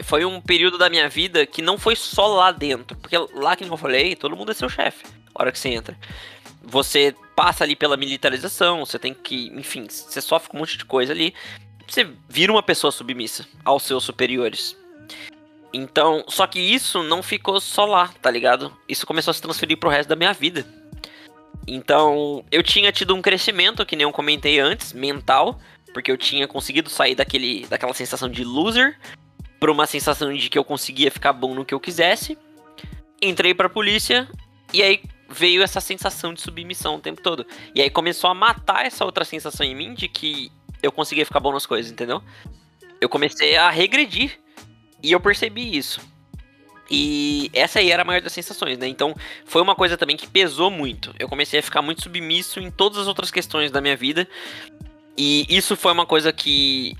Foi 0.05 0.25
um 0.25 0.41
período 0.41 0.77
da 0.77 0.91
minha 0.91 1.09
vida 1.09 1.47
que 1.47 1.63
não 1.63 1.79
foi 1.79 1.97
só 1.97 2.27
lá 2.27 2.53
dentro. 2.53 2.97
Porque 2.97 3.17
lá 3.35 3.57
que 3.57 3.65
eu 3.65 3.77
falei, 3.77 4.15
todo 4.15 4.37
mundo 4.37 4.51
é 4.51 4.55
seu 4.55 4.69
chefe. 4.69 5.07
A 5.35 5.43
hora 5.43 5.53
que 5.53 5.59
você 5.59 5.71
entra. 5.71 5.97
Você 6.63 7.15
passa 7.35 7.65
ali 7.65 7.75
pela 7.75 7.97
militarização, 7.97 8.85
você 8.85 8.99
tem 8.99 9.15
que. 9.15 9.49
Enfim, 9.55 9.87
você 9.89 10.21
sofre 10.21 10.51
com 10.51 10.57
um 10.57 10.61
monte 10.61 10.77
de 10.77 10.85
coisa 10.85 11.13
ali. 11.13 11.33
Você 11.87 12.07
vira 12.29 12.53
uma 12.53 12.63
pessoa 12.63 12.91
submissa 12.91 13.47
aos 13.65 13.85
seus 13.85 14.05
superiores. 14.05 14.77
Então, 15.73 16.25
só 16.29 16.47
que 16.47 16.59
isso 16.59 17.03
não 17.03 17.23
ficou 17.23 17.61
só 17.61 17.85
lá, 17.85 18.09
tá 18.21 18.31
ligado? 18.31 18.77
Isso 18.89 19.07
começou 19.07 19.31
a 19.31 19.35
se 19.35 19.43
transferir 19.43 19.79
pro 19.79 19.91
resto 19.91 20.09
da 20.09 20.17
minha 20.17 20.33
vida. 20.33 20.67
Então, 21.67 22.45
eu 22.51 22.63
tinha 22.63 22.93
tido 22.93 23.15
um 23.15 23.21
crescimento, 23.21 23.85
que 23.85 23.97
nem 23.97 24.05
eu 24.05 24.13
comentei 24.13 24.61
antes, 24.61 24.93
mental, 24.93 25.61
porque 25.93 26.11
eu 26.11 26.17
tinha 26.17 26.47
conseguido 26.47 26.89
sair 26.89 27.15
daquele, 27.15 27.67
daquela 27.67 27.93
sensação 27.93 28.29
de 28.29 28.45
loser 28.45 28.99
pra 29.59 29.73
uma 29.73 29.87
sensação 29.87 30.33
de 30.33 30.49
que 30.49 30.59
eu 30.59 30.65
conseguia 30.65 31.11
ficar 31.11 31.33
bom 31.33 31.55
no 31.55 31.65
que 31.65 31.75
eu 31.75 31.81
quisesse. 31.81 32.39
Entrei 33.21 33.55
pra 33.55 33.69
polícia 33.69 34.29
e 34.73 34.83
aí 34.83 35.03
veio 35.29 35.63
essa 35.63 35.81
sensação 35.81 36.33
de 36.33 36.41
submissão 36.41 36.97
o 36.97 37.01
tempo 37.01 37.21
todo. 37.21 37.47
E 37.75 37.81
aí 37.81 37.91
começou 37.91 38.31
a 38.31 38.35
matar 38.35 38.87
essa 38.87 39.05
outra 39.05 39.25
sensação 39.25 39.67
em 39.67 39.75
mim 39.75 39.95
de 39.95 40.07
que 40.07 40.53
eu 40.83 40.93
conseguia 40.93 41.25
ficar 41.25 41.41
bom 41.41 41.53
nas 41.53 41.67
coisas, 41.67 41.91
entendeu? 41.91 42.23
Eu 43.01 43.09
comecei 43.09 43.57
a 43.57 43.71
regredir 43.71 44.39
e 45.03 45.13
eu 45.13 45.21
percebi 45.21 45.77
isso. 45.77 46.01
E 46.91 47.51
essa 47.53 47.81
aí 47.81 47.91
era 47.91 48.03
a 48.03 48.05
maior 48.05 48.21
das 48.21 48.33
sensações, 48.33 48.79
né? 48.79 48.87
Então 48.87 49.15
foi 49.45 49.61
uma 49.61 49.75
coisa 49.75 49.97
também 49.97 50.17
que 50.17 50.27
pesou 50.27 50.71
muito. 50.71 51.15
Eu 51.19 51.29
comecei 51.29 51.61
a 51.61 51.63
ficar 51.63 51.83
muito 51.83 52.03
submisso 52.03 52.61
em 52.61 52.71
todas 52.71 52.99
as 52.99 53.09
outras 53.09 53.31
questões 53.31 53.71
da 53.71 53.81
minha 53.81 53.97
vida. 53.97 54.29
E 55.17 55.47
isso 55.49 55.77
foi 55.77 55.93
uma 55.93 56.07
coisa 56.07 56.33
que 56.33 56.97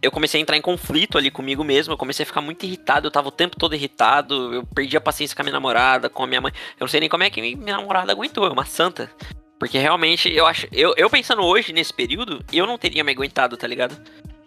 eu 0.00 0.10
comecei 0.10 0.40
a 0.40 0.42
entrar 0.42 0.56
em 0.56 0.62
conflito 0.62 1.18
ali 1.18 1.30
comigo 1.30 1.64
mesmo. 1.64 1.92
Eu 1.92 1.98
comecei 1.98 2.22
a 2.22 2.26
ficar 2.26 2.40
muito 2.40 2.64
irritado. 2.64 3.06
Eu 3.06 3.10
tava 3.10 3.28
o 3.28 3.32
tempo 3.32 3.56
todo 3.58 3.74
irritado. 3.74 4.54
Eu 4.54 4.66
perdi 4.66 4.96
a 4.96 5.00
paciência 5.00 5.34
com 5.34 5.42
a 5.42 5.44
minha 5.44 5.54
namorada, 5.54 6.08
com 6.08 6.22
a 6.22 6.26
minha 6.26 6.40
mãe. 6.40 6.52
Eu 6.78 6.84
não 6.84 6.88
sei 6.88 7.00
nem 7.00 7.08
como 7.08 7.24
é 7.24 7.30
que 7.30 7.40
minha 7.40 7.76
namorada 7.76 8.12
aguentou. 8.12 8.46
É 8.46 8.50
uma 8.50 8.64
santa. 8.64 9.10
Porque 9.58 9.78
realmente 9.78 10.32
eu 10.32 10.46
acho. 10.46 10.66
Eu, 10.70 10.94
eu 10.96 11.10
pensando 11.10 11.42
hoje 11.42 11.72
nesse 11.72 11.92
período, 11.92 12.44
eu 12.52 12.66
não 12.66 12.78
teria 12.78 13.02
me 13.02 13.12
aguentado, 13.12 13.56
tá 13.56 13.66
ligado? 13.66 14.00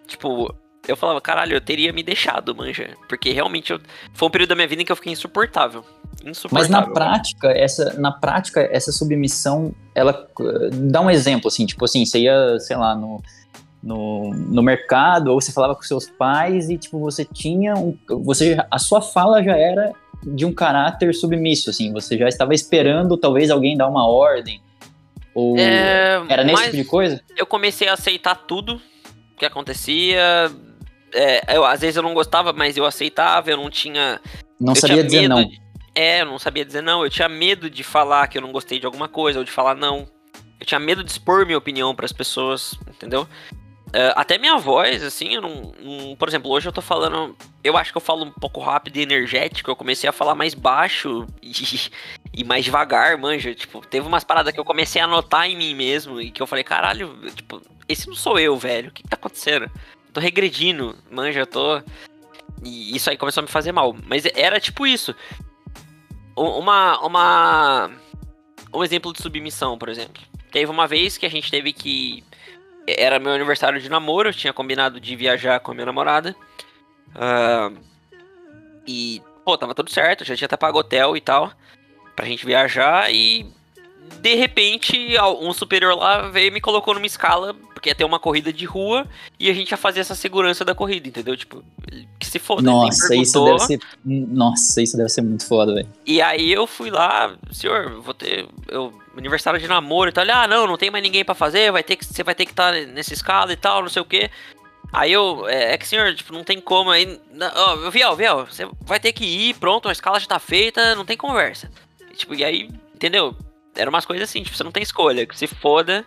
Tipo, 0.08 0.56
eu 0.90 0.98
falava, 0.98 1.22
caralho, 1.22 1.54
eu 1.54 1.62
teria 1.62 1.94
me 1.94 2.04
deixado, 2.04 2.56
manja. 2.56 2.96
Porque 3.08 3.32
realmente 3.32 3.72
eu, 3.72 3.80
foi 4.14 4.28
um 4.28 4.32
período 4.32 4.50
da 4.50 4.56
minha 4.56 4.68
vida 4.68 4.82
em 4.82 4.86
que 4.86 4.92
eu 4.92 4.96
fiquei 4.96 5.14
insuportável. 5.14 5.84
Mas 6.52 6.68
na 6.68 6.86
prática, 6.86 7.50
essa, 7.50 7.94
na 7.94 8.12
prática, 8.12 8.68
essa 8.72 8.92
submissão, 8.92 9.74
ela 9.96 10.28
eh, 10.42 10.70
dá 10.74 11.00
um 11.00 11.10
exemplo, 11.10 11.48
assim, 11.48 11.66
tipo 11.66 11.86
assim, 11.86 12.06
você 12.06 12.20
ia, 12.20 12.60
sei 12.60 12.76
lá, 12.76 12.94
no, 12.94 13.22
no, 13.82 14.34
no 14.34 14.62
mercado, 14.62 15.28
ou 15.28 15.40
você 15.40 15.52
falava 15.52 15.76
com 15.76 15.82
seus 15.82 16.10
pais 16.10 16.70
e, 16.70 16.78
tipo, 16.78 17.00
você 17.00 17.24
tinha 17.24 17.76
um. 17.76 17.98
Você, 18.26 18.58
a 18.70 18.78
sua 18.78 19.02
fala 19.02 19.42
já 19.42 19.56
era 19.56 19.94
de 20.22 20.46
um 20.46 20.54
caráter 20.54 21.16
submisso, 21.16 21.70
assim, 21.70 21.94
você 21.94 22.18
já 22.18 22.28
estava 22.28 22.54
esperando 22.54 23.16
talvez 23.16 23.50
alguém 23.50 23.78
dar 23.78 23.88
uma 23.88 24.06
ordem. 24.06 24.62
Ou 25.34 25.58
É, 25.58 26.22
era 26.28 26.44
nesse 26.44 26.64
tipo 26.66 26.76
de 26.76 26.84
coisa? 26.84 27.22
eu 27.38 27.46
comecei 27.46 27.88
a 27.88 27.94
aceitar 27.94 28.36
tudo 28.36 28.82
que 29.38 29.46
acontecia. 29.46 30.52
É, 31.14 31.56
eu, 31.58 31.66
às 31.66 31.82
vezes 31.82 31.96
eu 31.96 32.04
não 32.04 32.14
gostava, 32.14 32.54
mas 32.54 32.78
eu 32.78 32.86
aceitava, 32.86 33.50
eu 33.50 33.58
não 33.58 33.70
tinha. 33.70 34.20
Não 34.60 34.76
sabia 34.76 35.04
dizer 35.04 35.28
não. 35.28 35.44
de- 35.44 35.62
é, 35.96 36.22
eu 36.22 36.26
não 36.26 36.40
sabia 36.40 36.64
dizer 36.66 36.82
não. 36.82 37.04
Eu 37.04 37.10
tinha 37.10 37.28
medo 37.28 37.70
de 37.70 37.84
falar 37.84 38.28
que 38.28 38.38
eu 38.38 38.42
não 38.42 38.52
gostei 38.52 38.80
de 38.80 38.86
alguma 38.86 39.08
coisa, 39.08 39.40
ou 39.40 39.46
de 39.46 39.52
falar 39.52 39.76
não. 39.76 40.08
Eu 40.60 40.66
tinha 40.66 40.80
medo 40.80 41.04
de 41.04 41.12
expor 41.12 41.46
minha 41.46 41.58
opinião 41.58 41.96
pras 41.96 42.12
pessoas, 42.12 42.76
entendeu? 42.88 43.28
Uh, 43.90 44.14
até 44.16 44.38
minha 44.38 44.56
voz, 44.58 45.02
assim, 45.02 45.34
eu 45.34 45.42
não, 45.42 45.74
não, 45.80 46.16
Por 46.16 46.28
exemplo, 46.28 46.52
hoje 46.52 46.68
eu 46.68 46.72
tô 46.72 46.82
falando. 46.82 47.36
Eu 47.64 47.76
acho 47.76 47.92
que 47.92 47.98
eu 47.98 48.02
falo 48.02 48.24
um 48.24 48.32
pouco 48.32 48.60
rápido 48.60 48.98
e 48.98 49.02
energético. 49.02 49.72
Eu 49.72 49.76
comecei 49.76 50.08
a 50.08 50.14
falar 50.14 50.36
mais 50.36 50.54
baixo 50.54 51.26
e, 51.42 51.52
e 52.34 52.44
mais 52.44 52.64
devagar, 52.64 53.18
manja. 53.18 53.56
Tipo, 53.56 53.82
teve 53.82 54.06
umas 54.08 54.24
paradas 54.24 54.54
que 54.54 54.60
eu 54.60 54.66
comecei 54.66 55.02
a 55.02 55.08
notar 55.08 55.50
em 55.50 55.58
mim 55.58 55.74
mesmo. 55.74 56.22
E 56.22 56.30
que 56.30 56.42
eu 56.42 56.46
falei, 56.46 56.64
caralho, 56.64 57.18
tipo, 57.36 57.62
esse 57.88 58.08
não 58.08 58.16
sou 58.16 58.38
eu, 58.38 58.56
velho. 58.56 58.90
O 58.90 58.92
que, 58.92 59.02
que 59.02 59.10
tá 59.10 59.16
acontecendo? 59.16 59.70
Tô 60.14 60.20
regredindo, 60.20 60.96
manja, 61.12 61.46
tô. 61.46 61.82
E 62.64 62.96
isso 62.96 63.10
aí 63.10 63.18
começou 63.18 63.42
a 63.42 63.46
me 63.46 63.52
fazer 63.52 63.72
mal. 63.72 63.96
Mas 64.06 64.26
era 64.36 64.60
tipo 64.60 64.86
isso. 64.86 65.16
Uma. 66.36 67.00
Uma. 67.06 67.92
Um 68.74 68.84
exemplo 68.84 69.12
de 69.14 69.22
submissão, 69.22 69.78
por 69.78 69.90
exemplo. 69.90 70.22
Teve 70.52 70.72
uma 70.72 70.88
vez 70.88 71.18
que 71.18 71.26
a 71.26 71.30
gente 71.30 71.50
teve 71.50 71.74
que 71.74 72.24
era 72.98 73.20
meu 73.20 73.34
aniversário 73.34 73.80
de 73.80 73.90
namoro, 73.90 74.30
eu 74.30 74.34
tinha 74.34 74.54
combinado 74.54 75.00
de 75.00 75.16
viajar 75.16 75.60
com 75.60 75.72
a 75.72 75.74
minha 75.74 75.86
namorada. 75.86 76.36
Uh, 77.10 77.78
e, 78.88 79.22
pô, 79.46 79.58
tava 79.58 79.76
tudo 79.76 79.92
certo, 79.92 80.24
já 80.24 80.36
tinha 80.36 80.46
até 80.46 80.58
pago 80.58 80.80
hotel 80.80 81.16
e 81.16 81.22
tal, 81.22 81.52
pra 82.16 82.26
gente 82.26 82.46
viajar 82.46 83.12
e 83.14 83.46
de 84.22 84.36
repente 84.36 85.16
um 85.40 85.54
superior 85.54 85.96
lá 85.96 86.30
veio 86.30 86.48
e 86.48 86.52
me 86.52 86.62
colocou 86.62 86.94
numa 86.94 87.06
escala, 87.06 87.56
porque 87.80 87.90
ia 87.90 87.96
ter 87.96 88.04
uma 88.04 88.20
corrida 88.20 88.52
de 88.52 88.66
rua 88.66 89.08
e 89.40 89.50
a 89.50 89.54
gente 89.54 89.72
ia 89.72 89.78
fazer 89.78 90.02
essa 90.02 90.14
segurança 90.14 90.66
da 90.66 90.76
corrida, 90.76 91.08
entendeu? 91.08 91.38
Tipo, 91.38 91.64
que 92.20 92.28
se 92.28 92.38
foda. 92.38 92.62
Nossa, 92.62 93.16
isso 93.16 93.46
deve 93.46 93.60
ser. 93.60 93.80
Nossa, 94.06 94.82
isso 94.82 94.98
deve 94.98 95.08
ser 95.08 95.22
muito 95.22 95.48
foda, 95.48 95.74
velho. 95.74 95.88
E 96.06 96.22
aí 96.22 96.52
eu 96.52 96.68
fui 96.68 96.92
lá, 96.92 97.34
senhor, 97.54 98.02
vou 98.02 98.14
ter. 98.14 98.46
Eu 98.68 98.94
aniversário 99.18 99.60
de 99.60 99.68
namoro 99.68 100.10
e 100.10 100.14
tal. 100.14 100.26
Ele, 100.26 100.32
ah, 100.32 100.46
não, 100.46 100.68
não 100.68 100.78
tem 100.78 100.92
mais 100.92 101.02
ninguém 101.02 101.24
para 101.24 101.34
fazer, 101.34 101.72
vai 101.72 101.82
ter 101.82 101.96
que, 101.96 102.06
você 102.06 102.22
vai 102.22 102.36
ter 102.36 102.46
que 102.46 102.52
estar 102.52 102.74
tá 102.74 102.80
nessa 102.88 103.14
escala 103.14 103.54
e 103.54 103.56
tal, 103.56 103.82
não 103.82 103.90
sei 103.90 104.02
o 104.02 104.06
que. 104.06 104.30
Aí 104.92 105.14
eu, 105.14 105.48
é, 105.48 105.74
é, 105.74 105.78
que 105.78 105.88
senhor, 105.88 106.14
tipo, 106.14 106.34
não 106.34 106.44
tem 106.44 106.60
como 106.60 106.90
aí. 106.90 107.18
Ó, 107.56 107.74
oh, 107.74 107.92
Viel, 107.92 108.16
Viel, 108.18 108.46
você 108.46 108.68
vai 108.82 109.00
ter 109.00 109.14
que 109.14 109.24
ir, 109.24 109.54
pronto, 109.56 109.88
a 109.88 109.92
escala 109.94 110.20
já 110.20 110.28
tá 110.28 110.40
feita, 110.40 110.96
não 110.96 111.06
tem 111.06 111.16
conversa. 111.16 111.72
E, 112.12 112.16
tipo, 112.16 112.36
e 112.36 112.44
aí, 112.44 112.70
entendeu? 112.94 113.34
Eram 113.74 113.92
umas 113.92 114.06
coisas 114.06 114.30
assim, 114.30 114.44
tipo, 114.44 114.58
você 114.58 114.64
não 114.66 114.72
tem 114.72 114.84
escolha, 114.84 115.26
que 115.26 115.38
se 115.38 115.48
foda. 115.48 116.06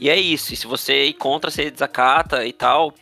E 0.00 0.08
é 0.08 0.18
isso. 0.18 0.52
E 0.52 0.56
se 0.56 0.66
você 0.66 1.04
ir 1.04 1.14
contra, 1.14 1.50
você 1.50 1.70
desacata 1.70 2.44
e 2.46 2.52
tal. 2.52 2.94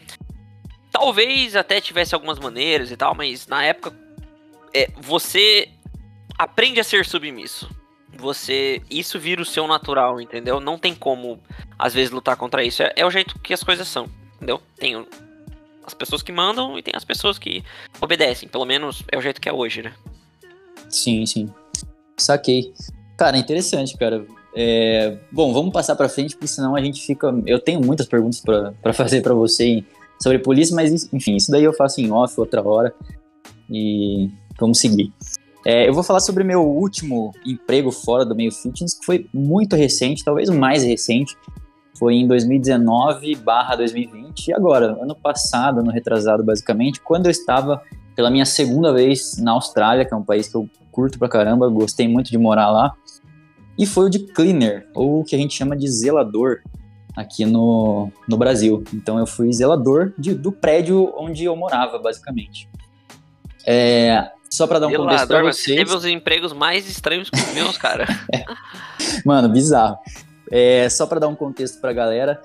Talvez 0.90 1.54
até 1.54 1.80
tivesse 1.80 2.14
algumas 2.14 2.38
maneiras 2.38 2.90
e 2.90 2.96
tal, 2.96 3.14
mas 3.14 3.46
na 3.46 3.62
época 3.62 3.94
é, 4.74 4.90
você 5.00 5.68
aprende 6.36 6.80
a 6.80 6.84
ser 6.84 7.06
submisso 7.06 7.68
você. 8.18 8.82
Isso 8.90 9.18
vira 9.18 9.40
o 9.40 9.44
seu 9.44 9.66
natural, 9.66 10.20
entendeu? 10.20 10.60
Não 10.60 10.76
tem 10.78 10.94
como, 10.94 11.40
às 11.78 11.94
vezes, 11.94 12.10
lutar 12.10 12.36
contra 12.36 12.64
isso. 12.64 12.82
É, 12.82 12.92
é 12.96 13.06
o 13.06 13.10
jeito 13.10 13.38
que 13.38 13.54
as 13.54 13.62
coisas 13.62 13.86
são, 13.88 14.08
entendeu? 14.36 14.60
Tem 14.76 15.06
as 15.84 15.94
pessoas 15.94 16.20
que 16.20 16.32
mandam 16.32 16.78
e 16.78 16.82
tem 16.82 16.92
as 16.94 17.04
pessoas 17.04 17.38
que 17.38 17.64
obedecem. 18.00 18.48
Pelo 18.48 18.64
menos 18.64 19.02
é 19.10 19.16
o 19.16 19.22
jeito 19.22 19.40
que 19.40 19.48
é 19.48 19.52
hoje, 19.52 19.82
né? 19.82 19.94
Sim, 20.90 21.24
sim. 21.24 21.48
Saquei. 22.16 22.74
Cara, 23.16 23.38
interessante, 23.38 23.96
cara. 23.96 24.26
É... 24.60 25.16
Bom, 25.30 25.52
vamos 25.52 25.72
passar 25.72 25.94
para 25.94 26.08
frente, 26.08 26.34
porque 26.34 26.48
senão 26.48 26.74
a 26.74 26.82
gente 26.82 27.00
fica. 27.06 27.32
Eu 27.46 27.60
tenho 27.60 27.80
muitas 27.80 28.06
perguntas 28.08 28.40
para 28.40 28.92
fazer 28.92 29.22
para 29.22 29.32
você 29.32 29.84
sobre 30.20 30.40
polícia, 30.40 30.74
mas 30.74 31.08
enfim, 31.12 31.36
isso 31.36 31.52
daí 31.52 31.62
eu 31.62 31.72
faço 31.72 32.00
em 32.00 32.10
off 32.10 32.34
outra 32.40 32.66
hora. 32.66 32.92
E 33.70 34.28
vamos 34.58 34.80
seguir. 34.80 35.12
É, 35.64 35.88
eu 35.88 35.94
vou 35.94 36.02
falar 36.02 36.18
sobre 36.18 36.42
meu 36.42 36.62
último 36.62 37.32
emprego 37.46 37.92
fora 37.92 38.24
do 38.24 38.34
meio 38.34 38.50
fitness, 38.50 38.94
que 38.94 39.06
foi 39.06 39.28
muito 39.32 39.76
recente, 39.76 40.24
talvez 40.24 40.48
o 40.48 40.54
mais 40.54 40.82
recente. 40.82 41.36
Foi 41.96 42.14
em 42.14 42.26
2019 42.26 43.36
barra 43.36 43.76
2020, 43.76 44.48
e 44.48 44.54
agora, 44.54 44.98
ano 45.00 45.14
passado, 45.14 45.80
ano 45.80 45.90
retrasado 45.90 46.42
basicamente, 46.42 47.00
quando 47.00 47.26
eu 47.26 47.30
estava 47.30 47.80
pela 48.16 48.30
minha 48.30 48.44
segunda 48.44 48.92
vez 48.92 49.36
na 49.38 49.52
Austrália, 49.52 50.04
que 50.04 50.12
é 50.12 50.16
um 50.16 50.24
país 50.24 50.48
que 50.48 50.56
eu 50.56 50.68
curto 50.90 51.18
pra 51.18 51.28
caramba, 51.28 51.68
gostei 51.68 52.08
muito 52.08 52.30
de 52.30 52.38
morar 52.38 52.70
lá. 52.70 52.94
E 53.78 53.86
foi 53.86 54.06
o 54.06 54.10
de 54.10 54.18
cleaner, 54.18 54.88
ou 54.94 55.20
o 55.20 55.24
que 55.24 55.36
a 55.36 55.38
gente 55.38 55.54
chama 55.54 55.76
de 55.76 55.88
zelador 55.88 56.60
aqui 57.16 57.44
no, 57.44 58.10
no 58.28 58.36
Brasil. 58.36 58.82
Então 58.92 59.18
eu 59.18 59.26
fui 59.26 59.52
zelador 59.52 60.12
de, 60.18 60.34
do 60.34 60.50
prédio 60.50 61.12
onde 61.16 61.44
eu 61.44 61.54
morava, 61.54 61.98
basicamente. 61.98 62.68
É, 63.66 64.30
só 64.50 64.66
para 64.66 64.78
dar 64.78 64.86
um 64.86 64.90
Zelador, 64.90 65.10
contexto 65.10 65.28
pra 65.28 65.42
vocês. 65.42 65.76
Você 65.78 65.84
teve 65.84 65.94
os 65.94 66.04
empregos 66.04 66.52
mais 66.52 66.88
estranhos 66.88 67.28
que 67.28 67.38
os 67.38 67.54
meus, 67.54 67.76
cara. 67.76 68.06
Mano, 69.24 69.48
bizarro. 69.48 69.98
É, 70.50 70.88
só 70.88 71.06
para 71.06 71.20
dar 71.20 71.28
um 71.28 71.34
contexto 71.34 71.80
pra 71.80 71.92
galera, 71.92 72.40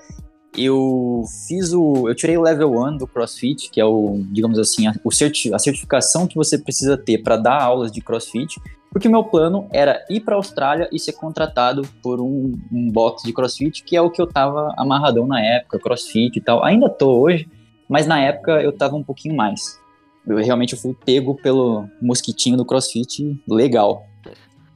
eu 0.56 1.24
fiz 1.48 1.72
o. 1.72 2.08
Eu 2.08 2.14
tirei 2.14 2.36
o 2.36 2.42
level 2.42 2.72
1 2.72 2.98
do 2.98 3.06
CrossFit, 3.06 3.70
que 3.70 3.80
é 3.80 3.84
o, 3.84 4.22
digamos 4.30 4.58
assim, 4.58 4.86
a, 4.86 4.94
o 5.02 5.10
certi, 5.10 5.52
a 5.54 5.58
certificação 5.58 6.26
que 6.26 6.36
você 6.36 6.58
precisa 6.58 6.96
ter 6.96 7.18
para 7.18 7.36
dar 7.36 7.62
aulas 7.62 7.90
de 7.90 8.00
CrossFit, 8.00 8.60
porque 8.94 9.10
meu 9.10 9.24
plano 9.24 9.66
era 9.70 10.02
ir 10.08 10.20
para 10.20 10.36
a 10.36 10.38
Austrália 10.38 10.88
e 10.90 10.98
ser 10.98 11.12
contratado 11.12 11.82
por 12.00 12.18
um, 12.18 12.54
um 12.72 12.90
box 12.90 13.24
de 13.24 13.32
CrossFit, 13.34 13.84
que 13.84 13.94
é 13.94 14.00
o 14.00 14.08
que 14.08 14.22
eu 14.22 14.26
tava 14.26 14.72
amarradão 14.78 15.26
na 15.26 15.44
época, 15.44 15.78
CrossFit 15.78 16.38
e 16.38 16.40
tal. 16.40 16.64
Ainda 16.64 16.88
tô 16.88 17.20
hoje, 17.20 17.46
mas 17.88 18.06
na 18.06 18.18
época 18.18 18.62
eu 18.62 18.72
tava 18.72 18.96
um 18.96 19.02
pouquinho 19.02 19.36
mais 19.36 19.82
eu 20.26 20.38
realmente 20.38 20.74
fui 20.76 20.94
pego 21.04 21.34
pelo 21.34 21.86
mosquitinho 22.00 22.56
do 22.56 22.64
CrossFit 22.64 23.38
legal. 23.46 24.06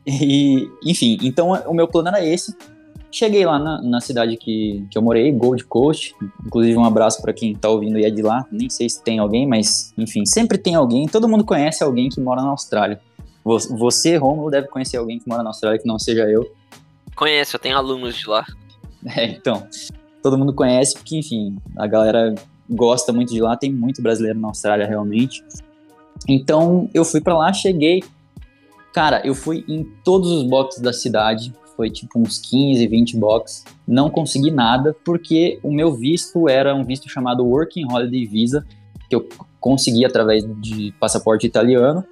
E, 0.06 0.68
enfim, 0.84 1.18
então 1.22 1.52
o 1.66 1.74
meu 1.74 1.88
plano 1.88 2.08
era 2.08 2.24
esse. 2.24 2.56
Cheguei 3.10 3.44
lá 3.46 3.58
na, 3.58 3.80
na 3.82 4.00
cidade 4.00 4.36
que, 4.36 4.86
que 4.90 4.98
eu 4.98 5.02
morei, 5.02 5.32
Gold 5.32 5.64
Coast. 5.64 6.14
Inclusive, 6.46 6.76
um 6.76 6.84
abraço 6.84 7.22
para 7.22 7.32
quem 7.32 7.54
tá 7.54 7.68
ouvindo 7.70 7.98
e 7.98 8.04
é 8.04 8.10
de 8.10 8.20
lá. 8.20 8.46
Nem 8.50 8.68
sei 8.68 8.88
se 8.88 9.02
tem 9.02 9.18
alguém, 9.18 9.46
mas 9.46 9.92
enfim, 9.96 10.26
sempre 10.26 10.58
tem 10.58 10.74
alguém. 10.74 11.08
Todo 11.08 11.28
mundo 11.28 11.44
conhece 11.44 11.82
alguém 11.82 12.10
que 12.10 12.20
mora 12.20 12.42
na 12.42 12.48
Austrália. 12.48 13.00
Você, 13.49 14.16
Romulo, 14.16 14.51
deve 14.51 14.68
conhecer 14.68 14.96
alguém 14.96 15.18
que 15.18 15.28
mora 15.28 15.42
na 15.42 15.51
Austrália 15.51 15.78
que 15.78 15.86
não 15.86 15.99
seja 15.99 16.28
eu. 16.28 16.51
Conheço, 17.14 17.57
eu 17.57 17.61
tenho 17.61 17.76
alunos 17.76 18.16
de 18.16 18.28
lá. 18.28 18.44
É, 19.16 19.26
então. 19.26 19.64
Todo 20.20 20.36
mundo 20.36 20.53
conhece, 20.53 20.92
porque, 20.92 21.16
enfim, 21.16 21.57
a 21.76 21.86
galera 21.86 22.34
gosta 22.68 23.12
muito 23.12 23.32
de 23.32 23.40
lá, 23.40 23.57
tem 23.57 23.72
muito 23.72 24.03
brasileiro 24.03 24.38
na 24.38 24.49
Austrália 24.49 24.86
realmente. 24.86 25.42
Então 26.28 26.90
eu 26.92 27.05
fui 27.05 27.20
para 27.20 27.36
lá, 27.36 27.53
cheguei, 27.53 28.03
cara, 28.92 29.22
eu 29.24 29.34
fui 29.34 29.64
em 29.68 29.84
todos 30.05 30.30
os 30.30 30.42
boxes 30.42 30.82
da 30.82 30.92
cidade, 30.92 31.53
foi 31.76 31.90
tipo 31.90 32.18
uns 32.18 32.38
15, 32.38 32.86
20 32.86 33.16
boxes, 33.16 33.64
não 33.86 34.11
consegui 34.11 34.51
nada 34.51 34.96
porque 35.05 35.61
o 35.62 35.72
meu 35.72 35.94
visto 35.94 36.49
era 36.49 36.74
um 36.74 36.84
visto 36.84 37.09
chamado 37.09 37.44
Working 37.46 37.86
Holiday 37.90 38.26
Visa, 38.26 38.66
que 39.09 39.14
eu 39.14 39.28
consegui 39.61 40.05
através 40.05 40.44
de 40.61 40.92
passaporte 40.99 41.46
italiano. 41.46 42.05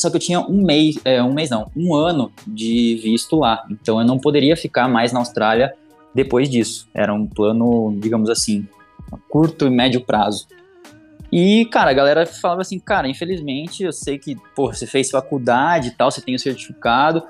Só 0.00 0.08
que 0.08 0.16
eu 0.16 0.20
tinha 0.20 0.40
um 0.40 0.62
mês, 0.62 0.98
é, 1.04 1.22
um 1.22 1.34
mês 1.34 1.50
não, 1.50 1.70
um 1.76 1.94
ano 1.94 2.32
de 2.46 2.98
visto 3.02 3.36
lá. 3.36 3.64
Então 3.70 4.00
eu 4.00 4.06
não 4.06 4.18
poderia 4.18 4.56
ficar 4.56 4.88
mais 4.88 5.12
na 5.12 5.18
Austrália 5.18 5.74
depois 6.14 6.48
disso. 6.48 6.88
Era 6.94 7.12
um 7.12 7.26
plano, 7.26 7.94
digamos 7.98 8.30
assim, 8.30 8.66
curto 9.28 9.66
e 9.66 9.70
médio 9.70 10.00
prazo. 10.00 10.46
E, 11.32 11.64
cara, 11.66 11.90
a 11.90 11.94
galera 11.94 12.26
falava 12.26 12.62
assim, 12.62 12.78
cara, 12.78 13.06
infelizmente, 13.06 13.84
eu 13.84 13.92
sei 13.92 14.18
que, 14.18 14.36
pô, 14.56 14.72
você 14.72 14.86
fez 14.86 15.10
faculdade 15.10 15.88
e 15.88 15.90
tal, 15.92 16.10
você 16.10 16.20
tem 16.20 16.34
o 16.34 16.38
certificado, 16.40 17.22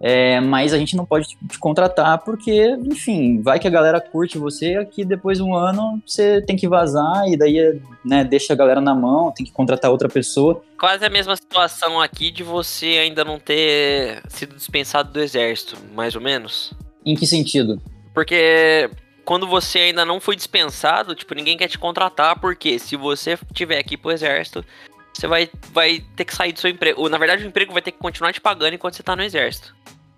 é, 0.00 0.40
mas 0.40 0.72
a 0.72 0.78
gente 0.78 0.96
não 0.96 1.04
pode 1.04 1.26
te 1.26 1.58
contratar 1.58 2.18
porque, 2.18 2.76
enfim, 2.84 3.40
vai 3.42 3.58
que 3.58 3.66
a 3.66 3.70
galera 3.70 4.00
curte 4.00 4.38
você, 4.38 4.76
aqui 4.76 5.04
depois 5.04 5.38
de 5.38 5.44
um 5.44 5.54
ano 5.54 6.00
você 6.06 6.40
tem 6.42 6.56
que 6.56 6.68
vazar 6.68 7.26
e 7.26 7.36
daí, 7.36 7.80
né, 8.04 8.22
deixa 8.22 8.52
a 8.52 8.56
galera 8.56 8.80
na 8.80 8.94
mão, 8.94 9.32
tem 9.32 9.44
que 9.44 9.52
contratar 9.52 9.90
outra 9.90 10.08
pessoa. 10.08 10.62
Quase 10.78 11.04
a 11.04 11.10
mesma 11.10 11.34
situação 11.34 12.00
aqui 12.00 12.30
de 12.30 12.44
você 12.44 12.98
ainda 13.02 13.24
não 13.24 13.40
ter 13.40 14.22
sido 14.28 14.54
dispensado 14.54 15.12
do 15.12 15.20
exército, 15.20 15.76
mais 15.94 16.14
ou 16.14 16.20
menos. 16.20 16.72
Em 17.04 17.16
que 17.16 17.26
sentido? 17.26 17.80
Porque 18.14 18.88
quando 19.24 19.46
você 19.46 19.80
ainda 19.80 20.04
não 20.04 20.20
foi 20.20 20.34
dispensado, 20.36 21.14
tipo, 21.14 21.34
ninguém 21.34 21.56
quer 21.56 21.68
te 21.68 21.78
contratar, 21.78 22.40
porque 22.40 22.78
se 22.78 22.96
você 22.96 23.38
tiver 23.52 23.78
aqui 23.78 23.96
pro 23.96 24.10
exército, 24.10 24.64
você 25.18 25.26
vai, 25.26 25.50
vai 25.72 26.00
ter 26.14 26.24
que 26.24 26.34
sair 26.34 26.52
do 26.52 26.60
seu 26.60 26.70
emprego. 26.70 27.00
Ou, 27.00 27.10
na 27.10 27.18
verdade, 27.18 27.44
o 27.44 27.48
emprego 27.48 27.72
vai 27.72 27.82
ter 27.82 27.90
que 27.90 27.98
continuar 27.98 28.32
te 28.32 28.40
pagando 28.40 28.74
enquanto 28.74 28.94
você 28.94 29.02
tá 29.02 29.16
no 29.16 29.22
exército. 29.22 29.74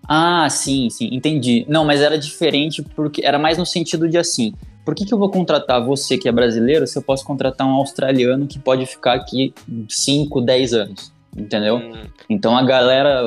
Ah, 0.07 0.46
sim, 0.51 0.90
sim, 0.90 1.09
entendi. 1.12 1.64
Não, 1.68 1.84
mas 1.84 2.01
era 2.01 2.18
diferente 2.18 2.82
porque 2.82 3.24
era 3.24 3.38
mais 3.38 3.57
no 3.57 3.64
sentido 3.64 4.09
de 4.09 4.18
assim. 4.18 4.53
Por 4.84 4.94
que, 4.94 5.07
que 5.07 5.14
eu 5.14 5.18
vou 5.18 5.30
contratar 5.30 5.82
você 5.84 6.18
que 6.18 6.28
é 6.28 6.32
brasileiro 6.32 6.86
se 6.86 6.98
eu 6.98 7.03
posso 7.03 7.24
contratar 7.24 7.66
um 7.66 7.72
australiano 7.72 8.46
que 8.46 8.59
pode 8.59 8.84
ficar 8.86 9.14
aqui 9.14 9.55
5, 9.88 10.40
10 10.40 10.74
anos? 10.74 11.12
Entendeu? 11.36 11.76
Hum. 11.76 12.03
Então 12.28 12.57
a 12.57 12.62
galera, 12.62 13.22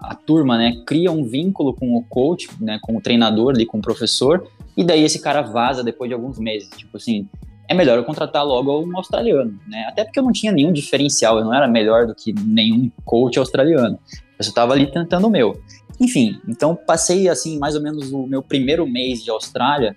a 0.00 0.14
turma, 0.14 0.58
né, 0.58 0.82
cria 0.86 1.10
um 1.10 1.24
vínculo 1.24 1.72
com 1.72 1.96
o 1.96 2.04
coach, 2.04 2.48
né, 2.60 2.78
com 2.82 2.96
o 2.96 3.00
treinador 3.00 3.54
ali, 3.54 3.64
com 3.64 3.78
o 3.78 3.82
professor, 3.82 4.46
e 4.76 4.84
daí 4.84 5.02
esse 5.02 5.20
cara 5.20 5.40
vaza 5.40 5.82
depois 5.82 6.10
de 6.10 6.14
alguns 6.14 6.38
meses. 6.38 6.68
Tipo 6.76 6.98
assim, 6.98 7.26
é 7.68 7.74
melhor 7.74 7.98
eu 7.98 8.04
contratar 8.04 8.44
logo 8.44 8.80
um 8.80 8.96
australiano, 8.96 9.58
né? 9.66 9.86
Até 9.88 10.04
porque 10.04 10.18
eu 10.18 10.22
não 10.22 10.32
tinha 10.32 10.52
nenhum 10.52 10.72
diferencial, 10.72 11.38
eu 11.38 11.44
não 11.44 11.54
era 11.54 11.66
melhor 11.66 12.06
do 12.06 12.14
que 12.14 12.32
nenhum 12.32 12.90
coach 13.04 13.38
australiano. 13.38 13.98
Eu 14.38 14.44
só 14.44 14.50
estava 14.50 14.72
ali 14.72 14.90
tentando 14.90 15.26
o 15.26 15.30
meu. 15.30 15.60
Enfim, 16.00 16.40
então 16.46 16.76
passei 16.76 17.28
assim 17.28 17.58
mais 17.58 17.74
ou 17.74 17.82
menos 17.82 18.12
o 18.12 18.26
meu 18.26 18.42
primeiro 18.42 18.86
mês 18.86 19.24
de 19.24 19.30
Austrália 19.30 19.96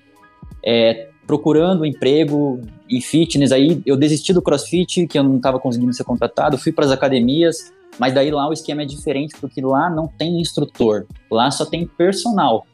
é, 0.65 1.09
procurando 1.27 1.85
emprego 1.85 2.61
em 2.89 3.01
fitness. 3.01 3.51
Aí 3.51 3.81
eu 3.85 3.95
desisti 3.95 4.33
do 4.33 4.41
CrossFit, 4.41 5.05
que 5.07 5.19
eu 5.19 5.23
não 5.23 5.37
estava 5.37 5.59
conseguindo 5.59 5.93
ser 5.93 6.03
contratado, 6.03 6.57
fui 6.57 6.71
para 6.71 6.85
as 6.85 6.91
academias, 6.91 7.71
mas 7.99 8.13
daí 8.13 8.31
lá 8.31 8.47
o 8.47 8.53
esquema 8.53 8.81
é 8.81 8.85
diferente, 8.85 9.35
porque 9.39 9.61
lá 9.61 9.89
não 9.89 10.07
tem 10.07 10.39
instrutor, 10.39 11.05
lá 11.29 11.51
só 11.51 11.65
tem 11.65 11.85
personal. 11.85 12.65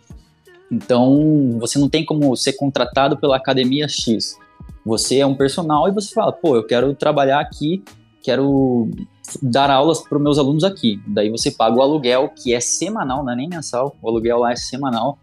Então 0.72 1.58
você 1.60 1.78
não 1.78 1.90
tem 1.90 2.06
como 2.06 2.36
ser 2.36 2.54
contratado 2.54 3.18
pela 3.18 3.36
academia 3.36 3.88
X. 3.88 4.38
Você 4.86 5.20
é 5.20 5.26
um 5.26 5.36
personal 5.36 5.88
e 5.88 5.92
você 5.92 6.14
fala, 6.14 6.32
pô, 6.32 6.56
eu 6.56 6.66
quero 6.66 6.94
trabalhar 6.94 7.40
aqui, 7.40 7.84
quero 8.22 8.90
dar 9.42 9.72
aulas 9.72 10.02
para 10.02 10.18
os 10.18 10.24
meus 10.24 10.38
alunos 10.38 10.64
aqui. 10.64 11.02
Daí 11.08 11.30
você 11.30 11.50
paga 11.52 11.76
o 11.76 11.82
aluguel, 11.82 12.30
que 12.30 12.54
é 12.54 12.60
semanal, 12.60 13.24
não 13.24 13.34
é 13.34 13.36
nem 13.36 13.50
mensal, 13.50 13.96
o 14.02 14.10
aluguel 14.10 14.40
lá 14.40 14.52
é 14.52 14.56
semanal. 14.56 15.18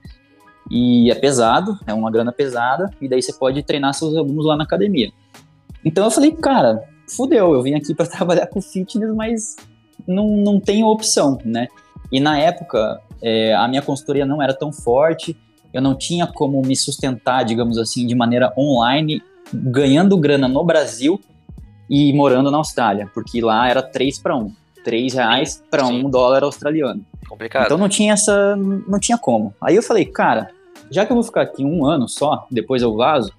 E 0.71 1.11
é 1.11 1.15
pesado, 1.15 1.79
é 1.87 1.93
uma 1.93 2.11
grana 2.11 2.33
pesada, 2.33 2.91
e 3.01 3.09
daí 3.09 3.23
você 3.23 3.33
pode 3.33 3.63
treinar 3.63 3.95
seus 3.95 4.17
alunos 4.17 4.45
lá 4.45 4.57
na 4.57 4.65
academia. 4.65 5.13
Então 5.85 6.05
eu 6.05 6.11
falei, 6.11 6.33
cara, 6.33 6.83
fudeu, 7.09 7.53
eu 7.53 7.63
vim 7.63 7.75
aqui 7.75 7.95
para 7.95 8.07
trabalhar 8.07 8.47
com 8.47 8.61
fitness, 8.61 9.15
mas 9.15 9.57
não, 10.07 10.37
não 10.37 10.59
tenho 10.59 10.87
opção, 10.87 11.39
né? 11.45 11.69
E 12.11 12.21
na 12.21 12.39
época, 12.39 13.01
é, 13.21 13.55
a 13.55 13.69
minha 13.69 13.83
consultoria 13.83 14.27
não 14.27 14.43
era 14.43 14.55
tão 14.55 14.73
forte, 14.73 15.37
eu 15.73 15.81
não 15.81 15.97
tinha 15.97 16.27
como 16.27 16.61
me 16.63 16.77
sustentar, 16.77 17.45
digamos 17.45 17.79
assim, 17.79 18.07
de 18.07 18.15
maneira 18.15 18.53
online, 18.57 19.23
ganhando 19.53 20.17
grana 20.17 20.49
no 20.49 20.65
Brasil 20.65 21.21
e 21.89 22.13
morando 22.13 22.51
na 22.51 22.59
Austrália, 22.59 23.11
porque 23.13 23.41
lá 23.41 23.69
era 23.69 23.83
3 23.83 24.19
para 24.19 24.37
1. 24.37 24.53
3 24.85 25.15
reais 25.15 25.63
para 25.71 25.87
1 25.87 26.11
dólar 26.11 26.43
australiano. 26.43 27.05
Complicado. 27.29 27.67
Então 27.67 27.79
não 27.79 27.89
tinha 27.89 28.15
essa. 28.15 28.57
não 28.57 28.99
tinha 28.99 29.17
como. 29.17 29.55
Aí 29.61 29.77
eu 29.77 29.83
falei, 29.83 30.05
cara, 30.05 30.51
já 30.91 31.07
que 31.07 31.13
eu 31.13 31.17
vou 31.17 31.25
ficar 31.25 31.43
aqui 31.43 31.65
um 31.65 31.87
ano 31.87 32.09
só, 32.09 32.47
depois 32.51 32.83
eu 32.83 32.95
vazo, 32.97 33.33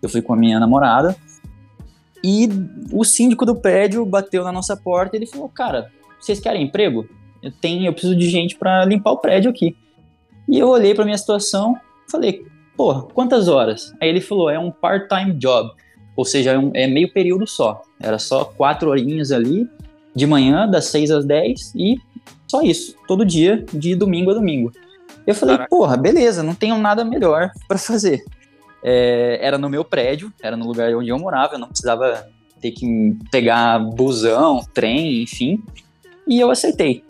eu 0.00 0.08
fui 0.08 0.22
com 0.22 0.32
a 0.32 0.36
minha 0.36 0.60
namorada. 0.60 1.16
E 2.22 2.48
o 2.92 3.04
síndico 3.04 3.44
do 3.44 3.56
prédio 3.56 4.06
bateu 4.06 4.44
na 4.44 4.52
nossa 4.52 4.76
porta 4.76 5.16
e 5.16 5.18
ele 5.18 5.26
falou: 5.26 5.48
Cara, 5.48 5.90
vocês 6.20 6.38
querem 6.38 6.62
emprego? 6.62 7.08
Eu, 7.42 7.50
tenho, 7.50 7.86
eu 7.86 7.92
preciso 7.92 8.14
de 8.14 8.28
gente 8.28 8.56
para 8.56 8.84
limpar 8.84 9.10
o 9.10 9.18
prédio 9.18 9.50
aqui. 9.50 9.76
E 10.48 10.58
eu 10.58 10.68
olhei 10.68 10.94
para 10.94 11.04
minha 11.04 11.18
situação, 11.18 11.76
falei: 12.08 12.46
Porra, 12.76 13.02
quantas 13.02 13.48
horas? 13.48 13.92
Aí 14.00 14.08
ele 14.08 14.20
falou: 14.20 14.50
É 14.50 14.58
um 14.58 14.70
part-time 14.70 15.32
job, 15.34 15.70
ou 16.16 16.24
seja, 16.24 16.52
é, 16.52 16.58
um, 16.58 16.70
é 16.74 16.86
meio 16.86 17.12
período 17.12 17.46
só. 17.46 17.82
Era 18.00 18.18
só 18.18 18.44
quatro 18.44 18.90
horinhas 18.90 19.30
ali, 19.30 19.68
de 20.14 20.26
manhã, 20.26 20.68
das 20.68 20.86
seis 20.86 21.10
às 21.10 21.24
dez, 21.24 21.72
e 21.74 21.96
só 22.46 22.62
isso, 22.62 22.94
todo 23.08 23.24
dia, 23.24 23.64
de 23.72 23.94
domingo 23.94 24.30
a 24.30 24.34
domingo. 24.34 24.72
Eu 25.26 25.34
falei, 25.34 25.56
Caraca. 25.56 25.70
porra, 25.70 25.96
beleza, 25.96 26.42
não 26.42 26.54
tenho 26.54 26.76
nada 26.78 27.04
melhor 27.04 27.50
para 27.68 27.78
fazer. 27.78 28.22
É, 28.82 29.38
era 29.40 29.56
no 29.56 29.70
meu 29.70 29.84
prédio, 29.84 30.32
era 30.42 30.56
no 30.56 30.66
lugar 30.66 30.94
onde 30.94 31.08
eu 31.08 31.18
morava, 31.18 31.54
eu 31.54 31.58
não 31.58 31.68
precisava 31.68 32.28
ter 32.60 32.72
que 32.72 33.16
pegar 33.30 33.78
busão, 33.78 34.64
trem, 34.74 35.22
enfim. 35.22 35.62
E 36.26 36.40
eu 36.40 36.50
aceitei. 36.50 37.04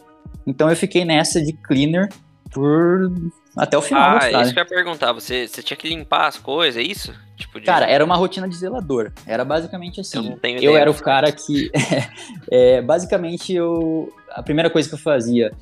Então 0.47 0.71
eu 0.71 0.77
fiquei 0.77 1.05
nessa 1.05 1.41
de 1.43 1.53
cleaner 1.53 2.09
por 2.51 3.11
até 3.57 3.76
o 3.76 3.82
final. 3.82 4.18
Ah, 4.20 4.42
isso 4.42 4.53
que 4.53 4.59
eu 4.59 4.62
ia 4.62 4.68
perguntar. 4.68 5.12
Você, 5.12 5.46
você 5.46 5.62
tinha 5.62 5.76
que 5.76 5.88
limpar 5.88 6.26
as 6.26 6.38
coisas, 6.38 6.82
é 6.82 6.84
isso? 6.84 7.14
Tipo 7.36 7.61
de... 7.61 7.66
Cara, 7.66 7.86
era 7.86 8.05
uma 8.05 8.16
rotina 8.16 8.48
de 8.48 8.57
zelador. 8.57 9.12
Era 9.26 9.44
basicamente 9.44 10.00
assim. 10.00 10.36
Eu, 10.42 10.72
eu 10.72 10.76
era 10.76 10.90
o 10.90 10.94
cara 10.94 11.30
que. 11.30 11.70
é, 12.50 12.80
basicamente, 12.80 13.53
eu. 13.53 14.12
A 14.30 14.42
primeira 14.42 14.70
coisa 14.70 14.88
que 14.88 14.94
eu 14.94 14.98
fazia 14.98 15.53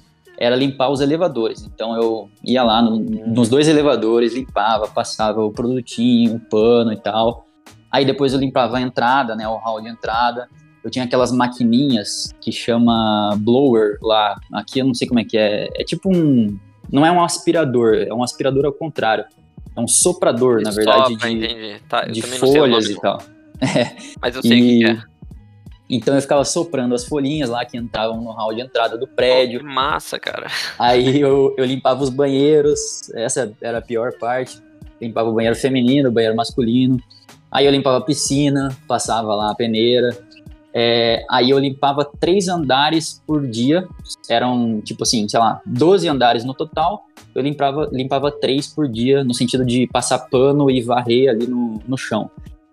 era 0.40 0.56
limpar 0.56 0.88
os 0.88 1.00
elevadores. 1.00 1.62
Então 1.62 1.94
eu 1.94 2.30
ia 2.42 2.62
lá 2.62 2.80
no, 2.80 2.98
nos 2.98 3.48
dois 3.48 3.68
elevadores, 3.68 4.34
limpava, 4.34 4.88
passava 4.88 5.44
o 5.44 5.52
produtinho, 5.52 6.36
o 6.36 6.40
pano 6.40 6.92
e 6.92 6.96
tal. 6.96 7.46
Aí 7.90 8.06
depois 8.06 8.32
eu 8.32 8.38
limpava 8.38 8.78
a 8.78 8.80
entrada, 8.80 9.36
né, 9.36 9.46
o 9.46 9.56
hall 9.56 9.82
de 9.82 9.88
entrada. 9.88 10.48
Eu 10.82 10.90
tinha 10.90 11.04
aquelas 11.04 11.30
maquininhas 11.30 12.32
que 12.40 12.50
chama 12.50 13.36
blower 13.38 13.98
lá. 14.00 14.40
Aqui 14.54 14.78
eu 14.78 14.86
não 14.86 14.94
sei 14.94 15.06
como 15.06 15.20
é 15.20 15.24
que 15.24 15.36
é. 15.36 15.68
É 15.74 15.84
tipo 15.84 16.08
um. 16.08 16.58
Não 16.92 17.04
é 17.04 17.12
um 17.12 17.22
aspirador, 17.22 17.94
é 17.94 18.12
um 18.12 18.22
aspirador 18.22 18.66
ao 18.66 18.72
contrário. 18.72 19.24
É 19.76 19.80
um 19.80 19.86
soprador, 19.86 20.60
na 20.62 20.70
verdade, 20.70 21.16
de, 21.16 21.80
tá, 21.88 22.04
de 22.04 22.22
folhas 22.22 22.88
e 22.88 23.00
tal. 23.00 23.22
É. 23.62 23.94
Mas 24.22 24.34
eu 24.34 24.40
sei 24.40 24.58
o 24.58 24.62
que 24.62 24.86
é. 24.86 25.02
Então 25.90 26.14
eu 26.14 26.22
ficava 26.22 26.44
soprando 26.44 26.94
as 26.94 27.04
folhinhas 27.04 27.50
lá 27.50 27.64
que 27.64 27.76
entravam 27.76 28.18
no 28.22 28.30
hall 28.30 28.54
de 28.54 28.62
entrada 28.62 28.96
do 28.96 29.08
prédio. 29.08 29.60
Oh, 29.60 29.66
que 29.66 29.74
massa, 29.74 30.18
cara. 30.18 30.46
Aí 30.78 31.18
eu, 31.20 31.52
eu 31.58 31.64
limpava 31.66 32.02
os 32.02 32.08
banheiros, 32.08 33.10
essa 33.12 33.52
era 33.60 33.78
a 33.78 33.82
pior 33.82 34.12
parte. 34.18 34.62
Limpava 34.98 35.28
o 35.28 35.34
banheiro 35.34 35.56
feminino, 35.56 36.08
o 36.08 36.12
banheiro 36.12 36.36
masculino. 36.36 36.98
Aí 37.50 37.66
eu 37.66 37.72
limpava 37.72 37.98
a 37.98 38.00
piscina, 38.00 38.74
passava 38.86 39.34
lá 39.34 39.50
a 39.50 39.54
peneira. 39.54 40.16
É, 40.72 41.24
aí 41.28 41.50
eu 41.50 41.58
limpava 41.58 42.04
três 42.04 42.48
andares 42.48 43.22
por 43.26 43.46
dia. 43.46 43.86
Eram, 44.28 44.80
tipo 44.80 45.02
assim, 45.02 45.28
sei 45.28 45.40
lá, 45.40 45.60
12 45.66 46.08
andares 46.08 46.44
no 46.44 46.54
total. 46.54 47.04
Eu 47.34 47.42
limpava, 47.42 47.88
limpava 47.92 48.30
três 48.30 48.66
por 48.66 48.88
dia, 48.88 49.22
no 49.24 49.34
sentido 49.34 49.64
de 49.64 49.86
passar 49.88 50.18
pano 50.18 50.70
e 50.70 50.80
varrer 50.80 51.30
ali 51.30 51.46
no, 51.46 51.80
no 51.86 51.96
chão. 51.96 52.30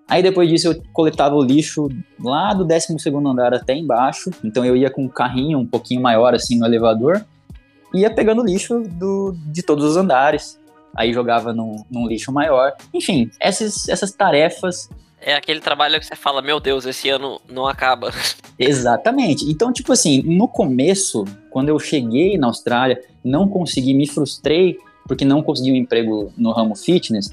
Aí 0.07 0.23
depois 0.23 0.47
disso 0.47 0.69
eu 0.69 0.81
coletava 0.93 1.35
o 1.35 1.43
lixo 1.43 1.89
lá 2.23 2.53
do 2.53 2.63
12 2.63 2.95
andar 3.25 3.53
até 3.53 3.75
embaixo. 3.75 4.29
Então 4.43 4.63
eu 4.63 4.75
ia 4.75 4.89
com 4.89 5.03
um 5.03 5.09
carrinho 5.09 5.59
um 5.59 5.65
pouquinho 5.65 6.01
maior 6.01 6.33
assim 6.33 6.57
no 6.57 6.65
elevador. 6.65 7.25
Ia 7.93 8.09
pegando 8.09 8.43
lixo 8.43 8.83
do, 8.83 9.35
de 9.47 9.61
todos 9.61 9.83
os 9.83 9.97
andares. 9.97 10.59
Aí 10.95 11.13
jogava 11.13 11.53
num, 11.53 11.75
num 11.91 12.07
lixo 12.07 12.31
maior. 12.31 12.73
Enfim, 12.93 13.29
essas, 13.39 13.87
essas 13.89 14.11
tarefas 14.11 14.89
é 15.19 15.35
aquele 15.35 15.59
trabalho 15.59 15.99
que 15.99 16.05
você 16.05 16.15
fala, 16.15 16.41
meu 16.41 16.59
Deus, 16.59 16.85
esse 16.85 17.09
ano 17.09 17.41
não 17.49 17.67
acaba. 17.67 18.11
Exatamente. 18.57 19.45
Então, 19.49 19.71
tipo 19.71 19.91
assim, 19.91 20.21
no 20.23 20.47
começo, 20.47 21.25
quando 21.49 21.69
eu 21.69 21.79
cheguei 21.79 22.37
na 22.37 22.47
Austrália, 22.47 23.01
não 23.23 23.47
consegui, 23.47 23.93
me 23.93 24.07
frustrei 24.07 24.77
porque 25.07 25.23
não 25.23 25.41
consegui 25.41 25.71
um 25.71 25.75
emprego 25.75 26.33
no 26.37 26.51
ramo 26.51 26.75
fitness 26.75 27.31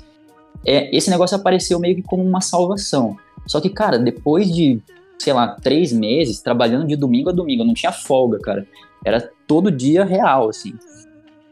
é, 0.67 0.95
esse 0.97 1.11
negócio 1.11 1.37
apareceu 1.37 1.79
meio 1.79 1.95
que 1.95 2.03
como 2.03 2.23
uma 2.23 2.41
salvação. 2.41 3.17
Só 3.47 3.61
que, 3.61 3.69
cara, 3.69 3.99
depois 3.99 4.51
de, 4.51 4.81
sei 5.19 5.33
lá, 5.33 5.49
três 5.49 5.93
meses, 5.93 6.41
trabalhando 6.41 6.87
de 6.87 6.97
domingo 6.97 7.29
a 7.29 7.33
domingo, 7.33 7.63
eu 7.63 7.67
não 7.67 7.75
tinha 7.75 7.93
folga, 7.93 8.39
cara. 8.39 8.67
Era 9.05 9.31
todo 9.47 9.71
dia 9.71 10.05
real, 10.05 10.49
assim. 10.49 10.73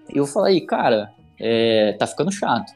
Eu 0.09 0.27
falei, 0.27 0.61
cara, 0.63 1.11
é, 1.39 1.93
tá 1.99 2.07
ficando 2.07 2.33
chato. 2.33 2.73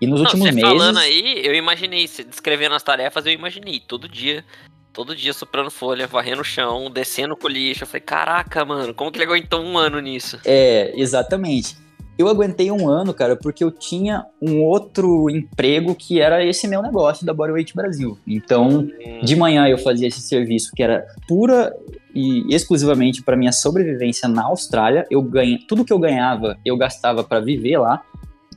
E 0.00 0.06
nos 0.06 0.20
não, 0.20 0.26
últimos 0.26 0.48
você 0.48 0.54
meses. 0.54 0.70
falando 0.70 0.98
aí, 0.98 1.44
eu 1.44 1.54
imaginei, 1.54 2.08
descrevendo 2.28 2.74
as 2.74 2.82
tarefas, 2.82 3.26
eu 3.26 3.32
imaginei, 3.32 3.80
todo 3.80 4.08
dia. 4.08 4.44
Todo 4.92 5.14
dia 5.14 5.32
soprando 5.32 5.70
folha, 5.70 6.08
varrendo 6.08 6.40
o 6.40 6.44
chão, 6.44 6.90
descendo 6.90 7.36
com 7.36 7.46
o 7.46 7.50
lixo. 7.50 7.84
Eu 7.84 7.86
falei, 7.86 8.00
caraca, 8.00 8.64
mano, 8.64 8.92
como 8.92 9.12
que 9.12 9.18
ele 9.18 9.26
aguentou 9.26 9.62
um 9.62 9.78
ano 9.78 10.00
nisso? 10.00 10.40
É, 10.44 10.92
exatamente. 10.96 11.76
Eu 12.18 12.26
aguentei 12.26 12.68
um 12.72 12.88
ano, 12.88 13.14
cara, 13.14 13.36
porque 13.36 13.62
eu 13.62 13.70
tinha 13.70 14.24
um 14.42 14.60
outro 14.60 15.30
emprego 15.30 15.94
que 15.94 16.20
era 16.20 16.44
esse 16.44 16.66
meu 16.66 16.82
negócio 16.82 17.24
da 17.24 17.32
Bodyweight 17.32 17.76
Brasil. 17.76 18.18
Então, 18.26 18.88
de 19.22 19.36
manhã 19.36 19.68
eu 19.68 19.78
fazia 19.78 20.08
esse 20.08 20.20
serviço 20.20 20.72
que 20.74 20.82
era 20.82 21.06
pura 21.28 21.72
e 22.12 22.52
exclusivamente 22.52 23.22
para 23.22 23.36
minha 23.36 23.52
sobrevivência 23.52 24.28
na 24.28 24.46
Austrália. 24.46 25.06
Eu 25.08 25.22
ganha, 25.22 25.60
tudo 25.68 25.84
que 25.84 25.92
eu 25.92 25.98
ganhava, 26.00 26.58
eu 26.64 26.76
gastava 26.76 27.22
para 27.22 27.38
viver 27.38 27.78
lá. 27.78 28.02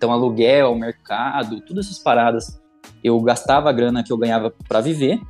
Então, 0.02 0.12
aluguel, 0.12 0.74
mercado, 0.74 1.62
todas 1.62 1.86
essas 1.86 2.00
paradas, 2.00 2.60
eu 3.04 3.22
gastava 3.22 3.70
a 3.70 3.72
grana 3.72 4.04
que 4.04 4.12
eu 4.12 4.18
ganhava 4.18 4.52
para 4.68 4.82
viver. 4.82 5.22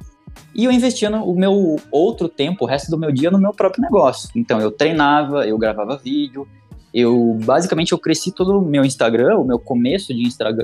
E 0.56 0.64
eu 0.64 0.72
investia 0.72 1.10
o 1.10 1.36
meu 1.36 1.76
outro 1.92 2.30
tempo, 2.30 2.64
o 2.64 2.68
resto 2.68 2.90
do 2.90 2.98
meu 2.98 3.12
dia, 3.12 3.30
no 3.30 3.38
meu 3.38 3.52
próprio 3.52 3.82
negócio. 3.82 4.30
Então, 4.34 4.62
eu 4.62 4.72
treinava, 4.72 5.46
eu 5.46 5.58
gravava 5.58 5.98
vídeo, 5.98 6.48
eu 6.94 7.38
basicamente 7.44 7.92
eu 7.92 8.00
cresci 8.00 8.32
todo 8.32 8.60
o 8.60 8.62
meu 8.62 8.86
Instagram, 8.86 9.40
o 9.40 9.44
meu 9.44 9.60
começo 9.60 10.14
de 10.14 10.24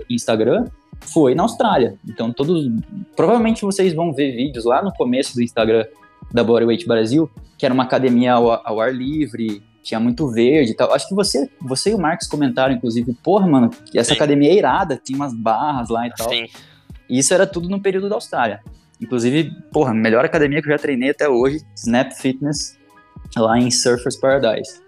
Instagram 0.09 0.63
foi 1.01 1.35
na 1.35 1.43
Austrália. 1.43 1.97
Então 2.07 2.31
todos, 2.31 2.69
provavelmente 3.13 3.61
vocês 3.61 3.93
vão 3.93 4.13
ver 4.13 4.35
vídeos 4.35 4.63
lá 4.63 4.81
no 4.81 4.91
começo 4.93 5.35
do 5.35 5.41
Instagram 5.41 5.85
da 6.33 6.43
Bodyweight 6.43 6.87
Brasil, 6.87 7.29
que 7.57 7.65
era 7.65 7.73
uma 7.73 7.83
academia 7.83 8.33
ao, 8.33 8.61
ao 8.65 8.79
ar 8.79 8.93
livre, 8.93 9.63
tinha 9.83 9.99
muito 9.99 10.27
verde 10.29 10.71
e 10.71 10.75
tal. 10.75 10.93
Acho 10.93 11.07
que 11.07 11.15
você, 11.15 11.49
você 11.61 11.91
e 11.91 11.93
o 11.93 11.99
Marcos 11.99 12.27
comentaram, 12.27 12.73
inclusive, 12.73 13.13
porra, 13.23 13.47
mano, 13.47 13.69
essa 13.95 14.09
Sim. 14.09 14.15
academia 14.15 14.51
é 14.51 14.55
irada, 14.55 14.99
tinha 15.01 15.15
umas 15.15 15.33
barras 15.33 15.89
lá 15.89 16.07
e 16.07 16.11
tal. 16.13 16.29
Sim. 16.29 16.47
E 17.09 17.19
isso 17.19 17.33
era 17.33 17.47
tudo 17.47 17.69
no 17.69 17.81
período 17.81 18.09
da 18.09 18.15
Austrália. 18.15 18.61
Inclusive, 18.99 19.51
porra, 19.71 19.93
melhor 19.93 20.25
academia 20.25 20.61
que 20.61 20.67
eu 20.67 20.71
já 20.71 20.79
treinei 20.79 21.11
até 21.11 21.29
hoje, 21.29 21.61
Snap 21.75 22.11
Fitness, 22.13 22.77
lá 23.35 23.57
em 23.57 23.69
Surfers 23.69 24.15
Paradise. 24.15 24.81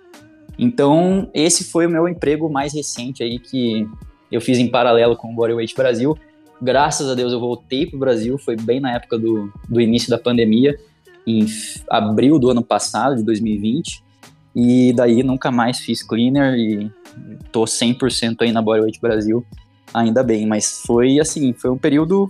Então, 0.58 1.30
esse 1.34 1.64
foi 1.64 1.86
o 1.86 1.90
meu 1.90 2.08
emprego 2.08 2.50
mais 2.50 2.74
recente 2.74 3.24
aí 3.24 3.40
que 3.40 3.88
eu 4.32 4.42
fiz 4.42 4.58
em 4.58 4.68
paralelo 4.68 5.16
com 5.16 5.32
o 5.32 5.36
Bodyweight 5.36 5.74
Brasil. 5.76 6.18
Graças 6.62 7.10
a 7.10 7.16
Deus 7.16 7.32
eu 7.32 7.40
voltei 7.40 7.86
para 7.86 7.96
o 7.96 8.00
Brasil, 8.00 8.38
foi 8.38 8.58
bem 8.58 8.82
na 8.82 8.94
época 8.94 9.18
do, 9.18 9.52
do 9.70 9.80
início 9.80 10.10
da 10.10 10.18
pandemia, 10.18 10.78
em 11.26 11.46
abril 11.90 12.38
do 12.38 12.50
ano 12.50 12.62
passado, 12.62 13.16
de 13.16 13.24
2020. 13.24 14.04
E 14.62 14.91
daí 14.91 15.24
nunca 15.24 15.49
mais 15.49 15.80
fiz 15.80 16.03
cleaner 16.03 16.53
e 16.55 16.91
tô 17.49 17.64
100% 17.64 18.41
aí 18.41 18.51
na 18.51 18.62
Bodyweight 18.62 18.99
Brasil. 18.99 19.45
ainda 19.93 20.22
bem, 20.22 20.45
mas 20.45 20.82
foi 20.86 21.18
assim, 21.18 21.53
foi 21.53 21.72
um 21.72 21.78
período 21.78 22.30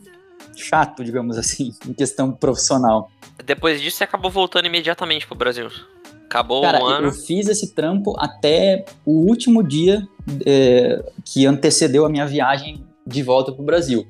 chato, 0.55 1.03
digamos 1.03 1.39
assim, 1.39 1.73
em 1.89 1.93
questão 1.93 2.31
profissional. 2.31 3.09
Depois 3.43 3.81
disso, 3.81 3.97
você 3.97 4.03
acabou 4.03 4.29
voltando 4.29 4.67
imediatamente 4.67 5.25
pro 5.25 5.35
Brasil. 5.35 5.69
Acabou 6.25 6.61
Cara, 6.61 6.83
um 6.83 6.85
ano. 6.85 7.07
eu 7.07 7.11
fiz 7.11 7.47
esse 7.47 7.73
trampo 7.73 8.13
até 8.19 8.85
o 9.03 9.27
último 9.27 9.63
dia 9.63 10.07
é, 10.45 11.03
que 11.25 11.47
antecedeu 11.47 12.05
a 12.05 12.09
minha 12.09 12.27
viagem 12.27 12.85
de 13.07 13.23
volta 13.23 13.51
pro 13.51 13.63
Brasil. 13.63 14.05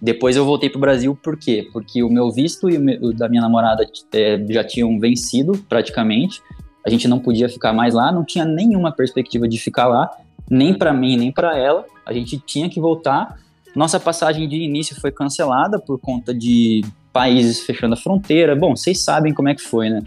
Depois 0.00 0.36
eu 0.36 0.44
voltei 0.44 0.70
pro 0.70 0.78
Brasil, 0.78 1.18
por 1.20 1.36
quê? 1.36 1.68
Porque 1.72 2.00
o 2.04 2.08
meu 2.08 2.30
visto 2.30 2.70
e 2.70 2.76
o, 2.76 2.80
meu, 2.80 3.12
da 3.12 3.28
minha 3.28 3.42
namorada 3.42 3.84
é, 4.12 4.38
já 4.48 4.62
tinham 4.62 5.00
vencido 5.00 5.58
praticamente. 5.68 6.40
A 6.86 6.90
gente 6.90 7.08
não 7.08 7.18
podia 7.18 7.48
ficar 7.48 7.72
mais 7.72 7.94
lá, 7.94 8.12
não 8.12 8.24
tinha 8.24 8.44
nenhuma 8.44 8.92
perspectiva 8.92 9.48
de 9.48 9.58
ficar 9.58 9.88
lá, 9.88 10.08
nem 10.48 10.72
para 10.72 10.92
mim, 10.92 11.16
nem 11.16 11.32
para 11.32 11.58
ela. 11.58 11.84
A 12.06 12.12
gente 12.12 12.38
tinha 12.38 12.70
que 12.70 12.80
voltar. 12.80 13.36
Nossa 13.74 13.98
passagem 13.98 14.48
de 14.48 14.54
início 14.54 14.94
foi 15.00 15.10
cancelada 15.10 15.80
por 15.80 15.98
conta 15.98 16.32
de 16.32 16.84
países 17.12 17.60
fechando 17.60 17.94
a 17.94 17.96
fronteira. 17.96 18.54
Bom, 18.54 18.76
vocês 18.76 19.02
sabem 19.02 19.34
como 19.34 19.48
é 19.48 19.54
que 19.56 19.62
foi, 19.62 19.90
né? 19.90 20.00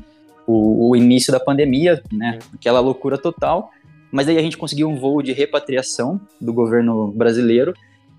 O, 0.47 0.91
o 0.91 0.95
início 0.95 1.33
da 1.33 1.39
pandemia, 1.39 2.01
né? 2.13 2.39
Aquela 2.53 2.79
loucura 2.79 3.17
total. 3.17 3.71
Mas 4.09 4.29
aí 4.29 4.37
a 4.37 4.41
gente 4.41 4.57
conseguiu 4.57 4.87
um 4.87 4.95
voo 4.95 5.21
de 5.21 5.33
repatriação 5.33 6.19
do 6.39 6.53
governo 6.53 7.11
brasileiro 7.11 7.73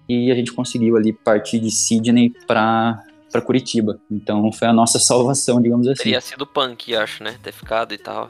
e 0.06 0.30
a 0.30 0.34
gente 0.34 0.52
conseguiu 0.52 0.98
ali 0.98 1.14
partir 1.14 1.58
de 1.58 1.70
Sydney 1.70 2.30
para 2.46 3.02
para 3.30 3.40
Curitiba. 3.40 3.98
Então 4.10 4.50
foi 4.52 4.68
a 4.68 4.72
nossa 4.72 4.98
salvação, 5.00 5.62
digamos 5.62 5.86
assim. 5.86 6.02
Teria 6.02 6.20
sido 6.20 6.46
punk, 6.46 6.94
acho, 6.94 7.22
né? 7.22 7.36
Ter 7.42 7.52
ficado 7.52 7.94
e 7.94 7.98
tal. 7.98 8.28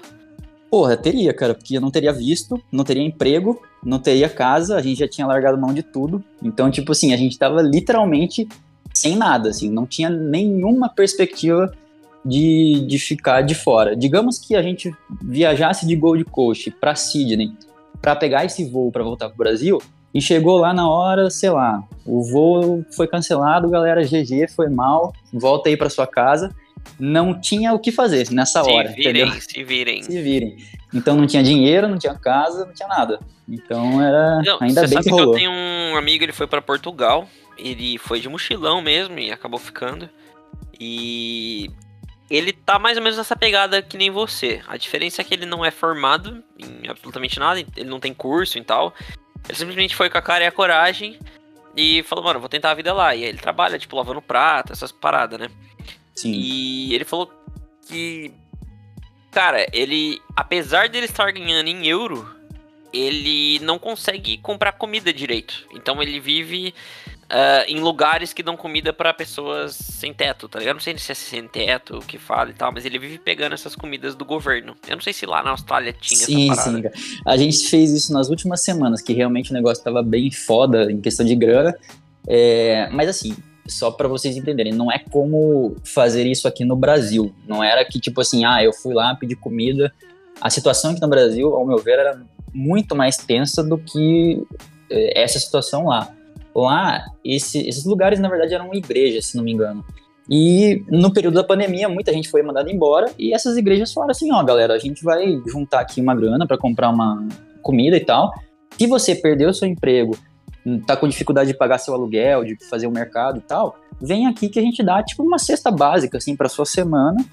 Porra, 0.70 0.96
teria, 0.96 1.34
cara, 1.34 1.52
porque 1.52 1.76
eu 1.76 1.80
não 1.80 1.90
teria 1.90 2.12
visto, 2.12 2.62
não 2.70 2.84
teria 2.84 3.02
emprego, 3.02 3.60
não 3.84 3.98
teria 3.98 4.28
casa, 4.28 4.76
a 4.76 4.82
gente 4.82 5.00
já 5.00 5.08
tinha 5.08 5.26
largado 5.26 5.58
mão 5.58 5.74
de 5.74 5.82
tudo. 5.82 6.22
Então, 6.40 6.70
tipo 6.70 6.92
assim, 6.92 7.12
a 7.12 7.16
gente 7.16 7.36
tava 7.36 7.60
literalmente 7.60 8.48
sem 8.94 9.16
nada, 9.16 9.50
assim, 9.50 9.68
não 9.68 9.86
tinha 9.86 10.08
nenhuma 10.08 10.88
perspectiva 10.88 11.72
de, 12.24 12.84
de 12.86 12.98
ficar 12.98 13.42
de 13.42 13.54
fora. 13.54 13.96
Digamos 13.96 14.38
que 14.38 14.54
a 14.54 14.62
gente 14.62 14.94
viajasse 15.22 15.86
de 15.86 15.96
Gold 15.96 16.24
Coast 16.24 16.70
para 16.70 16.94
Sydney 16.94 17.52
para 18.00 18.14
pegar 18.14 18.44
esse 18.44 18.64
voo 18.64 18.92
para 18.92 19.02
voltar 19.02 19.28
pro 19.28 19.38
Brasil 19.38 19.78
e 20.12 20.20
chegou 20.20 20.58
lá 20.58 20.72
na 20.72 20.88
hora, 20.88 21.30
sei 21.30 21.50
lá, 21.50 21.82
o 22.04 22.22
voo 22.22 22.84
foi 22.90 23.06
cancelado, 23.06 23.68
galera, 23.68 24.02
GG, 24.02 24.48
foi 24.54 24.68
mal, 24.68 25.12
volta 25.32 25.68
aí 25.68 25.76
para 25.76 25.90
sua 25.90 26.06
casa 26.06 26.54
não 26.98 27.40
tinha 27.40 27.72
o 27.72 27.78
que 27.78 27.90
fazer 27.90 28.30
nessa 28.30 28.62
se 28.62 28.70
hora. 28.70 28.88
Virem, 28.90 29.22
entendeu? 29.22 29.40
se 29.40 29.64
virem, 29.64 30.02
se 30.02 30.22
virem. 30.22 30.56
Então 30.92 31.16
não 31.16 31.26
tinha 31.26 31.42
dinheiro, 31.42 31.88
não 31.88 31.98
tinha 31.98 32.14
casa, 32.14 32.66
não 32.66 32.74
tinha 32.74 32.88
nada. 32.88 33.20
Então 33.48 34.02
era 34.02 34.42
não, 34.42 34.58
ainda 34.60 34.82
bem 34.82 34.90
sabe 34.90 35.04
que 35.04 35.10
rolou. 35.10 35.34
eu 35.34 35.38
tenho 35.38 35.50
um 35.50 35.96
amigo, 35.96 36.24
ele 36.24 36.32
foi 36.32 36.46
para 36.46 36.60
Portugal, 36.60 37.28
ele 37.56 37.98
foi 37.98 38.20
de 38.20 38.28
mochilão 38.28 38.82
mesmo 38.82 39.18
e 39.18 39.32
acabou 39.32 39.58
ficando. 39.58 40.08
E 40.78 41.70
ele 42.30 42.52
tá 42.52 42.78
mais 42.78 42.96
ou 42.96 43.02
menos 43.02 43.18
nessa 43.18 43.36
pegada 43.36 43.82
que 43.82 43.96
nem 43.96 44.10
você. 44.10 44.62
A 44.68 44.76
diferença 44.76 45.20
é 45.20 45.24
que 45.24 45.34
ele 45.34 45.46
não 45.46 45.64
é 45.64 45.70
formado 45.70 46.42
em 46.58 46.88
absolutamente 46.88 47.38
nada, 47.38 47.60
ele 47.60 47.88
não 47.88 48.00
tem 48.00 48.14
curso 48.14 48.58
e 48.58 48.62
tal. 48.62 48.94
Ele 49.48 49.58
simplesmente 49.58 49.96
foi 49.96 50.08
com 50.08 50.18
a 50.18 50.22
cara 50.22 50.44
e 50.44 50.46
a 50.46 50.52
coragem 50.52 51.18
e 51.76 52.02
falou, 52.04 52.24
mano, 52.24 52.40
vou 52.40 52.48
tentar 52.48 52.70
a 52.70 52.74
vida 52.74 52.92
lá. 52.92 53.14
E 53.14 53.24
aí 53.24 53.28
ele 53.28 53.38
trabalha, 53.38 53.78
tipo, 53.78 53.96
lavando 53.96 54.22
prata, 54.22 54.72
essas 54.72 54.92
paradas, 54.92 55.40
né? 55.40 55.48
Sim. 56.20 56.32
E 56.32 56.94
ele 56.94 57.04
falou 57.04 57.30
que, 57.86 58.32
cara, 59.30 59.66
ele, 59.72 60.20
apesar 60.36 60.88
dele 60.88 61.06
estar 61.06 61.30
ganhando 61.32 61.68
em 61.68 61.86
euro, 61.86 62.28
ele 62.92 63.58
não 63.60 63.78
consegue 63.78 64.38
comprar 64.38 64.72
comida 64.72 65.12
direito. 65.12 65.66
Então 65.72 66.02
ele 66.02 66.18
vive 66.20 66.74
uh, 67.30 67.64
em 67.68 67.80
lugares 67.80 68.32
que 68.32 68.42
dão 68.42 68.56
comida 68.56 68.92
para 68.92 69.14
pessoas 69.14 69.74
sem 69.74 70.12
teto, 70.12 70.48
tá 70.48 70.58
ligado? 70.58 70.72
Eu 70.72 70.74
não 70.74 70.80
sei 70.80 70.98
se 70.98 71.12
é 71.12 71.14
sem 71.14 71.46
teto, 71.48 71.98
o 71.98 72.00
que 72.00 72.18
fala 72.18 72.50
e 72.50 72.54
tal, 72.54 72.72
mas 72.72 72.84
ele 72.84 72.98
vive 72.98 73.18
pegando 73.18 73.54
essas 73.54 73.74
comidas 73.74 74.14
do 74.14 74.24
governo. 74.24 74.76
Eu 74.88 74.96
não 74.96 75.02
sei 75.02 75.12
se 75.12 75.24
lá 75.24 75.42
na 75.42 75.50
Austrália 75.50 75.92
tinha 75.92 76.20
sim, 76.20 76.50
essa 76.50 76.64
parada. 76.64 76.92
Sim, 76.94 77.20
A 77.26 77.36
gente 77.36 77.68
fez 77.68 77.92
isso 77.92 78.12
nas 78.12 78.28
últimas 78.28 78.62
semanas, 78.62 79.00
que 79.00 79.12
realmente 79.12 79.50
o 79.50 79.54
negócio 79.54 79.82
tava 79.82 80.02
bem 80.02 80.30
foda 80.30 80.90
em 80.90 81.00
questão 81.00 81.24
de 81.24 81.34
grana. 81.34 81.74
É, 82.26 82.88
mas 82.90 83.08
assim, 83.08 83.36
só 83.66 83.90
para 83.90 84.08
vocês 84.08 84.36
entenderem, 84.36 84.72
não 84.72 84.90
é 84.90 84.98
como 84.98 85.76
fazer 85.84 86.26
isso 86.26 86.48
aqui 86.48 86.64
no 86.64 86.76
Brasil. 86.76 87.32
Não 87.46 87.62
era 87.62 87.84
que, 87.84 88.00
tipo 88.00 88.20
assim, 88.20 88.44
ah, 88.44 88.62
eu 88.62 88.72
fui 88.72 88.94
lá 88.94 89.14
pedir 89.14 89.36
comida. 89.36 89.92
A 90.40 90.50
situação 90.50 90.90
aqui 90.92 91.00
no 91.00 91.08
Brasil, 91.08 91.54
ao 91.54 91.66
meu 91.66 91.78
ver, 91.78 91.98
era 91.98 92.22
muito 92.52 92.96
mais 92.96 93.16
tensa 93.16 93.62
do 93.62 93.78
que 93.78 94.42
eh, 94.90 95.22
essa 95.22 95.38
situação 95.38 95.86
lá. 95.86 96.12
Lá, 96.54 97.04
esse, 97.24 97.66
esses 97.68 97.84
lugares, 97.84 98.18
na 98.18 98.28
verdade, 98.28 98.54
eram 98.54 98.74
igrejas, 98.74 99.26
se 99.26 99.36
não 99.36 99.44
me 99.44 99.52
engano. 99.52 99.84
E 100.28 100.84
no 100.88 101.12
período 101.12 101.34
da 101.34 101.44
pandemia, 101.44 101.88
muita 101.88 102.12
gente 102.12 102.28
foi 102.28 102.42
mandada 102.42 102.70
embora 102.70 103.10
e 103.18 103.34
essas 103.34 103.56
igrejas 103.56 103.92
falaram 103.92 104.12
assim: 104.12 104.32
ó, 104.32 104.42
galera, 104.44 104.74
a 104.74 104.78
gente 104.78 105.02
vai 105.02 105.40
juntar 105.46 105.80
aqui 105.80 106.00
uma 106.00 106.14
grana 106.14 106.46
para 106.46 106.56
comprar 106.56 106.90
uma 106.90 107.26
comida 107.62 107.96
e 107.96 108.04
tal. 108.04 108.32
Se 108.78 108.86
você 108.86 109.14
perdeu 109.14 109.52
seu 109.52 109.66
emprego 109.66 110.16
tá 110.78 110.96
com 110.96 111.08
dificuldade 111.08 111.52
de 111.52 111.58
pagar 111.58 111.78
seu 111.78 111.94
aluguel, 111.94 112.44
de 112.44 112.56
fazer 112.68 112.86
o 112.86 112.90
mercado 112.90 113.38
e 113.38 113.42
tal, 113.42 113.78
vem 114.00 114.26
aqui 114.26 114.48
que 114.48 114.58
a 114.58 114.62
gente 114.62 114.82
dá 114.82 115.02
tipo 115.02 115.22
uma 115.22 115.38
cesta 115.38 115.70
básica 115.70 116.18
assim 116.18 116.36
para 116.36 116.48
sua 116.48 116.64
semana. 116.64 117.24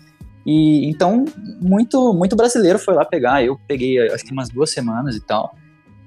E 0.45 0.85
então 0.89 1.25
muito 1.61 2.13
muito 2.13 2.35
brasileiro 2.35 2.79
foi 2.79 2.93
lá 2.93 3.03
pegar. 3.03 3.43
Eu 3.43 3.59
peguei 3.67 3.99
acho 4.09 4.23
que 4.23 4.31
umas 4.31 4.49
duas 4.49 4.71
semanas 4.71 5.15
e 5.15 5.21
tal. 5.21 5.53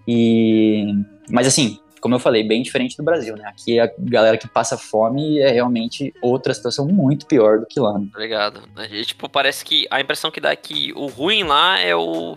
E 0.08 0.94
mas 1.30 1.46
assim, 1.46 1.78
como 2.00 2.14
eu 2.14 2.18
falei, 2.18 2.42
bem 2.42 2.62
diferente 2.62 2.96
do 2.96 3.02
Brasil, 3.02 3.36
né? 3.36 3.44
Aqui 3.46 3.78
a 3.78 3.90
galera 3.98 4.38
que 4.38 4.48
passa 4.48 4.76
fome 4.76 5.38
é 5.38 5.50
realmente 5.50 6.12
outra 6.22 6.54
situação 6.54 6.86
muito 6.86 7.26
pior 7.26 7.60
do 7.60 7.66
que 7.66 7.78
lá. 7.78 7.98
Né? 7.98 8.06
Obrigado. 8.12 8.62
E, 8.90 9.04
tipo, 9.04 9.28
parece 9.28 9.64
que 9.64 9.86
a 9.90 10.00
impressão 10.00 10.30
que 10.30 10.40
dá 10.40 10.50
é 10.50 10.56
que 10.56 10.92
o 10.94 11.06
ruim 11.06 11.44
lá 11.44 11.78
é 11.78 11.94
o 11.94 12.36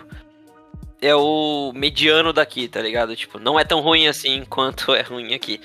é 1.03 1.15
o 1.15 1.73
mediano 1.75 2.31
daqui, 2.31 2.67
tá 2.67 2.81
ligado? 2.81 3.15
Tipo, 3.15 3.37
não 3.37 3.59
é 3.59 3.65
tão 3.65 3.81
ruim 3.81 4.07
assim 4.07 4.43
quanto 4.49 4.93
é 4.95 5.01
ruim 5.01 5.33
aqui. 5.33 5.59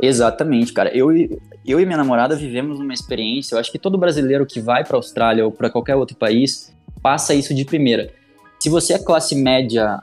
Exatamente, 0.00 0.72
cara. 0.72 0.90
Eu, 0.92 1.10
eu 1.64 1.80
e 1.80 1.86
minha 1.86 1.96
namorada 1.96 2.34
vivemos 2.34 2.80
uma 2.80 2.92
experiência. 2.92 3.54
Eu 3.54 3.60
acho 3.60 3.70
que 3.70 3.78
todo 3.78 3.96
brasileiro 3.96 4.44
que 4.44 4.60
vai 4.60 4.84
para 4.84 4.96
Austrália 4.96 5.44
ou 5.44 5.52
para 5.52 5.70
qualquer 5.70 5.94
outro 5.94 6.16
país 6.16 6.74
passa 7.00 7.32
isso 7.32 7.54
de 7.54 7.64
primeira. 7.64 8.12
Se 8.58 8.68
você 8.68 8.94
é 8.94 8.98
classe 8.98 9.36
média, 9.36 10.02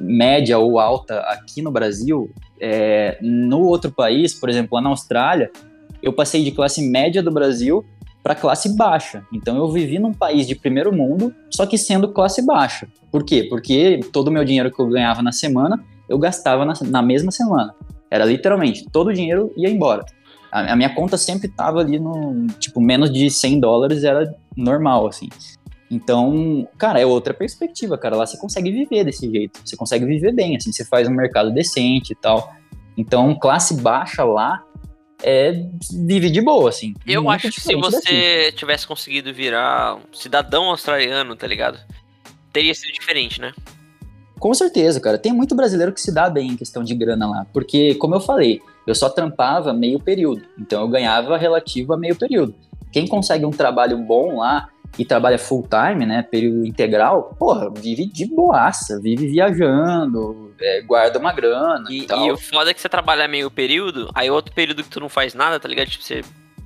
média 0.00 0.56
ou 0.58 0.78
alta 0.78 1.18
aqui 1.20 1.60
no 1.60 1.72
Brasil, 1.72 2.30
é, 2.60 3.18
no 3.20 3.62
outro 3.62 3.90
país, 3.90 4.32
por 4.32 4.48
exemplo, 4.48 4.76
lá 4.76 4.80
na 4.80 4.90
Austrália, 4.90 5.50
eu 6.00 6.12
passei 6.12 6.44
de 6.44 6.52
classe 6.52 6.80
média 6.88 7.20
do 7.22 7.32
Brasil 7.32 7.84
para 8.22 8.34
classe 8.34 8.76
baixa. 8.76 9.24
Então 9.32 9.56
eu 9.56 9.68
vivi 9.70 9.98
num 9.98 10.12
país 10.12 10.46
de 10.46 10.54
primeiro 10.54 10.94
mundo, 10.94 11.34
só 11.50 11.66
que 11.66 11.76
sendo 11.76 12.12
classe 12.12 12.44
baixa. 12.44 12.86
Por 13.10 13.24
quê? 13.24 13.46
Porque 13.48 14.00
todo 14.12 14.28
o 14.28 14.30
meu 14.30 14.44
dinheiro 14.44 14.70
que 14.70 14.80
eu 14.80 14.88
ganhava 14.88 15.22
na 15.22 15.32
semana, 15.32 15.82
eu 16.08 16.18
gastava 16.18 16.64
na, 16.64 16.74
na 16.82 17.02
mesma 17.02 17.30
semana. 17.30 17.74
Era 18.10 18.24
literalmente, 18.24 18.86
todo 18.90 19.08
o 19.08 19.12
dinheiro 19.12 19.52
ia 19.56 19.68
embora. 19.68 20.04
A, 20.50 20.72
a 20.72 20.76
minha 20.76 20.94
conta 20.94 21.16
sempre 21.16 21.48
estava 21.48 21.80
ali 21.80 21.98
no, 21.98 22.46
tipo, 22.58 22.80
menos 22.80 23.10
de 23.10 23.30
100 23.30 23.58
dólares 23.58 24.04
era 24.04 24.34
normal, 24.56 25.06
assim. 25.06 25.28
Então, 25.90 26.66
cara, 26.78 27.00
é 27.00 27.06
outra 27.06 27.34
perspectiva, 27.34 27.98
cara. 27.98 28.16
Lá 28.16 28.26
você 28.26 28.38
consegue 28.38 28.70
viver 28.70 29.04
desse 29.04 29.30
jeito. 29.30 29.60
Você 29.64 29.76
consegue 29.76 30.06
viver 30.06 30.32
bem, 30.32 30.56
assim, 30.56 30.72
você 30.72 30.84
faz 30.84 31.08
um 31.08 31.12
mercado 31.12 31.50
decente 31.50 32.12
e 32.12 32.16
tal. 32.16 32.50
Então, 32.96 33.34
classe 33.34 33.74
baixa 33.74 34.24
lá 34.24 34.62
é, 35.22 35.64
vive 35.92 36.30
de 36.30 36.40
boa, 36.40 36.68
assim. 36.68 36.94
Eu 37.06 37.30
acho 37.30 37.50
que 37.50 37.60
se 37.60 37.74
você 37.76 38.44
daqui. 38.46 38.56
tivesse 38.56 38.86
conseguido 38.86 39.32
virar 39.32 39.96
um 39.96 40.14
cidadão 40.14 40.64
australiano, 40.64 41.36
tá 41.36 41.46
ligado? 41.46 41.78
Teria 42.52 42.74
sido 42.74 42.92
diferente, 42.92 43.40
né? 43.40 43.52
Com 44.38 44.52
certeza, 44.52 45.00
cara. 45.00 45.16
Tem 45.18 45.32
muito 45.32 45.54
brasileiro 45.54 45.92
que 45.92 46.00
se 46.00 46.12
dá 46.12 46.28
bem 46.28 46.50
em 46.50 46.56
questão 46.56 46.82
de 46.82 46.94
grana 46.94 47.28
lá. 47.28 47.46
Porque, 47.52 47.94
como 47.94 48.16
eu 48.16 48.20
falei, 48.20 48.60
eu 48.86 48.94
só 48.94 49.08
trampava 49.08 49.72
meio 49.72 50.00
período. 50.00 50.42
Então 50.58 50.82
eu 50.82 50.88
ganhava 50.88 51.36
relativo 51.36 51.92
a 51.92 51.96
meio 51.96 52.16
período. 52.16 52.54
Quem 52.90 53.06
consegue 53.06 53.46
um 53.46 53.50
trabalho 53.50 53.96
bom 53.98 54.38
lá 54.38 54.68
e 54.98 55.04
trabalha 55.04 55.38
full 55.38 55.66
time, 55.68 56.04
né, 56.04 56.22
período 56.22 56.66
integral, 56.66 57.34
porra, 57.38 57.70
vive 57.70 58.04
de 58.04 58.26
boaça, 58.26 59.00
vive 59.00 59.26
viajando, 59.26 60.52
é, 60.60 60.82
guarda 60.82 61.18
uma 61.18 61.32
grana 61.32 61.84
e, 61.90 62.00
e, 62.00 62.06
tal. 62.06 62.26
e 62.26 62.30
o 62.30 62.36
foda 62.36 62.70
é 62.70 62.74
que 62.74 62.80
você 62.80 62.88
trabalha 62.88 63.26
meio 63.26 63.50
período, 63.50 64.10
aí 64.14 64.30
outro 64.30 64.54
período 64.54 64.82
que 64.82 64.90
tu 64.90 65.00
não 65.00 65.08
faz 65.08 65.34
nada, 65.34 65.58
tá 65.58 65.68
ligado? 65.68 65.88
Tipo, 65.88 66.04
você 66.04 66.22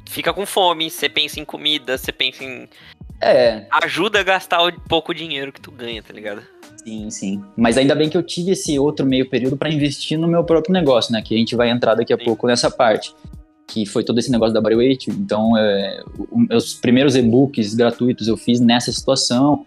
fica 0.08 0.32
com 0.32 0.44
fome, 0.44 0.90
você 0.90 1.08
pensa 1.08 1.38
em 1.38 1.44
comida, 1.44 1.96
você 1.96 2.12
pensa 2.12 2.44
em... 2.44 2.68
É. 3.20 3.66
Ajuda 3.82 4.20
a 4.20 4.22
gastar 4.22 4.62
o 4.62 4.72
pouco 4.80 5.14
dinheiro 5.14 5.52
que 5.52 5.60
tu 5.60 5.70
ganha, 5.70 6.02
tá 6.02 6.12
ligado? 6.12 6.42
Sim, 6.84 7.10
sim. 7.10 7.44
Mas 7.56 7.78
ainda 7.78 7.94
bem 7.94 8.10
que 8.10 8.16
eu 8.16 8.22
tive 8.22 8.52
esse 8.52 8.78
outro 8.78 9.06
meio 9.06 9.28
período 9.28 9.56
para 9.56 9.70
investir 9.70 10.18
no 10.18 10.28
meu 10.28 10.44
próprio 10.44 10.72
negócio, 10.72 11.12
né? 11.12 11.22
Que 11.22 11.34
a 11.34 11.38
gente 11.38 11.56
vai 11.56 11.70
entrar 11.70 11.94
daqui 11.94 12.12
a 12.12 12.18
sim. 12.18 12.24
pouco 12.24 12.46
nessa 12.46 12.70
parte 12.70 13.14
que 13.66 13.84
foi 13.84 14.04
todo 14.04 14.18
esse 14.18 14.30
negócio 14.30 14.54
da 14.54 14.60
Bodyweight. 14.60 15.10
Então, 15.10 15.56
é, 15.56 16.02
os 16.54 16.74
primeiros 16.74 17.16
e-books 17.16 17.74
gratuitos 17.74 18.28
eu 18.28 18.36
fiz 18.36 18.60
nessa 18.60 18.92
situação. 18.92 19.66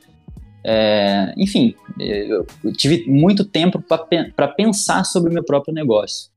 É, 0.64 1.34
enfim, 1.38 1.76
eu 2.00 2.46
tive 2.76 3.06
muito 3.08 3.44
tempo 3.46 3.82
para 3.82 4.48
pensar 4.48 5.04
sobre 5.06 5.30
o 5.30 5.34
meu 5.34 5.44
próprio 5.44 5.74
negócio. 5.74 6.30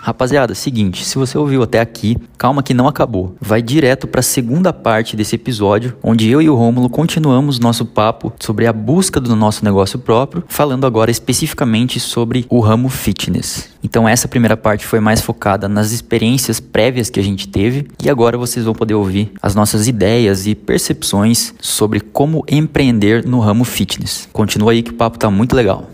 Rapaziada, 0.00 0.54
seguinte, 0.54 1.04
se 1.04 1.18
você 1.18 1.36
ouviu 1.36 1.62
até 1.62 1.78
aqui, 1.78 2.16
calma 2.38 2.62
que 2.62 2.72
não 2.72 2.88
acabou. 2.88 3.36
Vai 3.38 3.60
direto 3.60 4.06
para 4.06 4.20
a 4.20 4.22
segunda 4.22 4.72
parte 4.72 5.14
desse 5.14 5.34
episódio, 5.34 5.94
onde 6.02 6.30
eu 6.30 6.40
e 6.40 6.48
o 6.48 6.54
Rômulo 6.54 6.88
continuamos 6.88 7.58
nosso 7.58 7.84
papo 7.84 8.32
sobre 8.40 8.66
a 8.66 8.72
busca 8.72 9.20
do 9.20 9.36
nosso 9.36 9.62
negócio 9.62 9.98
próprio, 9.98 10.42
falando 10.48 10.86
agora 10.86 11.10
especificamente 11.10 12.00
sobre 12.00 12.46
o 12.48 12.60
ramo 12.60 12.88
fitness. 12.88 13.68
Então 13.82 14.08
essa 14.08 14.28
primeira 14.28 14.56
parte 14.56 14.86
foi 14.86 15.00
mais 15.00 15.20
focada 15.20 15.68
nas 15.68 15.92
experiências 15.92 16.60
prévias 16.60 17.10
que 17.10 17.20
a 17.20 17.22
gente 17.22 17.48
teve 17.48 17.88
e 18.02 18.10
agora 18.10 18.38
vocês 18.38 18.64
vão 18.64 18.74
poder 18.74 18.94
ouvir 18.94 19.32
as 19.42 19.54
nossas 19.54 19.88
ideias 19.88 20.46
e 20.46 20.54
percepções 20.54 21.54
sobre 21.60 22.00
como 22.00 22.44
empreender 22.48 23.24
no 23.24 23.40
ramo 23.40 23.64
fitness. 23.64 24.28
Continua 24.32 24.72
aí 24.72 24.82
que 24.82 24.90
o 24.90 24.94
papo 24.94 25.18
tá 25.18 25.30
muito 25.30 25.54
legal. 25.54 25.88